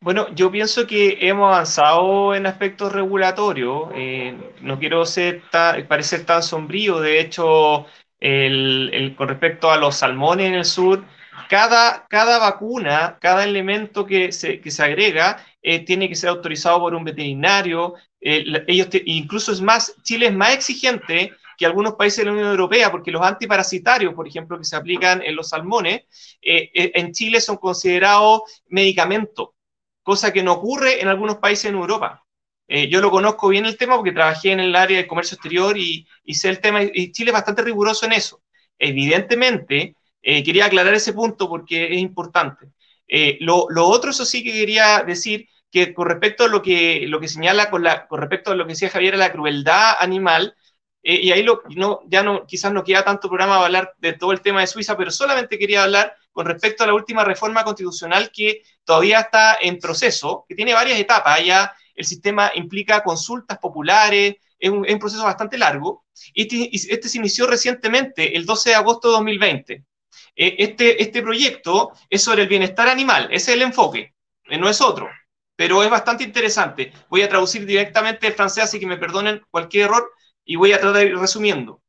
Bueno, 0.00 0.28
yo 0.34 0.50
pienso 0.50 0.86
que 0.86 1.18
hemos 1.20 1.52
avanzado 1.52 2.34
en 2.34 2.46
aspectos 2.46 2.92
regulatorios. 2.92 3.90
Eh, 3.94 4.36
no 4.62 4.78
quiero 4.78 5.04
ser 5.04 5.42
parecer 5.50 6.24
tan 6.24 6.42
sombrío. 6.42 7.00
De 7.00 7.20
hecho, 7.20 7.86
el, 8.18 9.14
con 9.16 9.28
respecto 9.28 9.70
a 9.70 9.76
los 9.76 9.96
salmones 9.96 10.46
en 10.46 10.54
el 10.54 10.64
sur, 10.64 11.04
cada, 11.48 12.06
cada 12.08 12.38
vacuna, 12.38 13.18
cada 13.20 13.44
elemento 13.44 14.06
que 14.06 14.32
se, 14.32 14.60
que 14.60 14.70
se 14.70 14.82
agrega 14.82 15.44
eh, 15.62 15.84
tiene 15.84 16.08
que 16.08 16.14
ser 16.14 16.30
autorizado 16.30 16.80
por 16.80 16.94
un 16.94 17.04
veterinario. 17.04 17.94
Eh, 18.20 18.44
ellos 18.66 18.88
incluso 19.04 19.52
es 19.52 19.60
más, 19.60 19.94
Chile 20.02 20.26
es 20.26 20.34
más 20.34 20.54
exigente 20.54 21.32
que 21.56 21.66
algunos 21.66 21.94
países 21.94 22.18
de 22.18 22.24
la 22.26 22.32
Unión 22.32 22.48
Europea, 22.48 22.90
porque 22.90 23.10
los 23.10 23.22
antiparasitarios, 23.22 24.14
por 24.14 24.26
ejemplo, 24.26 24.56
que 24.58 24.64
se 24.64 24.76
aplican 24.76 25.22
en 25.22 25.36
los 25.36 25.50
salmones, 25.50 26.04
eh, 26.42 26.70
en 26.74 27.12
Chile 27.12 27.40
son 27.40 27.58
considerados 27.58 28.62
medicamentos, 28.68 29.50
cosa 30.02 30.32
que 30.32 30.42
no 30.42 30.54
ocurre 30.54 31.02
en 31.02 31.08
algunos 31.08 31.36
países 31.36 31.66
en 31.66 31.74
Europa. 31.74 32.24
yo 32.68 33.00
lo 33.00 33.10
conozco 33.10 33.48
bien 33.48 33.66
el 33.66 33.76
tema 33.76 33.96
porque 33.96 34.12
trabajé 34.12 34.52
en 34.52 34.60
el 34.60 34.76
área 34.76 34.96
de 34.98 35.06
comercio 35.08 35.34
exterior 35.34 35.76
y, 35.76 36.06
y 36.24 36.34
sé 36.34 36.48
el 36.48 36.60
tema, 36.60 36.82
y 36.82 37.12
Chile 37.12 37.30
es 37.30 37.34
bastante 37.34 37.62
riguroso 37.62 38.06
en 38.06 38.12
eso. 38.12 38.42
Evidentemente, 38.78 39.94
quería 40.22 40.66
aclarar 40.66 40.94
ese 40.94 41.12
punto 41.12 41.48
porque 41.48 41.92
es 41.92 41.98
importante. 41.98 42.72
Eh, 43.12 43.38
lo, 43.40 43.66
otro, 43.88 44.10
eso 44.10 44.24
sí 44.24 44.44
que 44.44 44.52
quería 44.52 45.02
decir, 45.04 45.48
que 45.70 45.92
con 45.92 46.08
respecto 46.08 46.44
a 46.44 46.48
lo 46.48 46.62
que, 46.62 47.06
lo 47.08 47.20
que 47.20 47.28
señala, 47.28 47.68
con, 47.70 47.82
la, 47.82 48.06
con 48.06 48.20
respecto 48.20 48.52
a 48.52 48.54
lo 48.54 48.64
que 48.64 48.72
decía 48.72 48.90
Javier, 48.90 49.16
la 49.18 49.32
crueldad 49.32 49.96
animal, 49.98 50.54
eh, 51.02 51.16
y 51.16 51.32
ahí 51.32 51.42
lo, 51.42 51.62
no, 51.76 52.02
ya 52.06 52.22
no, 52.22 52.46
quizás 52.46 52.72
no 52.72 52.84
queda 52.84 53.04
tanto 53.04 53.28
programa 53.28 53.54
para 53.54 53.66
hablar 53.66 53.94
de 53.98 54.12
todo 54.12 54.32
el 54.32 54.42
tema 54.42 54.60
de 54.60 54.68
Suiza, 54.68 54.96
pero 54.96 55.10
solamente 55.10 55.58
quería 55.58 55.82
hablar 55.82 56.14
con 56.30 56.46
respecto 56.46 56.84
a 56.84 56.86
la 56.86 56.94
última 56.94 57.24
reforma 57.24 57.64
constitucional 57.64 58.30
que 58.32 58.62
todavía 58.84 59.20
está 59.20 59.58
en 59.60 59.78
proceso, 59.78 60.44
que 60.48 60.54
tiene 60.54 60.74
varias 60.74 61.00
etapas. 61.00 61.44
Ya 61.44 61.72
el 61.96 62.04
sistema 62.04 62.52
implica 62.54 63.02
consultas 63.02 63.58
populares, 63.58 64.36
es 64.58 64.70
un, 64.70 64.84
proceso 65.00 65.24
bastante 65.24 65.58
largo. 65.58 66.04
Este, 66.34 66.70
este 66.72 67.08
se 67.08 67.18
inició 67.18 67.46
recientemente, 67.46 68.36
el 68.36 68.46
12 68.46 68.70
de 68.70 68.76
agosto 68.76 69.08
de 69.08 69.14
2020. 69.14 69.84
Eh, 70.36 70.56
este, 70.58 71.02
este 71.02 71.22
proyecto 71.22 71.92
es 72.08 72.22
sobre 72.22 72.42
el 72.42 72.48
bienestar 72.48 72.88
animal, 72.88 73.28
ese 73.30 73.52
es 73.52 73.56
el 73.56 73.62
enfoque, 73.62 74.14
eh, 74.44 74.58
no 74.58 74.68
es 74.68 74.80
otro. 74.80 75.08
pero 75.56 75.82
es 75.82 75.90
bastante 75.90 76.24
interesante. 76.24 76.92
Voy 77.10 77.22
a 77.22 77.28
traducir 77.28 77.66
directamente 77.66 78.26
el 78.26 78.32
francés, 78.32 78.64
así 78.64 78.80
que 78.80 78.86
me 78.86 78.96
perdonen 78.96 79.42
cualquier 79.50 79.84
error 79.86 80.10
y 80.44 80.56
voy 80.56 80.72
a 80.72 80.80
tratar 80.80 81.02
de 81.02 81.08
ir 81.10 81.18
resumiendo. 81.18 81.82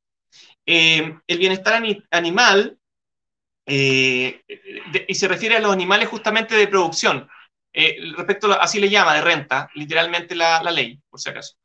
Eh, 0.65 1.17
el 1.27 1.37
bienestar 1.37 1.81
animal, 2.11 2.77
eh, 3.65 4.41
y 5.07 5.15
se 5.15 5.27
refiere 5.27 5.57
a 5.57 5.59
los 5.59 5.73
animales 5.73 6.09
justamente 6.09 6.55
de 6.55 6.67
producción, 6.67 7.27
eh, 7.73 7.97
respecto, 8.15 8.51
así 8.59 8.79
le 8.79 8.89
llama, 8.89 9.15
de 9.15 9.21
renta, 9.21 9.69
literalmente 9.75 10.35
la, 10.35 10.61
ley, 10.71 10.99
por 11.09 11.19
si 11.19 11.29
acaso. 11.29 11.55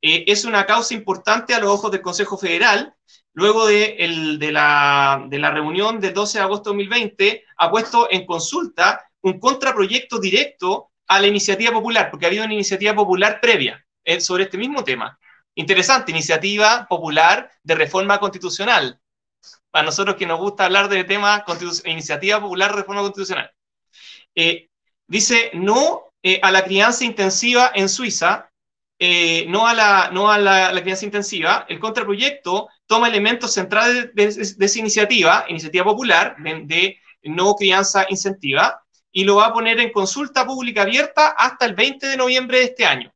es 0.00 0.44
una 0.44 0.66
causa 0.66 0.94
importante 0.94 1.54
a 1.54 1.60
los 1.60 1.70
ojos 1.70 1.90
del 1.92 2.02
Consejo 2.02 2.36
Federal, 2.36 2.94
luego 3.34 3.66
de, 3.66 4.36
de, 4.38 4.52
la, 4.52 5.24
de 5.28 5.38
la 5.38 5.50
reunión 5.50 6.00
del 6.00 6.14
12 6.14 6.38
de 6.38 6.44
agosto 6.44 6.70
de 6.70 6.76
2020, 6.76 7.44
ha 7.56 7.70
puesto 7.70 8.08
en 8.10 8.26
consulta 8.26 9.08
un 9.22 9.38
contraproyecto 9.38 10.18
directo 10.18 10.90
a 11.06 11.20
la 11.20 11.26
iniciativa 11.26 11.72
popular, 11.72 12.10
porque 12.10 12.26
había 12.26 12.44
una 12.44 12.54
iniciativa 12.54 12.94
popular 12.94 13.40
previa 13.40 13.84
sobre 14.20 14.44
este 14.44 14.58
mismo 14.58 14.82
tema. 14.84 15.18
Interesante, 15.54 16.10
iniciativa 16.10 16.86
popular 16.88 17.50
de 17.62 17.74
reforma 17.74 18.18
constitucional. 18.18 18.98
Para 19.70 19.84
nosotros 19.84 20.16
que 20.16 20.26
nos 20.26 20.38
gusta 20.38 20.64
hablar 20.64 20.88
de 20.88 21.04
temas, 21.04 21.42
iniciativa 21.84 22.40
popular 22.40 22.70
de 22.70 22.76
reforma 22.76 23.02
constitucional. 23.02 23.50
Eh, 24.34 24.68
dice 25.06 25.50
no 25.54 26.12
eh, 26.22 26.40
a 26.42 26.50
la 26.50 26.64
crianza 26.64 27.04
intensiva 27.04 27.70
en 27.74 27.88
Suiza, 27.88 28.51
eh, 29.04 29.46
no 29.48 29.66
a, 29.66 29.74
la, 29.74 30.10
no 30.12 30.30
a 30.30 30.38
la, 30.38 30.80
crianza 30.80 31.04
intensiva. 31.04 31.66
El 31.68 31.80
contraproyecto 31.80 32.68
toma 32.86 33.08
elementos 33.08 33.52
centrales 33.52 34.14
de, 34.14 34.26
esa 34.26 34.78
iniciativa, 34.78 35.44
iniciativa 35.48 35.84
popular, 35.84 36.36
de, 36.38 37.00
no 37.24 37.56
crianza 37.56 38.06
incentiva, 38.08 38.80
y 39.10 39.24
lo 39.24 39.34
va 39.34 39.46
a 39.46 39.52
poner 39.52 39.80
en 39.80 39.90
consulta 39.90 40.46
pública 40.46 40.82
abierta 40.82 41.34
hasta 41.36 41.66
el 41.66 41.74
20 41.74 42.06
de 42.06 42.16
noviembre 42.16 42.58
de 42.58 42.64
este 42.64 42.86
año. 42.86 43.12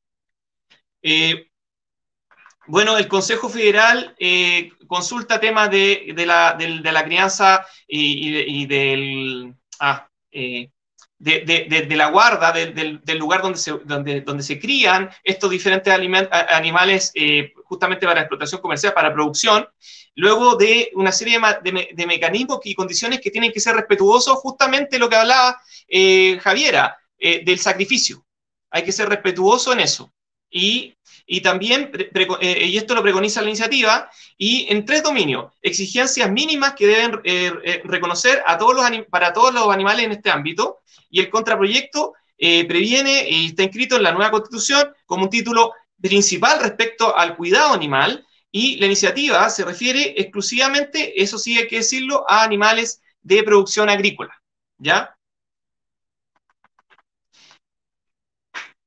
Bueno, 2.66 2.98
el 2.98 3.06
Consejo 3.06 3.48
Federal 3.48 4.12
eh, 4.18 4.72
consulta 4.88 5.38
temas 5.38 5.70
de, 5.70 6.12
la, 6.26 7.04
crianza 7.04 7.64
y, 7.86 8.66
del, 8.66 9.54
ah, 9.78 10.08
eh, 11.24 11.86
de, 11.88 11.96
la 11.96 12.10
guarda, 12.10 12.52
del, 12.52 13.00
lugar 13.18 13.40
donde 13.40 13.58
se, 13.58 13.72
donde, 13.84 14.20
donde 14.20 14.42
se 14.42 14.60
crían 14.60 15.10
estos 15.24 15.50
diferentes 15.50 15.92
animales 15.92 17.10
eh, 17.14 17.52
justamente 17.64 18.06
para 18.06 18.20
explotación 18.20 18.60
comercial, 18.60 18.92
para 18.92 19.14
producción, 19.14 19.66
luego 20.14 20.56
de 20.56 20.90
una 20.94 21.12
serie 21.12 21.40
de, 21.62 22.06
mecanismos 22.06 22.60
y 22.64 22.74
condiciones 22.74 23.20
que 23.20 23.30
tienen 23.30 23.52
que 23.52 23.60
ser 23.60 23.76
respetuosos, 23.76 24.36
justamente 24.36 24.98
lo 24.98 25.08
que 25.08 25.16
hablaba 25.16 25.60
Javiera, 26.40 26.98
del 27.18 27.58
sacrificio. 27.58 28.24
Hay 28.70 28.82
que 28.82 28.92
ser 28.92 29.08
respetuoso 29.08 29.72
en 29.72 29.80
eso. 29.80 30.12
Y 30.50 30.94
y 31.26 31.40
también, 31.40 31.90
eh, 32.40 32.66
y 32.66 32.76
esto 32.76 32.94
lo 32.94 33.02
preconiza 33.02 33.42
la 33.42 33.48
iniciativa, 33.48 34.08
y 34.38 34.66
en 34.70 34.84
tres 34.84 35.02
dominios, 35.02 35.52
exigencias 35.60 36.30
mínimas 36.30 36.74
que 36.74 36.86
deben 36.86 37.20
eh, 37.24 37.52
eh, 37.64 37.82
reconocer 37.84 38.42
a 38.46 38.56
todos 38.56 38.76
los 38.76 38.86
para 39.10 39.32
todos 39.32 39.52
los 39.52 39.68
animales 39.68 40.04
en 40.04 40.12
este 40.12 40.30
ámbito, 40.30 40.78
y 41.10 41.20
el 41.20 41.28
contraproyecto 41.28 42.14
previene 42.38 43.26
y 43.30 43.46
está 43.46 43.62
inscrito 43.62 43.96
en 43.96 44.02
la 44.02 44.12
nueva 44.12 44.30
constitución 44.30 44.92
como 45.06 45.24
un 45.24 45.30
título 45.30 45.72
principal 45.98 46.60
respecto 46.60 47.16
al 47.16 47.34
cuidado 47.34 47.72
animal, 47.72 48.24
y 48.52 48.76
la 48.76 48.86
iniciativa 48.86 49.48
se 49.50 49.64
refiere 49.64 50.14
exclusivamente, 50.16 51.20
eso 51.20 51.38
sí 51.38 51.58
hay 51.58 51.66
que 51.66 51.78
decirlo, 51.78 52.24
a 52.28 52.42
animales 52.42 53.00
de 53.22 53.42
producción 53.42 53.88
agrícola, 53.88 54.34
¿ya? 54.78 55.15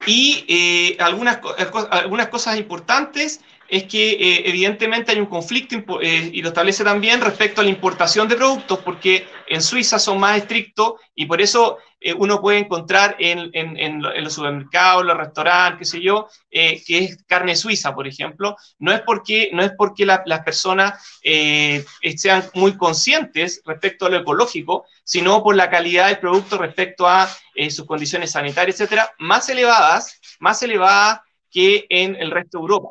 Y 0.06 0.45
eh, 0.47 0.97
algunas, 1.00 1.38
eh, 1.58 1.68
algunas 1.91 2.30
cosas 2.30 2.58
importantes 2.58 3.41
es 3.68 3.84
que 3.84 4.12
eh, 4.12 4.50
evidentemente 4.50 5.12
hay 5.12 5.20
un 5.20 5.28
conflicto, 5.28 5.76
y 6.02 6.41
lo 6.41 6.47
establece 6.50 6.84
también 6.84 7.22
respecto 7.22 7.62
a 7.62 7.64
la 7.64 7.70
importación 7.70 8.28
de 8.28 8.36
productos, 8.36 8.80
porque 8.80 9.28
en 9.47 9.62
Suiza 9.62 10.00
son 10.00 10.20
más 10.20 10.38
estrictos 10.38 10.93
y 11.14 11.26
por 11.26 11.39
eso 11.41 11.78
uno 12.18 12.39
puede 12.39 12.60
encontrar 12.60 13.16
en, 13.20 13.50
en, 13.54 14.02
los 14.02 14.34
supermercados, 14.34 15.06
los 15.06 15.18
restaurantes, 15.18 15.80
qué 15.80 15.97
sé 15.97 16.02
yo, 16.02 16.30
que 16.50 16.84
es 16.88 17.24
carne 17.26 17.56
suiza, 17.56 17.93
por 17.93 18.08
ejemplo. 18.08 18.56
No 18.78 18.91
es 18.93 19.02
porque, 19.02 19.50
no 19.52 19.64
es 19.64 19.72
porque 19.78 20.06
las 20.06 20.43
personas 20.45 21.20
sean 21.22 22.45
muy 22.54 22.78
conscientes 22.78 23.62
respecto 23.66 24.06
a 24.06 24.10
lo 24.10 24.18
ecológico, 24.18 24.86
sino 25.04 25.43
por 25.43 25.56
la 25.56 25.70
calidad 25.70 26.08
del 26.08 26.20
producto 26.20 26.58
respecto 26.58 27.08
a 27.08 27.30
eh, 27.56 27.72
sus 27.72 27.86
condiciones 27.86 28.32
sanitarias, 28.32 28.80
etcétera, 28.80 29.12
más 29.18 29.50
elevadas, 29.50 30.20
más 30.39 30.62
elevadas 30.62 31.22
que 31.50 31.88
en 31.89 32.16
el 32.16 32.32
resto 32.32 32.58
de 32.58 32.62
Europa, 32.62 32.89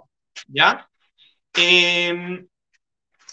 ¿ya? 0.49 0.91
Em, 1.55 2.47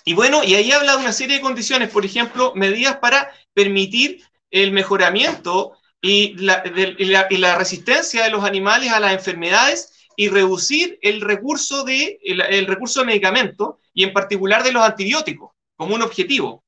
y 0.03 0.13
bueno, 0.13 0.43
y 0.43 0.55
ahí 0.55 0.71
habla 0.71 0.93
de 0.93 0.99
una 0.99 1.13
serie 1.13 1.37
de 1.37 1.41
condiciones, 1.41 1.89
por 1.89 2.05
ejemplo, 2.05 2.53
medidas 2.55 2.97
para 2.97 3.31
permitir 3.53 4.23
el 4.63 4.71
mejoramiento 4.71 5.73
y 6.01 6.35
la, 6.37 6.63
resistencia 7.57 8.23
de 8.23 8.29
los 8.29 8.43
animales 8.43 8.91
a 8.91 8.99
las 8.99 9.13
enfermedades 9.13 10.07
y 10.15 10.29
reducir 10.29 10.97
el 11.01 11.21
recurso 11.21 11.83
de, 11.83 12.19
el, 12.23 12.67
recurso 12.67 13.01
de 13.01 13.07
medicamentos 13.07 13.75
y 13.93 14.03
en 14.03 14.13
particular 14.13 14.63
de 14.63 14.71
los 14.71 14.83
antibióticos 14.83 15.51
como 15.75 15.95
un 15.95 16.01
objetivo. 16.01 16.63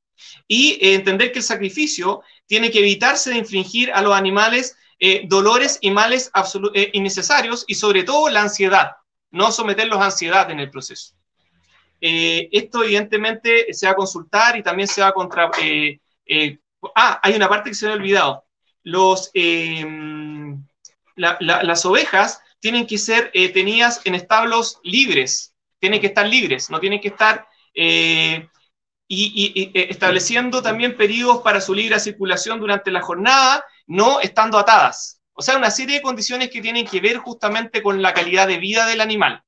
Y 0.48 0.74
eh, 0.82 0.96
entender 0.96 1.32
que 1.32 1.40
el 1.40 1.46
sacrificio 1.46 2.24
tiene 2.46 2.72
que 2.72 2.80
evitarse 2.80 3.30
de 3.30 3.38
infringir 3.38 3.92
a 3.94 4.02
los 4.02 4.14
animales 4.14 4.76
eh, 5.00 5.22
dolores 5.28 5.78
y 5.82 5.92
males 5.92 6.32
eh, 6.74 6.90
innecesarios 6.94 7.64
y 7.68 7.76
sobre 7.76 8.04
todo 8.04 8.30
la 8.30 8.42
ansiedad, 8.42 8.94
no 9.30 9.52
someterlos 9.52 10.00
a 10.00 10.06
ansiedad 10.06 10.50
en 10.50 10.60
el 10.60 10.72
proceso. 10.72 11.14
Eh, 12.02 12.50
esto 12.52 12.84
evidentemente 12.84 13.74
se 13.74 13.86
va 13.86 13.94
a 13.94 13.96
consultar 13.96 14.58
y 14.58 14.64
también 14.64 14.88
se 14.88 15.02
va 15.02 15.08
a 15.08 15.14
contra... 15.14 15.52
ah, 16.96 17.20
hay 17.24 17.36
una 17.36 17.50
parte 17.50 17.70
que 17.70 17.76
se 17.76 17.86
me 17.86 17.94
ha 17.94 17.96
olvidado. 17.96 18.46
Los, 18.84 19.32
em, 19.34 20.66
las 21.16 21.86
ovejas 21.86 22.42
tienen 22.60 22.88
que 22.88 22.98
ser 22.98 23.32
tenidas 23.54 24.02
en 24.06 24.16
establos 24.16 24.80
libres, 24.84 25.56
tienen 25.80 26.00
que 26.00 26.08
estar 26.08 26.28
libres, 26.28 26.70
no 26.70 26.80
tienen 26.80 27.02
que 27.02 27.10
estar 27.10 27.48
y, 29.08 29.72
eh, 29.74 29.88
estableciendo 29.90 30.62
también 30.62 30.98
periodos 30.98 31.42
para 31.42 31.62
su 31.62 31.74
libre 31.74 32.00
circulación 32.00 32.60
durante 32.60 32.92
la 32.92 33.02
jornada, 33.02 33.66
no 33.86 34.20
estando 34.20 34.58
atadas. 34.58 35.22
O 35.34 35.42
sea, 35.42 35.58
una 35.58 35.72
serie 35.72 35.98
de 35.98 36.02
condiciones 36.02 36.50
que 36.50 36.62
tienen 36.62 36.86
que 36.86 37.00
ver 37.00 37.18
justamente 37.18 37.82
con 37.82 38.02
la 38.02 38.14
calidad 38.14 38.48
de 38.48 38.58
vida 38.58 38.86
del 38.86 39.02
animal. 39.02 39.44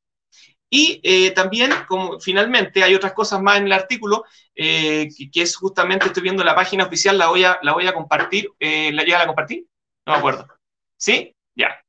Y 0.69 1.01
eh, 1.03 1.31
también, 1.31 1.71
como 1.87 2.19
finalmente, 2.19 2.83
hay 2.83 2.93
otras 2.93 3.13
cosas 3.13 3.41
más 3.41 3.57
en 3.57 3.65
el 3.65 3.73
artículo, 3.73 4.23
eh, 4.55 5.09
que, 5.31 5.41
es 5.41 5.55
justamente, 5.55 6.05
estoy 6.07 6.23
viendo 6.23 6.43
la 6.43 6.55
página 6.55 6.85
oficial, 6.85 7.17
la 7.17 7.27
voy 7.27 7.43
a, 7.43 7.59
la 7.61 7.73
voy 7.73 7.87
a 7.87 7.93
compartir. 7.93 8.49
¿La 8.59 9.03
llega 9.03 9.21
a 9.21 9.27
compartir? 9.27 9.65
No 10.05 10.13
me 10.13 10.19
acuerdo. 10.19 10.47
¿Sí? 10.97 11.35
Ya. 11.55 11.83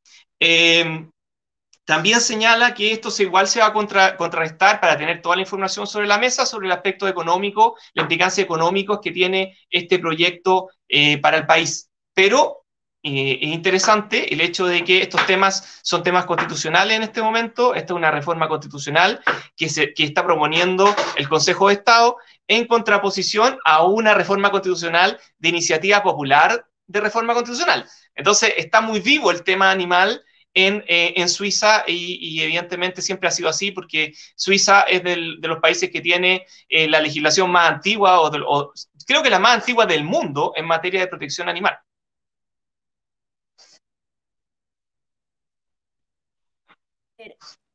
También 1.91 2.21
señala 2.21 2.73
que 2.73 2.93
esto 2.93 3.09
igual 3.21 3.49
se 3.49 3.59
va 3.59 3.67
a 3.67 3.73
contrarrestar 3.73 4.81
para 4.81 4.97
tener 4.97 5.21
toda 5.21 5.35
la 5.35 5.43
información 5.43 5.89
sobre 5.89 6.07
la 6.07 6.19
mesa 6.19 6.47
sobre 6.47 6.67
el 6.67 6.73
aspecto 6.73 7.09
económico, 7.09 7.77
la 7.95 8.03
implicancia 8.03 8.45
económica 8.45 9.01
que 9.03 9.11
tiene 9.11 9.59
este 9.69 9.99
proyecto 9.99 10.69
eh, 10.89 11.19
para 11.19 11.39
el 11.39 11.47
país. 11.47 11.91
Pero 12.15 12.65
eh, 13.03 13.39
es 13.41 13.49
interesante 13.49 14.33
el 14.33 14.41
hecho 14.41 14.67
de 14.67 14.85
que 14.85 15.03
estos 15.03 15.25
temas 15.27 15.81
son 15.83 16.03
temas 16.03 16.27
constitucionales 16.27 16.97
en 16.97 17.03
este 17.03 17.23
momento. 17.23 17.75
Esta 17.75 17.93
es 17.93 17.97
una 17.97 18.11
reforma 18.11 18.49
constitucional 18.49 19.21
que, 19.57 19.69
se, 19.69 19.95
que 19.95 20.05
está 20.05 20.25
proponiendo 20.25 20.95
el 21.17 21.29
Consejo 21.29 21.69
de 21.69 21.75
Estado 21.75 22.17
en 22.49 22.67
contraposición 22.67 23.59
a 23.65 23.85
una 23.85 24.15
reforma 24.15 24.51
constitucional 24.51 25.19
de 25.39 25.49
iniciativa 25.49 26.03
popular 26.03 26.67
de 26.87 27.01
reforma 27.01 27.35
constitucional. 27.35 27.87
Entonces, 28.15 28.53
está 28.57 28.81
muy 28.81 29.01
vivo 29.01 29.31
el 29.31 29.45
tema 29.45 29.71
animal 29.71 30.23
eh, 30.53 31.15
en, 31.17 31.29
Suiza 31.29 31.85
y, 31.87 32.43
evidentemente 32.43 33.03
siempre 33.03 33.29
ha 33.29 33.31
sido 33.31 33.49
así 33.49 33.71
porque 33.71 34.13
Suiza 34.35 34.81
es 34.83 35.05
de 35.05 35.17
los 35.17 35.61
países 35.61 35.91
que 35.91 36.01
tiene 36.01 36.45
eh, 36.69 36.89
la 36.89 37.01
legislación 37.01 37.53
más 37.53 37.71
antigua 37.71 38.21
o, 38.21 38.73
creo 39.07 39.23
que 39.23 39.31
la 39.31 39.39
más 39.39 39.55
antigua 39.55 39.87
del 39.87 40.03
mundo 40.03 40.53
en 40.57 40.67
materia 40.67 41.01
de 41.01 41.07
protección 41.07 41.49
animal. 41.49 41.79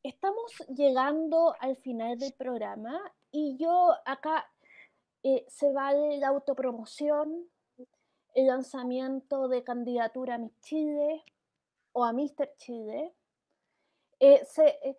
Estamos 0.04 0.52
llegando 0.70 1.56
al 1.60 1.76
final 1.78 2.18
del 2.18 2.34
programa 2.34 3.00
y 3.32 3.58
yo 3.58 3.94
acá 4.06 4.50
eh, 5.24 5.46
se 5.48 5.72
va 5.72 5.92
la 5.94 6.28
autopromoción, 6.28 7.50
el 8.34 8.48
lanzamiento 8.48 9.48
de 9.48 9.64
candidatura 9.64 10.36
a 10.36 10.38
mi 10.38 10.52
Chile, 10.62 11.24
o 11.96 12.04
a 12.04 12.12
Mr. 12.12 12.54
Chile. 12.58 13.14
Eh, 14.20 14.46
eh, 14.58 14.98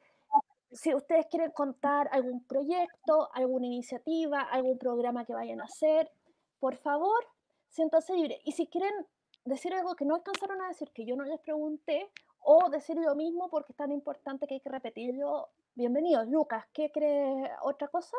si 0.72 0.94
ustedes 0.94 1.26
quieren 1.26 1.52
contar 1.52 2.08
algún 2.10 2.42
proyecto, 2.44 3.28
alguna 3.34 3.66
iniciativa, 3.66 4.40
algún 4.40 4.78
programa 4.78 5.24
que 5.24 5.34
vayan 5.34 5.60
a 5.60 5.64
hacer, 5.64 6.10
por 6.58 6.76
favor, 6.76 7.26
siéntanse 7.68 8.14
libre. 8.14 8.40
Y 8.44 8.52
si 8.52 8.66
quieren 8.66 8.94
decir 9.44 9.74
algo 9.74 9.94
que 9.94 10.06
no 10.06 10.14
alcanzaron 10.14 10.62
a 10.62 10.68
decir, 10.68 10.90
que 10.92 11.04
yo 11.04 11.16
no 11.16 11.24
les 11.24 11.38
pregunté, 11.40 12.10
o 12.48 12.70
decir 12.70 12.96
lo 12.96 13.16
mismo 13.16 13.50
porque 13.50 13.72
es 13.72 13.76
tan 13.76 13.90
importante 13.90 14.46
que 14.46 14.54
hay 14.54 14.60
que 14.60 14.68
repetirlo. 14.68 15.48
Bienvenidos, 15.74 16.28
Lucas. 16.28 16.64
¿Qué 16.72 16.92
cree 16.92 17.50
otra 17.62 17.88
cosa? 17.88 18.16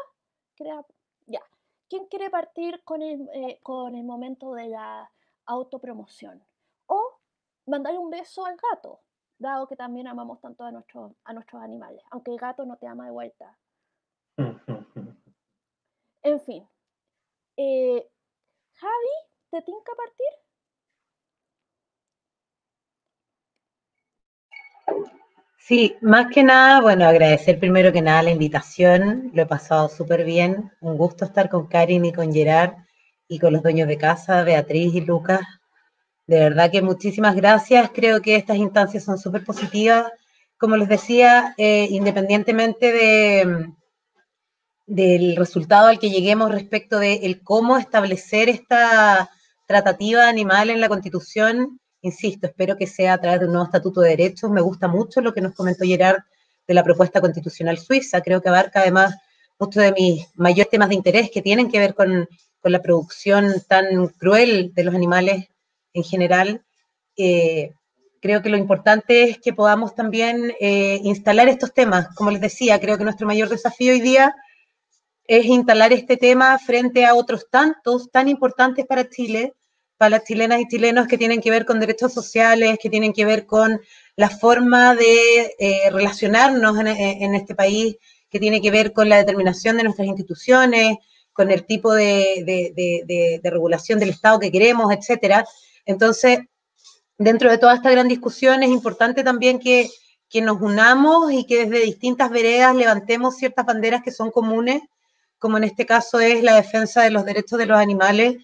¿Crea? 0.54 0.86
Ya. 1.28 1.42
¿Quién 1.88 2.08
quiere 2.08 2.30
partir 2.30 2.84
con 2.84 3.02
el, 3.02 3.30
eh, 3.34 3.62
con 3.64 3.96
el 3.96 4.04
momento 4.04 4.54
de 4.54 4.68
la 4.68 5.10
autopromoción? 5.46 6.46
O 6.88 7.20
mandar 7.68 7.98
un 7.98 8.10
beso 8.10 8.46
al 8.46 8.58
gato, 8.58 9.00
dado 9.38 9.66
que 9.66 9.78
también 9.78 10.08
amamos 10.08 10.42
tanto 10.42 10.66
a, 10.66 10.72
nuestros 10.72 11.14
a 11.24 11.32
nuestros 11.32 11.62
animales, 11.62 12.04
aunque 12.12 12.32
el 12.32 12.38
gato 12.38 12.66
no 12.66 12.76
te 12.76 12.86
ama 12.88 13.06
de 13.06 13.12
vuelta. 13.12 13.58
En 16.24 16.42
fin. 16.42 16.68
Eh, 17.56 18.12
Javi, 18.74 19.16
¿te 19.50 19.62
tinca 19.62 19.94
partir? 19.96 20.47
Sí, 25.68 25.98
más 26.02 26.28
que 26.34 26.44
nada, 26.44 26.80
bueno, 26.80 27.06
agradecer 27.06 27.60
primero 27.60 27.92
que 27.92 28.02
nada 28.02 28.24
la 28.24 28.32
invitación, 28.32 29.32
lo 29.34 29.42
he 29.42 29.46
pasado 29.46 29.90
súper 29.90 30.24
bien, 30.24 30.72
un 30.80 30.98
gusto 30.98 31.26
estar 31.26 31.50
con 31.50 31.68
Karin 31.68 32.06
y 32.06 32.14
con 32.14 32.32
Gerard 32.32 32.76
y 33.28 33.38
con 33.38 33.52
los 33.52 33.64
dueños 33.64 33.90
de 33.90 33.98
casa, 33.98 34.44
Beatriz 34.44 34.96
y 34.96 35.02
Lucas. 35.02 35.42
De 36.26 36.40
verdad 36.40 36.72
que 36.72 36.82
muchísimas 36.82 37.36
gracias, 37.36 37.92
creo 37.94 38.22
que 38.22 38.38
estas 38.38 38.58
instancias 38.58 39.04
son 39.04 39.18
súper 39.18 39.44
positivas. 39.44 40.10
Como 40.58 40.78
les 40.78 40.88
decía, 40.88 41.54
eh, 41.58 41.88
independientemente 41.92 42.92
de, 42.94 43.68
del 44.86 45.36
resultado 45.36 45.88
al 45.88 46.00
que 46.00 46.10
lleguemos 46.10 46.50
respecto 46.50 46.98
de 46.98 47.26
el 47.26 47.44
cómo 47.44 47.78
establecer 47.78 48.48
esta 48.48 49.30
tratativa 49.68 50.30
animal 50.30 50.70
en 50.70 50.80
la 50.80 50.88
Constitución, 50.88 51.80
insisto, 52.02 52.48
espero 52.48 52.78
que 52.78 52.88
sea 52.88 53.14
a 53.14 53.22
través 53.22 53.40
de 53.40 53.46
un 53.46 53.54
nuevo 53.54 53.66
estatuto 53.66 54.02
de 54.02 54.10
derechos. 54.10 54.50
Me 54.52 54.62
gusta 54.62 54.88
mucho 54.88 55.22
lo 55.22 55.34
que 55.34 55.42
nos 55.42 55.54
comentó 55.54 55.86
Gerard 55.86 56.24
de 56.68 56.74
la 56.74 56.84
propuesta 56.84 57.22
constitucional 57.22 57.78
suiza. 57.78 58.22
Creo 58.22 58.42
que 58.42 58.50
abarca 58.50 58.82
además 58.82 59.16
muchos 59.60 59.82
de 59.84 59.92
mis 59.94 60.28
mayores 60.36 60.70
temas 60.70 60.90
de 60.90 60.96
interés 60.96 61.32
que 61.32 61.42
tienen 61.42 61.70
que 61.70 61.80
ver 61.80 61.96
con, 61.96 62.28
la 62.64 62.82
producción 62.82 63.64
tan 63.70 64.08
cruel 64.20 64.74
de 64.74 64.84
los 64.84 64.94
animales 64.94 65.48
en 65.94 66.04
general. 66.04 66.66
Eh, 67.16 67.72
creo 68.22 68.42
que 68.42 68.50
lo 68.50 68.58
importante 68.58 69.24
es 69.24 69.40
que 69.40 69.54
podamos 69.54 69.96
también 69.96 70.52
eh, 70.60 71.00
instalar 71.04 71.48
estos 71.48 71.74
temas. 71.74 72.14
Como 72.14 72.30
les 72.30 72.42
decía, 72.42 72.78
creo 72.82 72.98
que 72.98 73.06
nuestro 73.06 73.26
mayor 73.26 73.48
desafío 73.48 73.94
hoy 73.94 74.02
día 74.02 74.36
es 75.28 75.46
instalar 75.46 75.94
este 75.94 76.18
tema 76.18 76.60
frente 76.60 77.06
a 77.06 77.16
otros 77.16 77.50
tantos 77.50 78.12
tan 78.12 78.28
importantes 78.28 78.86
para 78.86 79.10
Chile, 79.10 79.54
para 79.98 80.12
las 80.12 80.24
chilenas 80.24 80.62
y 80.62 80.68
chilenos 80.68 81.08
que 81.08 81.18
tienen 81.18 81.42
que 81.42 81.50
ver 81.50 81.66
con 81.66 81.80
derechos 81.80 82.14
sociales, 82.14 82.78
que 82.82 82.90
tienen 82.90 83.14
que 83.14 83.26
ver 83.26 83.46
con 83.46 83.82
la 84.16 84.30
forma 84.30 84.96
de 84.96 85.56
eh, 85.60 85.90
relacionarnos 85.92 86.80
en, 86.80 87.36
este 87.36 87.56
país, 87.56 87.98
que 88.30 88.40
tiene 88.40 88.62
que 88.62 88.72
ver 88.72 88.94
con 88.94 89.10
la 89.10 89.18
determinación 89.18 89.78
de 89.78 89.84
nuestras 89.84 90.08
instituciones, 90.08 90.98
con 91.34 91.52
el 91.52 91.66
tipo 91.66 91.94
de, 91.94 93.42
regulación 93.44 94.00
del 94.00 94.10
Estado 94.10 94.40
que 94.40 94.52
queremos, 94.52 94.92
etcétera. 94.94 95.46
Entonces, 95.86 96.40
dentro 97.18 97.50
de 97.50 97.58
toda 97.58 97.76
esta 97.76 97.92
gran 97.92 98.08
discusión 98.08 98.62
es 98.64 98.70
importante 98.70 99.24
también 99.24 99.60
que, 99.60 99.90
que 100.30 100.42
nos 100.42 100.62
unamos 100.62 101.32
y 101.32 101.46
que 101.46 101.66
desde 101.66 101.86
distintas 101.86 102.30
veredas 102.30 102.76
levantemos 102.76 103.38
ciertas 103.38 103.66
banderas 103.66 104.04
que 104.04 104.12
son 104.12 104.30
comunes, 104.30 104.82
como 105.40 105.58
en 105.58 105.64
este 105.64 105.86
caso 105.86 106.20
es 106.20 106.44
la 106.44 106.56
defensa 106.56 107.02
de 107.04 107.12
los 107.12 107.26
derechos 107.26 107.58
de 107.58 107.66
los 107.66 107.78
animales 107.80 108.38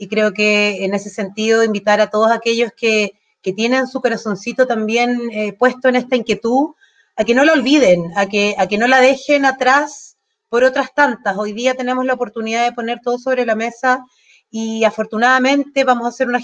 y 0.00 0.08
creo 0.08 0.32
que 0.32 0.82
en 0.82 0.94
ese 0.94 1.10
sentido 1.10 1.62
invitar 1.62 2.00
a 2.00 2.08
todos 2.08 2.32
aquellos 2.32 2.72
que, 2.74 3.12
tienen 3.54 3.86
su 3.86 4.00
corazoncito 4.00 4.66
también 4.66 5.18
eh, 5.32 5.54
puesto 5.54 5.88
en 5.88 5.96
esta 5.96 6.14
inquietud, 6.14 6.74
a 7.16 7.24
que 7.24 7.34
no 7.34 7.44
la 7.44 7.54
olviden, 7.54 8.12
a 8.16 8.26
que, 8.26 8.54
a 8.58 8.66
que 8.66 8.78
no 8.78 8.86
la 8.86 9.00
dejen 9.00 9.44
atrás 9.44 10.18
por 10.48 10.62
otras 10.62 10.94
tantas. 10.94 11.36
Hoy 11.38 11.52
día 11.52 11.74
tenemos 11.74 12.04
la 12.04 12.14
oportunidad 12.14 12.64
de 12.64 12.72
poner 12.72 13.00
todo 13.02 13.18
sobre 13.18 13.46
la 13.46 13.54
mesa 13.54 14.04
y 14.50 14.84
afortunadamente 14.84 15.84
vamos 15.84 16.06
a 16.06 16.12
ser 16.12 16.28
una, 16.28 16.40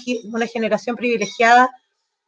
generación 0.47 0.97
privilegiada 0.97 1.71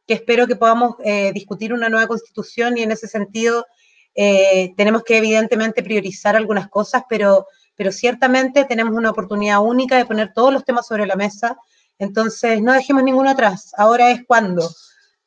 que 0.06 0.14
espero 0.14 0.46
que 0.46 0.56
podamos 0.56 0.96
eh, 1.04 1.32
discutir 1.32 1.72
una 1.72 1.88
nueva 1.88 2.06
constitución 2.06 2.76
y 2.78 2.82
en 2.82 2.92
ese 2.92 3.08
sentido 3.08 3.66
eh, 4.14 4.72
tenemos 4.76 5.02
que 5.02 5.18
evidentemente 5.18 5.82
priorizar 5.82 6.36
algunas 6.36 6.68
cosas, 6.68 7.02
pero 7.08 7.46
pero 7.78 7.92
ciertamente 7.92 8.64
tenemos 8.64 8.92
una 8.92 9.10
oportunidad 9.10 9.60
única 9.60 9.96
de 9.96 10.04
poner 10.04 10.32
todos 10.34 10.52
los 10.52 10.64
temas 10.64 10.88
sobre 10.88 11.06
la 11.06 11.14
mesa, 11.14 11.56
entonces 11.96 12.60
no 12.60 12.72
dejemos 12.72 13.04
ninguno 13.04 13.30
atrás, 13.30 13.72
ahora 13.78 14.10
es 14.10 14.26
cuando 14.26 14.68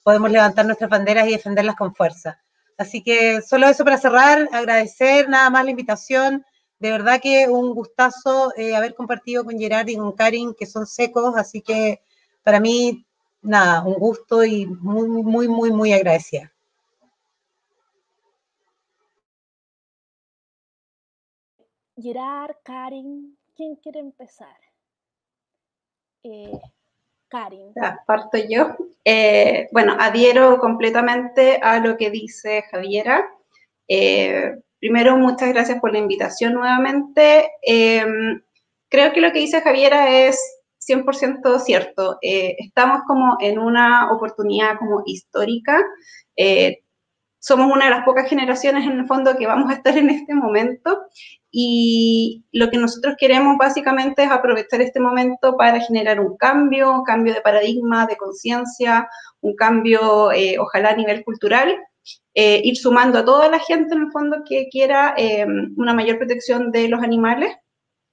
podemos 0.04 0.30
levantar 0.30 0.66
nuestras 0.66 0.90
banderas 0.90 1.28
y 1.28 1.32
defenderlas 1.32 1.78
con 1.78 1.96
fuerza. 1.96 2.42
Así 2.78 3.02
que 3.02 3.42
solo 3.42 3.70
eso 3.70 3.86
para 3.86 3.98
cerrar, 3.98 4.50
agradecer 4.52 5.30
nada 5.30 5.50
más 5.50 5.64
la 5.64 5.72
invitación, 5.72 6.46
de 6.78 6.92
verdad 6.92 7.22
que 7.22 7.48
un 7.48 7.74
gustazo 7.74 8.52
eh, 8.58 8.76
haber 8.76 8.96
compartido 8.96 9.46
con 9.46 9.58
Gerard 9.58 9.88
y 9.88 9.96
con 9.96 10.12
Karin, 10.12 10.54
que 10.54 10.66
son 10.66 10.86
secos, 10.86 11.38
así 11.38 11.62
que 11.62 12.02
para 12.44 12.60
mí, 12.60 13.06
nada, 13.42 13.82
un 13.84 13.94
gusto 13.94 14.44
y 14.44 14.66
muy, 14.66 15.08
muy, 15.08 15.48
muy, 15.48 15.72
muy 15.72 15.94
agradecida. 15.94 16.52
Gerard, 22.02 22.56
Karin, 22.64 23.38
¿quién 23.56 23.76
quiere 23.76 24.00
empezar? 24.00 24.56
Eh, 26.24 26.60
Karin. 27.28 27.74
Parto 28.06 28.38
yo. 28.50 28.76
Eh, 29.06 29.70
bueno, 29.72 29.96
adhiero 30.00 30.60
completamente 30.60 31.60
a 31.62 31.80
lo 31.80 31.98
que 31.98 32.10
dice 32.10 32.64
Javiera. 32.72 33.30
Eh, 33.88 34.58
primero, 34.80 35.18
muchas 35.18 35.50
gracias 35.50 35.80
por 35.80 35.92
la 35.92 36.00
invitación 36.00 36.54
nuevamente. 36.54 37.52
Em, 37.62 38.42
creo 38.90 39.14
que 39.14 39.22
lo 39.22 39.32
que 39.32 39.40
dice 39.40 39.62
Javiera 39.62 40.10
es 40.28 40.40
100% 40.80 41.60
cierto. 41.60 42.18
estamos 42.22 43.02
como 43.08 43.38
en 43.40 43.60
una 43.60 44.12
oportunidad 44.12 44.78
como 44.80 45.04
histórica 45.06 45.86
somos 47.42 47.72
una 47.74 47.86
de 47.86 47.92
las 47.92 48.06
pocas 48.06 48.30
generaciones 48.30 48.86
en 48.86 49.00
el 49.00 49.08
fondo 49.08 49.36
que 49.36 49.48
vamos 49.48 49.72
a 49.72 49.74
estar 49.74 49.98
en 49.98 50.12
este 50.12 50.34
momento 50.36 51.02
y 51.50 52.46
lo 52.52 52.70
que 52.70 52.78
nosotros 52.78 53.16
queremos 53.18 53.58
básicamente 53.58 54.24
es 54.24 54.30
aprovechar 54.30 54.80
este 54.80 55.00
momento 55.00 55.58
para 55.58 55.80
generar 55.82 56.20
un 56.20 56.38
cambio, 56.38 56.92
un 56.92 57.04
cambio 57.04 57.34
de 57.34 57.42
paradigma, 57.42 58.06
de 58.06 58.16
conciencia, 58.16 59.10
un 59.42 59.56
cambio 59.56 60.32
eh, 60.32 60.58
ojalá 60.60 60.92
a 60.92 60.96
nivel 60.96 61.24
cultural, 61.24 61.76
eh, 62.36 62.62
ir 62.64 62.78
sumando 62.78 63.18
a 63.18 63.26
toda 63.26 63.50
la 63.50 63.60
gente 63.60 63.96
en 63.96 64.04
el 64.04 64.12
fondo 64.12 64.44
que 64.48 64.70
quiera 64.72 65.16
eh, 65.18 65.46
una 65.76 65.96
mayor 65.96 66.20
protección 66.20 66.72
de 66.72 66.90
los 66.90 67.02
animales 67.02 67.56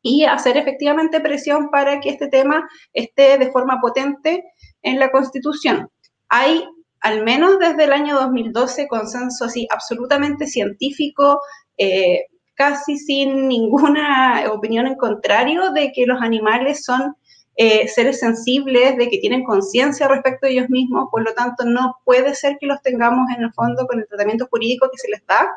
y 0.00 0.24
hacer 0.24 0.56
efectivamente 0.56 1.20
presión 1.20 1.70
para 1.70 2.00
que 2.00 2.08
este 2.08 2.28
tema 2.28 2.66
esté 2.94 3.36
de 3.36 3.52
forma 3.52 3.78
potente 3.80 4.42
en 4.82 4.98
la 4.98 5.10
Constitución. 5.10 5.90
Hay 6.30 6.64
al 7.00 7.24
menos 7.24 7.58
desde 7.58 7.84
el 7.84 7.92
año 7.92 8.16
2012, 8.16 8.88
consenso 8.88 9.44
así 9.44 9.66
absolutamente 9.70 10.46
científico, 10.46 11.40
eh, 11.76 12.26
casi 12.54 12.98
sin 12.98 13.48
ninguna 13.48 14.44
opinión 14.52 14.86
en 14.86 14.96
contrario 14.96 15.72
de 15.72 15.92
que 15.92 16.06
los 16.06 16.20
animales 16.20 16.84
son 16.84 17.14
eh, 17.60 17.88
seres 17.88 18.20
sensibles, 18.20 18.96
de 18.96 19.08
que 19.08 19.18
tienen 19.18 19.42
conciencia 19.42 20.06
respecto 20.06 20.46
a 20.46 20.50
ellos 20.50 20.70
mismos, 20.70 21.08
por 21.10 21.24
lo 21.24 21.34
tanto 21.34 21.64
no 21.64 21.96
puede 22.04 22.34
ser 22.36 22.56
que 22.60 22.66
los 22.66 22.80
tengamos 22.82 23.26
en 23.36 23.42
el 23.42 23.52
fondo 23.52 23.84
con 23.86 23.98
el 23.98 24.06
tratamiento 24.06 24.46
jurídico 24.48 24.88
que 24.90 24.98
se 24.98 25.10
les 25.10 25.26
da. 25.26 25.48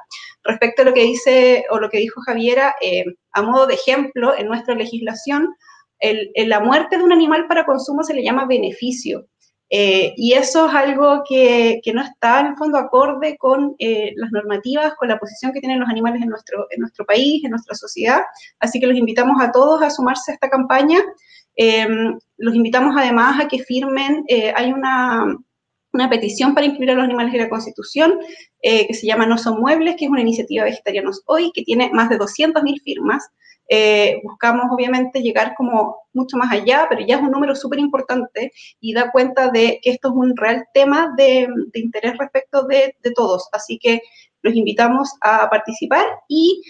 Respecto 0.43 0.81
a 0.81 0.85
lo 0.85 0.93
que 0.93 1.03
dice 1.03 1.65
o 1.69 1.79
lo 1.79 1.89
que 1.89 1.99
dijo 1.99 2.21
Javiera, 2.21 2.73
eh, 2.81 3.05
a 3.33 3.43
modo 3.43 3.67
de 3.67 3.75
ejemplo, 3.75 4.35
en 4.35 4.47
nuestra 4.47 4.73
legislación, 4.73 5.55
la 6.35 6.59
muerte 6.59 6.97
de 6.97 7.03
un 7.03 7.13
animal 7.13 7.45
para 7.47 7.63
consumo 7.63 8.03
se 8.03 8.15
le 8.15 8.23
llama 8.23 8.47
beneficio. 8.47 9.27
Eh, 9.73 10.13
y 10.17 10.33
eso 10.33 10.67
es 10.67 10.75
algo 10.75 11.23
que, 11.27 11.81
no 11.93 12.01
está 12.01 12.41
en 12.41 12.47
el 12.47 12.57
fondo 12.57 12.77
acorde 12.77 13.37
con 13.37 13.73
eh, 13.79 14.11
las 14.17 14.29
normativas, 14.33 14.95
con 14.95 15.07
la 15.07 15.17
posición 15.17 15.53
que 15.53 15.61
tienen 15.61 15.79
los 15.79 15.87
animales 15.87 16.21
en 16.21 16.27
nuestro, 16.27 16.67
en 16.71 16.81
nuestro 16.81 17.05
país, 17.05 17.41
en 17.45 17.51
nuestra 17.51 17.73
sociedad. 17.75 18.19
Así 18.59 18.81
que 18.81 18.87
los 18.87 18.97
invitamos 18.97 19.41
a 19.41 19.51
todos 19.53 19.81
a 19.81 19.89
sumarse 19.89 20.31
a 20.31 20.33
esta 20.33 20.49
campaña. 20.49 20.99
Eh, 21.55 21.87
los 22.37 22.53
invitamos 22.53 22.95
además 22.97 23.39
a 23.39 23.47
que 23.47 23.59
firmen, 23.59 24.25
hay 24.55 24.73
una, 24.73 25.37
una, 25.93 26.09
petición 26.09 26.53
para 26.53 26.65
incluir 26.65 26.91
a 26.91 26.95
los 26.95 27.05
animales 27.05 27.33
en 27.33 27.41
la 27.41 27.49
Constitución 27.49 28.19
que 28.61 28.93
se 28.93 29.07
llama 29.07 29.25
No 29.25 29.37
son 29.37 29.59
muebles, 29.61 29.95
que 29.97 30.05
es 30.05 30.11
una 30.11 30.21
iniciativa 30.21 30.65
Vegetarianos 30.65 31.23
Hoy, 31.25 31.51
que 31.53 31.63
tiene 31.63 31.89
más 31.93 32.09
de 32.09 32.19
200.000 32.19 32.81
firmas. 32.83 33.29
Eh, 33.73 34.19
buscamos 34.23 34.65
obviamente 34.69 35.21
llegar 35.21 35.53
como 35.55 35.95
mucho 36.11 36.35
más 36.35 36.51
allá, 36.51 36.87
pero 36.89 37.05
ya 37.07 37.15
es 37.15 37.21
un 37.21 37.31
número 37.31 37.55
súper 37.55 37.79
importante 37.79 38.51
y 38.81 38.93
da 38.93 39.13
cuenta 39.13 39.49
de 39.49 39.79
que 39.81 39.91
esto 39.91 40.09
es 40.09 40.13
un 40.13 40.35
real 40.35 40.65
tema 40.73 41.13
de, 41.15 41.47
interés 41.75 42.17
respecto 42.17 42.63
de, 42.67 42.93
todos. 43.15 43.47
Así 43.53 43.79
que 43.81 44.01
los 44.41 44.55
invitamos 44.55 45.13
a 45.21 45.49
participar 45.49 46.05
y 46.27 46.61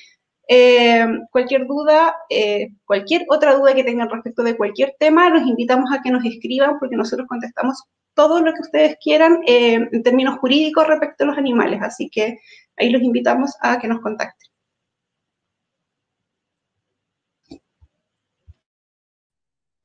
eh, 0.47 1.07
cualquier 1.31 1.65
duda, 1.65 2.15
eh, 2.29 2.67
cualquier 2.85 3.25
otra 3.29 3.55
duda 3.55 3.73
que 3.73 3.83
tengan 3.83 4.07
respecto 4.07 4.43
de 4.43 4.55
cualquier 4.55 4.93
tema, 4.99 5.27
los 5.31 5.41
invitamos 5.47 5.91
a 5.91 6.03
que 6.03 6.11
nos 6.11 6.23
escriban 6.23 6.77
porque 6.77 6.97
nosotros 6.97 7.27
contestamos 7.27 7.83
todo 8.13 8.41
lo 8.41 8.53
que 8.53 8.61
ustedes 8.61 8.97
quieran 9.03 9.39
en 9.47 10.03
términos 10.03 10.37
jurídicos 10.37 10.85
respecto 10.85 11.23
a 11.23 11.27
los 11.27 11.37
animales. 11.39 11.81
Así 11.81 12.11
que 12.11 12.37
ahí 12.77 12.91
los 12.91 13.01
invitamos 13.01 13.55
a 13.59 13.79
que 13.79 13.87
nos 13.87 14.01
contacten. 14.01 14.50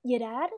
Gerard. 0.07 0.51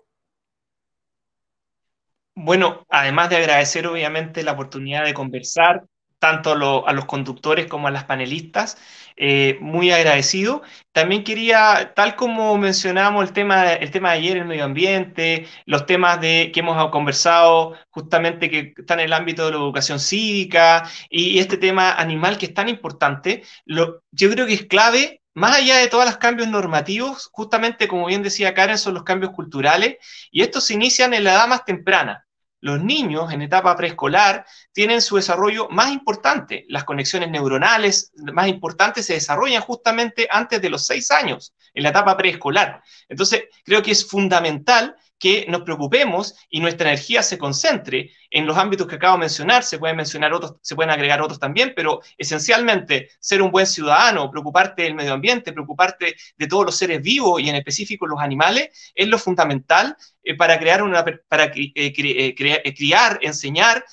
Bueno, 2.34 2.86
además 2.88 3.30
de 3.30 3.36
agradecer 3.36 3.86
obviamente 3.86 4.42
la 4.44 4.52
oportunidad 4.52 5.04
de 5.04 5.12
conversar, 5.12 5.84
tanto 6.18 6.52
a, 6.52 6.92
los 6.92 7.04
conductores 7.06 7.66
como 7.66 7.88
a 7.88 7.90
las 7.90 8.04
panelistas, 8.04 8.76
eh, 9.16 9.58
muy 9.60 9.90
agradecido. 9.90 10.62
También 10.92 11.24
quería, 11.24 11.92
tal 11.94 12.16
como 12.16 12.56
mencionamos 12.58 13.24
el 13.24 13.32
tema, 13.32 13.72
el 13.72 13.90
tema 13.90 14.12
de 14.12 14.18
ayer, 14.18 14.36
el 14.36 14.44
medio 14.44 14.64
ambiente, 14.64 15.46
los 15.66 15.86
temas 15.86 16.20
de, 16.20 16.50
que 16.52 16.60
hemos 16.60 16.90
conversado 16.90 17.74
justamente 17.90 18.50
que 18.50 18.74
están 18.76 19.00
en 19.00 19.06
el 19.06 19.12
ámbito 19.12 19.44
de 19.44 19.52
la 19.52 19.58
educación 19.58 20.00
cívica 20.00 20.88
y, 21.10 21.38
este 21.38 21.56
tema 21.56 21.92
animal 21.92 22.38
que 22.38 22.46
es 22.46 22.54
tan 22.54 22.68
importante, 22.68 23.42
lo, 23.64 24.02
yo 24.12 24.30
creo 24.30 24.46
que 24.46 24.54
es 24.54 24.66
clave 24.66 25.22
más 25.38 25.56
allá 25.56 25.78
de 25.78 25.88
todos 25.88 26.04
los 26.04 26.18
cambios 26.18 26.48
normativos, 26.48 27.28
justamente 27.32 27.88
como 27.88 28.06
bien 28.06 28.22
decía 28.22 28.54
Karen, 28.54 28.78
son 28.78 28.94
los 28.94 29.04
cambios 29.04 29.32
culturales 29.32 29.96
y 30.30 30.42
estos 30.42 30.64
se 30.64 30.74
inician 30.74 31.14
en 31.14 31.24
la 31.24 31.34
edad 31.34 31.48
más 31.48 31.64
temprana 31.64 32.26
los 32.60 32.82
niños 32.82 33.32
en 33.32 33.42
etapa 33.42 33.76
preescolar 33.76 34.44
tienen 34.72 35.00
su 35.00 35.16
desarrollo 35.16 35.68
más 35.70 35.92
importante. 35.92 36.64
Las 36.68 36.84
conexiones 36.84 37.30
neuronales 37.30 38.12
más 38.16 38.48
importantes 38.48 39.06
se 39.06 39.14
desarrollan 39.14 39.62
justamente 39.62 40.28
antes 40.30 40.60
de 40.60 40.70
los 40.70 40.86
seis 40.86 41.10
años, 41.10 41.54
en 41.74 41.84
la 41.84 41.90
etapa 41.90 42.16
preescolar. 42.16 42.82
Entonces, 43.08 43.44
creo 43.64 43.82
que 43.82 43.92
es 43.92 44.06
fundamental 44.06 44.96
que 45.18 45.46
nos 45.48 45.62
preocupemos 45.62 46.34
y 46.48 46.60
nuestra 46.60 46.88
energía 46.88 47.22
se 47.22 47.38
concentre 47.38 48.12
en 48.30 48.46
los 48.46 48.56
ámbitos 48.56 48.86
que 48.86 48.96
acabo 48.96 49.14
de 49.14 49.20
mencionar, 49.20 49.64
se 49.64 49.78
pueden 49.78 49.96
mencionar 49.96 50.32
otros, 50.32 50.56
se 50.60 50.76
pueden 50.76 50.90
agregar 50.90 51.20
otros 51.20 51.38
también, 51.38 51.72
pero 51.74 52.00
esencialmente 52.16 53.10
ser 53.18 53.42
un 53.42 53.50
buen 53.50 53.66
ciudadano, 53.66 54.30
preocuparte 54.30 54.82
del 54.82 54.94
medio 54.94 55.14
ambiente, 55.14 55.52
preocuparte 55.52 56.16
de 56.36 56.46
todos 56.46 56.66
los 56.66 56.76
seres 56.76 57.02
vivos 57.02 57.40
y 57.40 57.48
en 57.48 57.56
específico 57.56 58.06
los 58.06 58.20
animales, 58.20 58.92
es 58.94 59.08
lo 59.08 59.18
fundamental 59.18 59.96
eh, 60.22 60.34
para 60.36 60.58
crear 60.58 60.82
una, 60.82 61.04
para 61.28 61.44
eh, 61.46 61.72
eh, 61.74 62.34
criar, 62.74 63.18
enseñar 63.22 63.84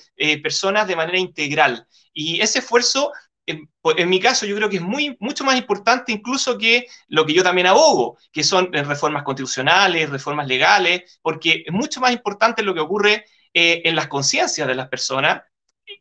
personas 0.44 0.88
de 0.88 0.96
manera 0.96 1.18
integral. 1.18 1.88
Y 2.14 2.42
ese 2.42 2.60
esfuerzo 2.60 3.12
en, 3.46 4.10
mi 4.10 4.20
caso 4.20 4.46
yo 4.46 4.56
creo 4.56 4.70
que 4.70 4.78
es 4.78 4.82
muy, 4.82 5.16
mucho 5.20 5.44
más 5.44 5.58
importante 5.58 6.12
incluso 6.12 6.58
que 6.58 6.88
lo 7.08 7.26
que 7.26 7.34
yo 7.34 7.44
también 7.44 7.68
abogo, 7.68 8.18
que 8.32 8.44
son 8.44 8.72
reformas 8.74 9.24
constitucionales, 9.24 10.10
reformas 10.10 10.48
legales, 10.48 11.20
porque 11.22 11.64
es 11.66 11.74
mucho 11.74 12.00
más 12.02 12.12
importante 12.12 12.64
lo 12.64 12.74
que 12.74 12.80
ocurre 12.80 13.26
eh, 13.54 13.82
en 13.86 13.96
las 13.96 14.08
conciencias 14.08 14.68
de 14.68 14.76
las 14.76 14.90
personas 14.90 15.44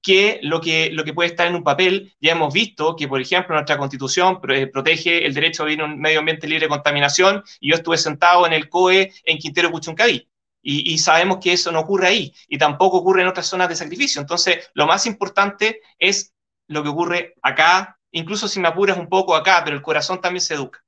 que 0.02 0.40
lo, 0.42 0.60
que 0.60 0.90
lo 0.90 1.04
que 1.04 1.12
puede 1.12 1.30
estar 1.30 1.46
en 1.46 1.54
un 1.54 1.64
papel. 1.64 2.14
Ya 2.20 2.32
hemos 2.32 2.52
visto 2.52 2.96
que, 2.96 3.08
por 3.08 3.20
ejemplo, 3.20 3.54
nuestra 3.54 3.78
constitución 3.78 4.40
protege 4.40 5.26
el 5.26 5.34
derecho 5.34 5.62
a 5.62 5.66
vivir 5.66 5.84
en 5.84 5.92
un 5.92 6.00
medio 6.00 6.20
ambiente 6.20 6.46
libre 6.46 6.66
de 6.66 6.70
contaminación 6.70 7.42
y 7.60 7.70
yo 7.70 7.76
estuve 7.76 7.98
sentado 7.98 8.46
en 8.46 8.52
el 8.52 8.68
COE 8.68 9.12
en 9.24 9.38
Quintero 9.38 9.70
Puchuncaví. 9.70 10.28
Y, 10.66 10.94
y, 10.94 10.96
sabemos 10.96 11.40
que 11.42 11.52
eso 11.52 11.70
no 11.70 11.80
ocurre 11.80 12.06
ahí 12.06 12.34
y 12.48 12.56
tampoco 12.56 12.96
ocurre 12.96 13.20
en 13.20 13.28
otras 13.28 13.46
zonas 13.46 13.68
de 13.68 13.76
sacrificio. 13.76 14.22
Entonces, 14.22 14.70
lo 14.72 14.86
más 14.86 15.04
importante 15.04 15.82
es 15.98 16.33
lo 16.68 16.82
que 16.82 16.88
ocurre 16.88 17.34
acá, 17.42 17.98
incluso 18.10 18.48
si 18.48 18.60
me 18.60 18.68
apuras 18.68 18.98
un 18.98 19.08
poco 19.08 19.34
acá, 19.34 19.62
pero 19.64 19.76
el 19.76 19.82
corazón 19.82 20.20
también 20.20 20.40
se 20.40 20.54
educa. 20.54 20.84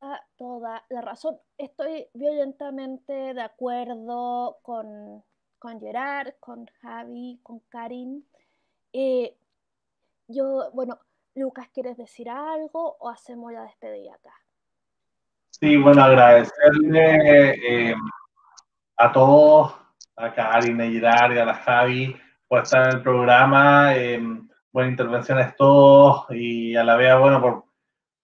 Ah, 0.00 0.20
toda 0.36 0.84
la 0.88 1.00
razón. 1.00 1.38
Estoy 1.56 2.08
violentamente 2.12 3.12
de 3.12 3.40
acuerdo 3.40 4.58
con, 4.62 5.22
con 5.58 5.80
Gerard, 5.80 6.34
con 6.40 6.66
Javi, 6.80 7.38
con 7.42 7.60
Karin. 7.68 8.26
Eh, 8.92 9.36
yo, 10.26 10.70
bueno, 10.72 10.98
Lucas, 11.34 11.68
¿quieres 11.72 11.96
decir 11.96 12.28
algo 12.28 12.96
o 12.98 13.08
hacemos 13.08 13.52
la 13.52 13.62
despedida 13.62 14.14
acá? 14.14 14.34
Sí, 15.50 15.76
bueno, 15.76 16.02
agradecerle 16.02 17.90
eh, 17.90 17.94
a 19.02 19.10
todos, 19.10 19.74
a 20.16 20.32
Karina, 20.32 20.84
a 20.84 20.86
Girard 20.86 21.36
a 21.36 21.44
la 21.44 21.54
Javi, 21.54 22.16
por 22.46 22.62
estar 22.62 22.88
en 22.88 22.98
el 22.98 23.02
programa. 23.02 23.96
Eh, 23.96 24.22
buenas 24.72 24.92
intervenciones 24.92 25.56
todos 25.56 26.26
y 26.30 26.76
a 26.76 26.84
la 26.84 26.94
vez, 26.94 27.18
bueno, 27.18 27.40
por, 27.40 27.64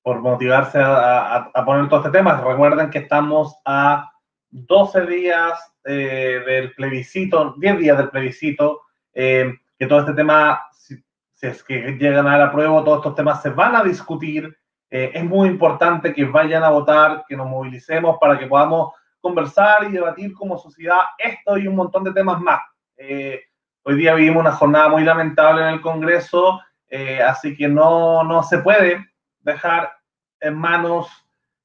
por 0.02 0.20
motivarse 0.20 0.78
a, 0.78 1.50
a, 1.52 1.64
poner 1.64 1.88
todo 1.88 1.98
este 1.98 2.16
tema. 2.16 2.40
Recuerden 2.40 2.90
que 2.90 2.98
estamos 2.98 3.56
a 3.64 4.08
12 4.50 5.06
días 5.06 5.58
eh, 5.84 6.42
del 6.46 6.72
plebiscito, 6.74 7.56
10 7.58 7.78
días 7.78 7.98
del 7.98 8.10
plebiscito, 8.10 8.82
eh, 9.12 9.52
que 9.76 9.86
todo 9.88 9.98
este 9.98 10.14
tema, 10.14 10.62
si, 10.70 10.94
si, 11.34 11.46
es 11.48 11.64
que 11.64 11.96
llegan 11.98 12.28
a 12.28 12.38
la 12.38 12.52
prueba, 12.52 12.84
todos 12.84 12.98
estos 12.98 13.16
temas 13.16 13.42
se 13.42 13.50
van 13.50 13.74
a 13.74 13.82
discutir. 13.82 14.56
es 14.88 15.24
muy 15.24 15.48
importante 15.48 16.14
que 16.14 16.24
vayan 16.24 16.62
a 16.62 16.70
votar, 16.70 17.24
que 17.28 17.36
nos 17.36 17.48
movilicemos 17.48 18.16
para 18.20 18.38
que 18.38 18.46
podamos 18.46 18.92
conversar 19.20 19.84
y 19.84 19.92
debatir 19.92 20.32
como 20.32 20.58
sociedad 20.58 21.00
esto 21.18 21.58
y 21.58 21.66
un 21.66 21.76
montón 21.76 22.04
de 22.04 22.12
temas 22.12 22.40
más. 22.40 22.60
Eh, 22.96 23.40
hoy 23.82 23.96
día 23.96 24.14
vivimos 24.14 24.40
una 24.40 24.52
jornada 24.52 24.88
muy 24.88 25.04
lamentable 25.04 25.62
en 25.62 25.68
el 25.68 25.80
Congreso, 25.80 26.60
eh, 26.88 27.20
así 27.22 27.56
que 27.56 27.68
no, 27.68 28.22
no 28.24 28.42
se 28.42 28.58
puede 28.58 29.06
dejar 29.40 29.92
en 30.40 30.56
manos 30.56 31.08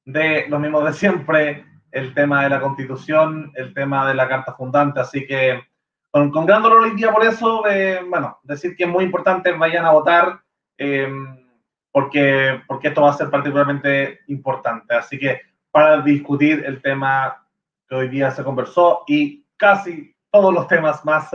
de 0.04 0.46
los 0.48 0.60
mismos 0.60 0.84
de 0.84 0.92
siempre 0.92 1.66
el 1.90 2.12
tema 2.12 2.42
de 2.42 2.50
la 2.50 2.60
Constitución, 2.60 3.52
el 3.54 3.72
tema 3.72 4.08
de 4.08 4.14
la 4.14 4.28
Carta 4.28 4.54
Fundante, 4.54 5.00
así 5.00 5.26
que 5.26 5.62
con, 6.10 6.30
con 6.30 6.46
gran 6.46 6.62
dolor 6.62 6.82
hoy 6.82 6.96
día 6.96 7.12
por 7.12 7.24
eso, 7.24 7.66
eh, 7.68 8.00
bueno, 8.08 8.38
decir 8.42 8.76
que 8.76 8.84
es 8.84 8.90
muy 8.90 9.04
importante, 9.04 9.52
vayan 9.52 9.84
a 9.84 9.92
votar, 9.92 10.40
porque, 11.92 12.60
porque 12.66 12.88
esto 12.88 13.02
va 13.02 13.10
a 13.10 13.14
ser 13.14 13.30
particularmente 13.30 14.20
importante. 14.26 14.96
Así 14.96 15.16
que 15.16 15.40
para 15.70 16.00
discutir 16.02 16.64
el 16.66 16.82
tema 16.82 17.43
que 17.88 17.94
hoy 17.94 18.08
día 18.08 18.30
se 18.30 18.44
conversó 18.44 19.04
y 19.06 19.46
casi 19.56 20.14
todos 20.30 20.52
los 20.52 20.66
temas 20.68 21.04
más 21.04 21.30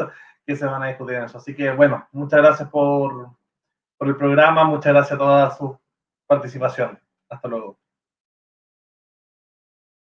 que 0.45 0.55
se 0.55 0.65
van 0.65 0.83
a 0.83 0.87
discutir 0.87 1.15
en 1.15 1.23
eso. 1.23 1.37
Así 1.37 1.55
que 1.55 1.71
bueno, 1.71 2.07
muchas 2.11 2.41
gracias 2.41 2.69
por, 2.69 3.29
por 3.97 4.07
el 4.07 4.15
programa, 4.15 4.63
muchas 4.63 4.93
gracias 4.93 5.13
a 5.13 5.17
toda 5.17 5.51
su 5.51 5.79
participación. 6.27 6.99
Hasta 7.29 7.47
luego. 7.47 7.79